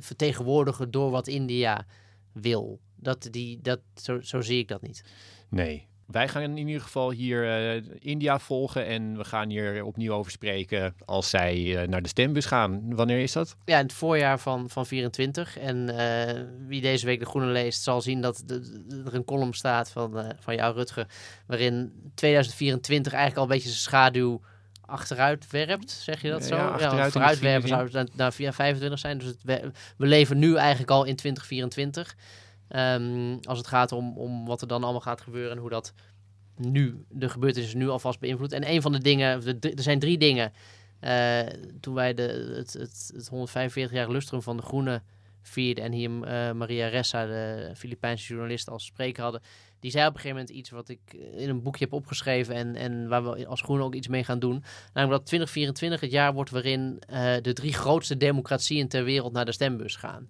vertegenwoordigen 0.00 0.90
door 0.90 1.10
wat 1.10 1.26
India 1.26 1.86
wil. 2.32 2.80
Dat, 2.96 3.28
die, 3.30 3.60
dat, 3.62 3.80
zo, 3.94 4.20
zo 4.20 4.40
zie 4.40 4.58
ik 4.58 4.68
dat 4.68 4.82
niet. 4.82 5.04
Nee, 5.48 5.88
wij 6.06 6.28
gaan 6.28 6.42
in 6.42 6.56
ieder 6.56 6.82
geval 6.82 7.10
hier 7.10 7.44
uh, 7.76 7.82
India 7.98 8.38
volgen 8.38 8.86
en 8.86 9.16
we 9.16 9.24
gaan 9.24 9.50
hier 9.50 9.84
opnieuw 9.84 10.12
over 10.12 10.30
spreken 10.30 10.94
als 11.04 11.30
zij 11.30 11.56
uh, 11.56 11.88
naar 11.88 12.02
de 12.02 12.08
stembus 12.08 12.44
gaan. 12.44 12.94
Wanneer 12.94 13.18
is 13.18 13.32
dat? 13.32 13.56
Ja, 13.64 13.78
in 13.78 13.82
het 13.84 13.92
voorjaar 13.92 14.38
van, 14.38 14.70
van 14.70 14.86
24. 14.86 15.58
En 15.58 15.86
wie 16.66 16.80
deze 16.80 17.06
week 17.06 17.18
de 17.18 17.26
Groene 17.26 17.52
leest 17.52 17.82
zal 17.82 18.00
zien 18.00 18.20
dat 18.20 18.44
er 19.04 19.14
een 19.14 19.24
column 19.24 19.54
staat 19.54 19.90
van, 19.90 20.34
van 20.40 20.54
jou, 20.54 20.74
Rutger, 20.74 21.06
waarin 21.46 21.92
2024 22.14 23.12
eigenlijk 23.12 23.40
al 23.40 23.48
een 23.48 23.56
beetje 23.56 23.74
zijn 23.74 23.82
schaduw 23.82 24.40
achteruit 24.86 25.50
werpt, 25.50 25.90
zeg 25.90 26.22
je 26.22 26.30
dat 26.30 26.44
zo? 26.44 26.56
Ja, 26.56 26.66
achteruit 26.66 27.12
ja, 27.12 27.40
werpen 27.40 27.68
zou 27.68 27.90
het 27.92 28.16
naar 28.16 28.32
25 28.32 28.98
zijn. 28.98 29.18
Dus 29.18 29.26
het, 29.26 29.42
we, 29.42 29.70
we 29.96 30.06
leven 30.06 30.38
nu 30.38 30.56
eigenlijk 30.56 30.90
al 30.90 31.04
in 31.04 31.16
2024. 31.16 32.16
Um, 32.68 33.38
als 33.42 33.58
het 33.58 33.66
gaat 33.66 33.92
om, 33.92 34.18
om 34.18 34.46
wat 34.46 34.60
er 34.60 34.68
dan 34.68 34.82
allemaal 34.82 35.00
gaat 35.00 35.20
gebeuren 35.20 35.52
en 35.52 35.58
hoe 35.58 35.70
dat 35.70 35.92
nu 36.56 37.04
de 37.08 37.28
gebeurtenissen 37.28 37.78
nu 37.78 37.88
alvast 37.88 38.20
beïnvloedt. 38.20 38.52
En 38.52 38.70
een 38.70 38.82
van 38.82 38.92
de 38.92 38.98
dingen, 38.98 39.46
er 39.60 39.82
zijn 39.82 39.98
drie 39.98 40.18
dingen. 40.18 40.52
Uh, 41.00 41.40
toen 41.80 41.94
wij 41.94 42.14
de, 42.14 42.54
het, 42.56 42.72
het, 42.72 43.10
het 43.14 43.28
145 43.28 43.96
jaar 43.96 44.10
lustrum 44.10 44.42
van 44.42 44.56
de 44.56 44.62
Groenen 44.62 45.02
vierden 45.42 45.84
en 45.84 45.92
hier 45.92 46.10
uh, 46.10 46.52
Maria 46.52 46.86
Ressa, 46.86 47.26
de 47.26 47.72
Filipijnse 47.74 48.26
journalist, 48.26 48.68
als 48.68 48.84
spreker 48.84 49.22
hadden. 49.22 49.40
Die 49.80 49.90
zei 49.90 50.06
op 50.06 50.14
een 50.14 50.20
gegeven 50.20 50.36
moment 50.38 50.56
iets 50.56 50.70
wat 50.70 50.88
ik 50.88 51.00
in 51.36 51.48
een 51.48 51.62
boekje 51.62 51.84
heb 51.84 51.92
opgeschreven 51.92 52.54
en, 52.54 52.74
en 52.74 53.08
waar 53.08 53.24
we 53.24 53.46
als 53.46 53.62
Groenen 53.62 53.86
ook 53.86 53.94
iets 53.94 54.08
mee 54.08 54.24
gaan 54.24 54.38
doen. 54.38 54.64
Namelijk 54.92 55.18
dat 55.18 55.26
2024 55.26 56.00
het 56.00 56.10
jaar 56.10 56.32
wordt 56.32 56.50
waarin 56.50 57.02
uh, 57.10 57.34
de 57.42 57.52
drie 57.52 57.72
grootste 57.72 58.16
democratieën 58.16 58.88
ter 58.88 59.04
wereld 59.04 59.32
naar 59.32 59.44
de 59.44 59.52
stembus 59.52 59.96
gaan. 59.96 60.28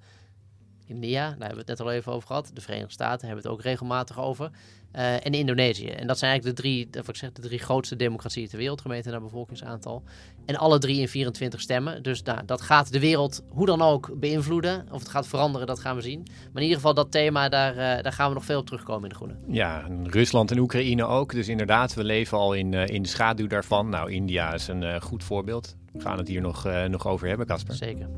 India, 0.87 1.21
daar 1.21 1.31
hebben 1.31 1.49
we 1.49 1.57
het 1.57 1.67
net 1.67 1.81
al 1.81 1.91
even 1.91 2.13
over 2.13 2.27
gehad. 2.27 2.51
De 2.55 2.61
Verenigde 2.61 2.93
Staten 2.93 3.27
hebben 3.27 3.45
we 3.45 3.49
het 3.49 3.59
ook 3.59 3.65
regelmatig 3.65 4.21
over. 4.21 4.51
Uh, 4.97 5.27
en 5.27 5.33
Indonesië. 5.33 5.89
En 5.89 6.07
dat 6.07 6.19
zijn 6.19 6.31
eigenlijk 6.31 6.59
de 6.59 6.63
drie, 6.63 6.89
wat 6.93 7.09
ik 7.09 7.17
zeg, 7.17 7.33
de 7.33 7.43
drie 7.43 7.59
grootste 7.59 7.97
democratieën 7.97 8.49
ter 8.49 8.59
wereld, 8.59 8.81
gemeten 8.81 9.11
naar 9.11 9.21
bevolkingsaantal. 9.21 10.03
En 10.47 10.57
alle 10.57 10.79
drie 10.79 11.01
in 11.01 11.09
24 11.09 11.61
stemmen. 11.61 12.03
Dus 12.03 12.23
nou, 12.23 12.45
dat 12.47 12.61
gaat 12.61 12.93
de 12.93 13.01
wereld 13.01 13.43
hoe 13.49 13.67
dan 13.67 13.83
ook 13.83 14.11
beïnvloeden. 14.15 14.87
Of 14.91 14.99
het 14.99 15.09
gaat 15.09 15.27
veranderen, 15.27 15.67
dat 15.67 15.81
gaan 15.81 15.97
we 15.97 16.03
zien. 16.03 16.23
Maar 16.25 16.55
in 16.55 16.63
ieder 16.63 16.77
geval, 16.77 16.95
dat 16.95 17.11
thema, 17.11 17.49
daar, 17.49 17.73
uh, 17.73 18.03
daar 18.03 18.13
gaan 18.13 18.29
we 18.29 18.35
nog 18.35 18.45
veel 18.45 18.59
op 18.59 18.67
terugkomen 18.67 19.03
in 19.03 19.09
de 19.09 19.15
groene. 19.15 19.35
Ja, 19.49 19.87
Rusland 20.03 20.51
en 20.51 20.59
Oekraïne 20.59 21.05
ook. 21.05 21.33
Dus 21.33 21.49
inderdaad, 21.49 21.95
we 21.95 22.05
leven 22.05 22.39
al 22.39 22.53
in, 22.53 22.73
uh, 22.73 22.87
in 22.87 23.03
de 23.03 23.09
schaduw 23.09 23.47
daarvan. 23.47 23.89
Nou, 23.89 24.11
India 24.11 24.55
is 24.55 24.69
een 24.69 25.03
goed 25.03 25.25
voorbeeld. 25.25 25.77
We 25.93 26.01
gaan 26.01 26.19
het 26.19 26.29
hier 26.29 26.41
nog, 26.41 26.69
nog 26.89 27.07
over 27.07 27.29
hebben, 27.29 27.47
Casper. 27.47 27.75
Zeker. 27.75 28.09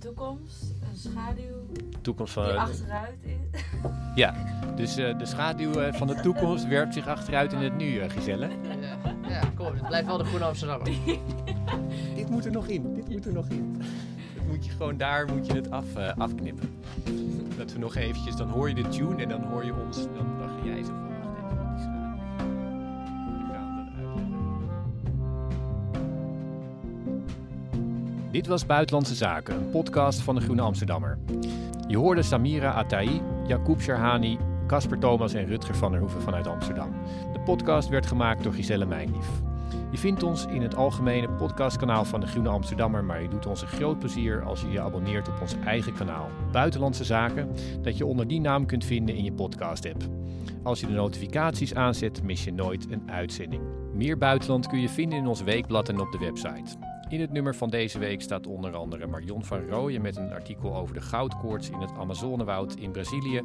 Toekomst 0.00 0.80
schaduw 1.00 1.66
toekomst 2.00 2.32
van, 2.32 2.44
die 2.44 2.52
achteruit 2.52 3.18
is. 3.22 3.60
Ja, 4.14 4.34
dus 4.76 4.98
uh, 4.98 5.18
de 5.18 5.26
schaduw 5.26 5.80
uh, 5.80 5.92
van 5.92 6.06
de 6.06 6.14
toekomst 6.14 6.66
werpt 6.66 6.94
zich 6.94 7.06
achteruit 7.06 7.52
in 7.52 7.58
het 7.58 7.76
nu, 7.76 7.86
uh, 7.86 8.10
Giselle. 8.10 8.48
Ja, 8.48 9.28
ja 9.28 9.42
kom, 9.54 9.66
het 9.66 9.86
blijft 9.86 10.06
wel 10.06 10.18
de 10.18 10.24
Groene 10.24 10.44
Amsterdammer. 10.44 10.92
dit 12.16 12.30
moet 12.30 12.44
er 12.44 12.52
nog 12.52 12.66
in, 12.66 12.94
dit 12.94 13.08
moet 13.08 13.26
er 13.26 13.32
nog 13.32 13.48
in. 13.48 13.76
Dat 14.34 14.46
moet 14.46 14.64
je 14.64 14.70
gewoon, 14.70 14.96
daar 14.96 15.26
moet 15.26 15.46
je 15.46 15.52
het 15.52 15.70
af, 15.70 15.96
afknippen. 16.16 16.78
Dat 17.56 17.72
we 17.72 17.78
nog 17.78 17.96
eventjes, 17.96 18.36
dan 18.36 18.48
hoor 18.48 18.68
je 18.68 18.74
de 18.74 18.88
tune 18.88 19.22
en 19.22 19.28
dan 19.28 19.42
hoor 19.42 19.64
je 19.64 19.74
ons, 19.74 19.96
dan, 19.96 20.38
dan 20.38 20.48
ga 20.48 20.64
jij 20.64 20.82
zo 20.82 20.88
van, 20.88 21.09
Dit 28.30 28.46
was 28.46 28.66
Buitenlandse 28.66 29.14
Zaken, 29.14 29.54
een 29.54 29.70
podcast 29.70 30.20
van 30.20 30.34
de 30.34 30.40
Groene 30.40 30.62
Amsterdammer. 30.62 31.18
Je 31.88 31.96
hoorde 31.96 32.22
Samira 32.22 32.72
Atai, 32.72 33.22
Jacob 33.46 33.80
Sharhani, 33.80 34.38
Casper 34.66 34.98
Thomas 34.98 35.34
en 35.34 35.46
Rutger 35.46 35.74
van 35.74 35.90
der 35.90 36.00
Hoeven 36.00 36.22
vanuit 36.22 36.46
Amsterdam. 36.46 36.92
De 37.32 37.40
podcast 37.40 37.88
werd 37.88 38.06
gemaakt 38.06 38.42
door 38.42 38.52
Giselle 38.52 38.86
Mijnlief. 38.86 39.28
Je 39.90 39.98
vindt 39.98 40.22
ons 40.22 40.46
in 40.46 40.62
het 40.62 40.74
algemene 40.74 41.28
podcastkanaal 41.28 42.04
van 42.04 42.20
de 42.20 42.26
Groene 42.26 42.48
Amsterdammer, 42.48 43.04
maar 43.04 43.22
je 43.22 43.28
doet 43.28 43.46
ons 43.46 43.62
een 43.62 43.68
groot 43.68 43.98
plezier 43.98 44.42
als 44.42 44.60
je 44.60 44.70
je 44.70 44.80
abonneert 44.80 45.28
op 45.28 45.40
ons 45.40 45.54
eigen 45.64 45.94
kanaal, 45.94 46.28
Buitenlandse 46.52 47.04
Zaken, 47.04 47.48
dat 47.82 47.96
je 47.96 48.06
onder 48.06 48.26
die 48.26 48.40
naam 48.40 48.66
kunt 48.66 48.84
vinden 48.84 49.14
in 49.14 49.24
je 49.24 49.32
podcast-app. 49.32 50.02
Als 50.62 50.80
je 50.80 50.86
de 50.86 50.92
notificaties 50.92 51.74
aanzet, 51.74 52.22
mis 52.22 52.44
je 52.44 52.52
nooit 52.52 52.86
een 52.90 53.10
uitzending. 53.10 53.62
Meer 53.94 54.18
buitenland 54.18 54.66
kun 54.66 54.80
je 54.80 54.88
vinden 54.88 55.18
in 55.18 55.26
ons 55.26 55.42
weekblad 55.42 55.88
en 55.88 56.00
op 56.00 56.12
de 56.12 56.18
website. 56.18 56.89
In 57.10 57.20
het 57.20 57.32
nummer 57.32 57.54
van 57.54 57.70
deze 57.70 57.98
week 57.98 58.22
staat 58.22 58.46
onder 58.46 58.76
andere 58.76 59.06
Marion 59.06 59.44
van 59.44 59.68
Rooyen 59.68 60.02
met 60.02 60.16
een 60.16 60.32
artikel 60.32 60.76
over 60.76 60.94
de 60.94 61.00
goudkoorts 61.00 61.70
in 61.70 61.80
het 61.80 61.90
Amazonewoud 61.98 62.74
in 62.74 62.90
Brazilië. 62.90 63.42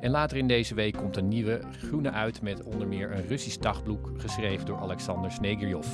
En 0.00 0.10
later 0.10 0.36
in 0.36 0.48
deze 0.48 0.74
week 0.74 0.96
komt 0.96 1.16
een 1.16 1.28
nieuwe 1.28 1.60
groene 1.78 2.10
uit 2.10 2.42
met 2.42 2.62
onder 2.62 2.88
meer 2.88 3.12
een 3.12 3.26
Russisch 3.26 3.58
dagboek 3.58 4.10
geschreven 4.16 4.66
door 4.66 4.78
Alexander 4.78 5.30
Snegerjov. 5.32 5.86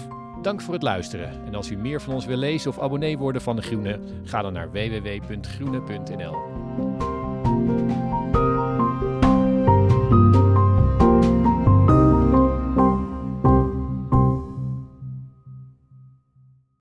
Dank 0.42 0.60
voor 0.60 0.74
het 0.74 0.82
luisteren. 0.82 1.46
En 1.46 1.54
als 1.54 1.70
u 1.70 1.76
meer 1.76 2.00
van 2.00 2.14
ons 2.14 2.26
wil 2.26 2.36
lezen 2.36 2.70
of 2.70 2.80
abonnee 2.80 3.18
worden 3.18 3.42
van 3.42 3.56
De 3.56 3.62
Groene, 3.62 4.00
ga 4.24 4.42
dan 4.42 4.52
naar 4.52 4.70
www.groene.nl. 4.70 6.36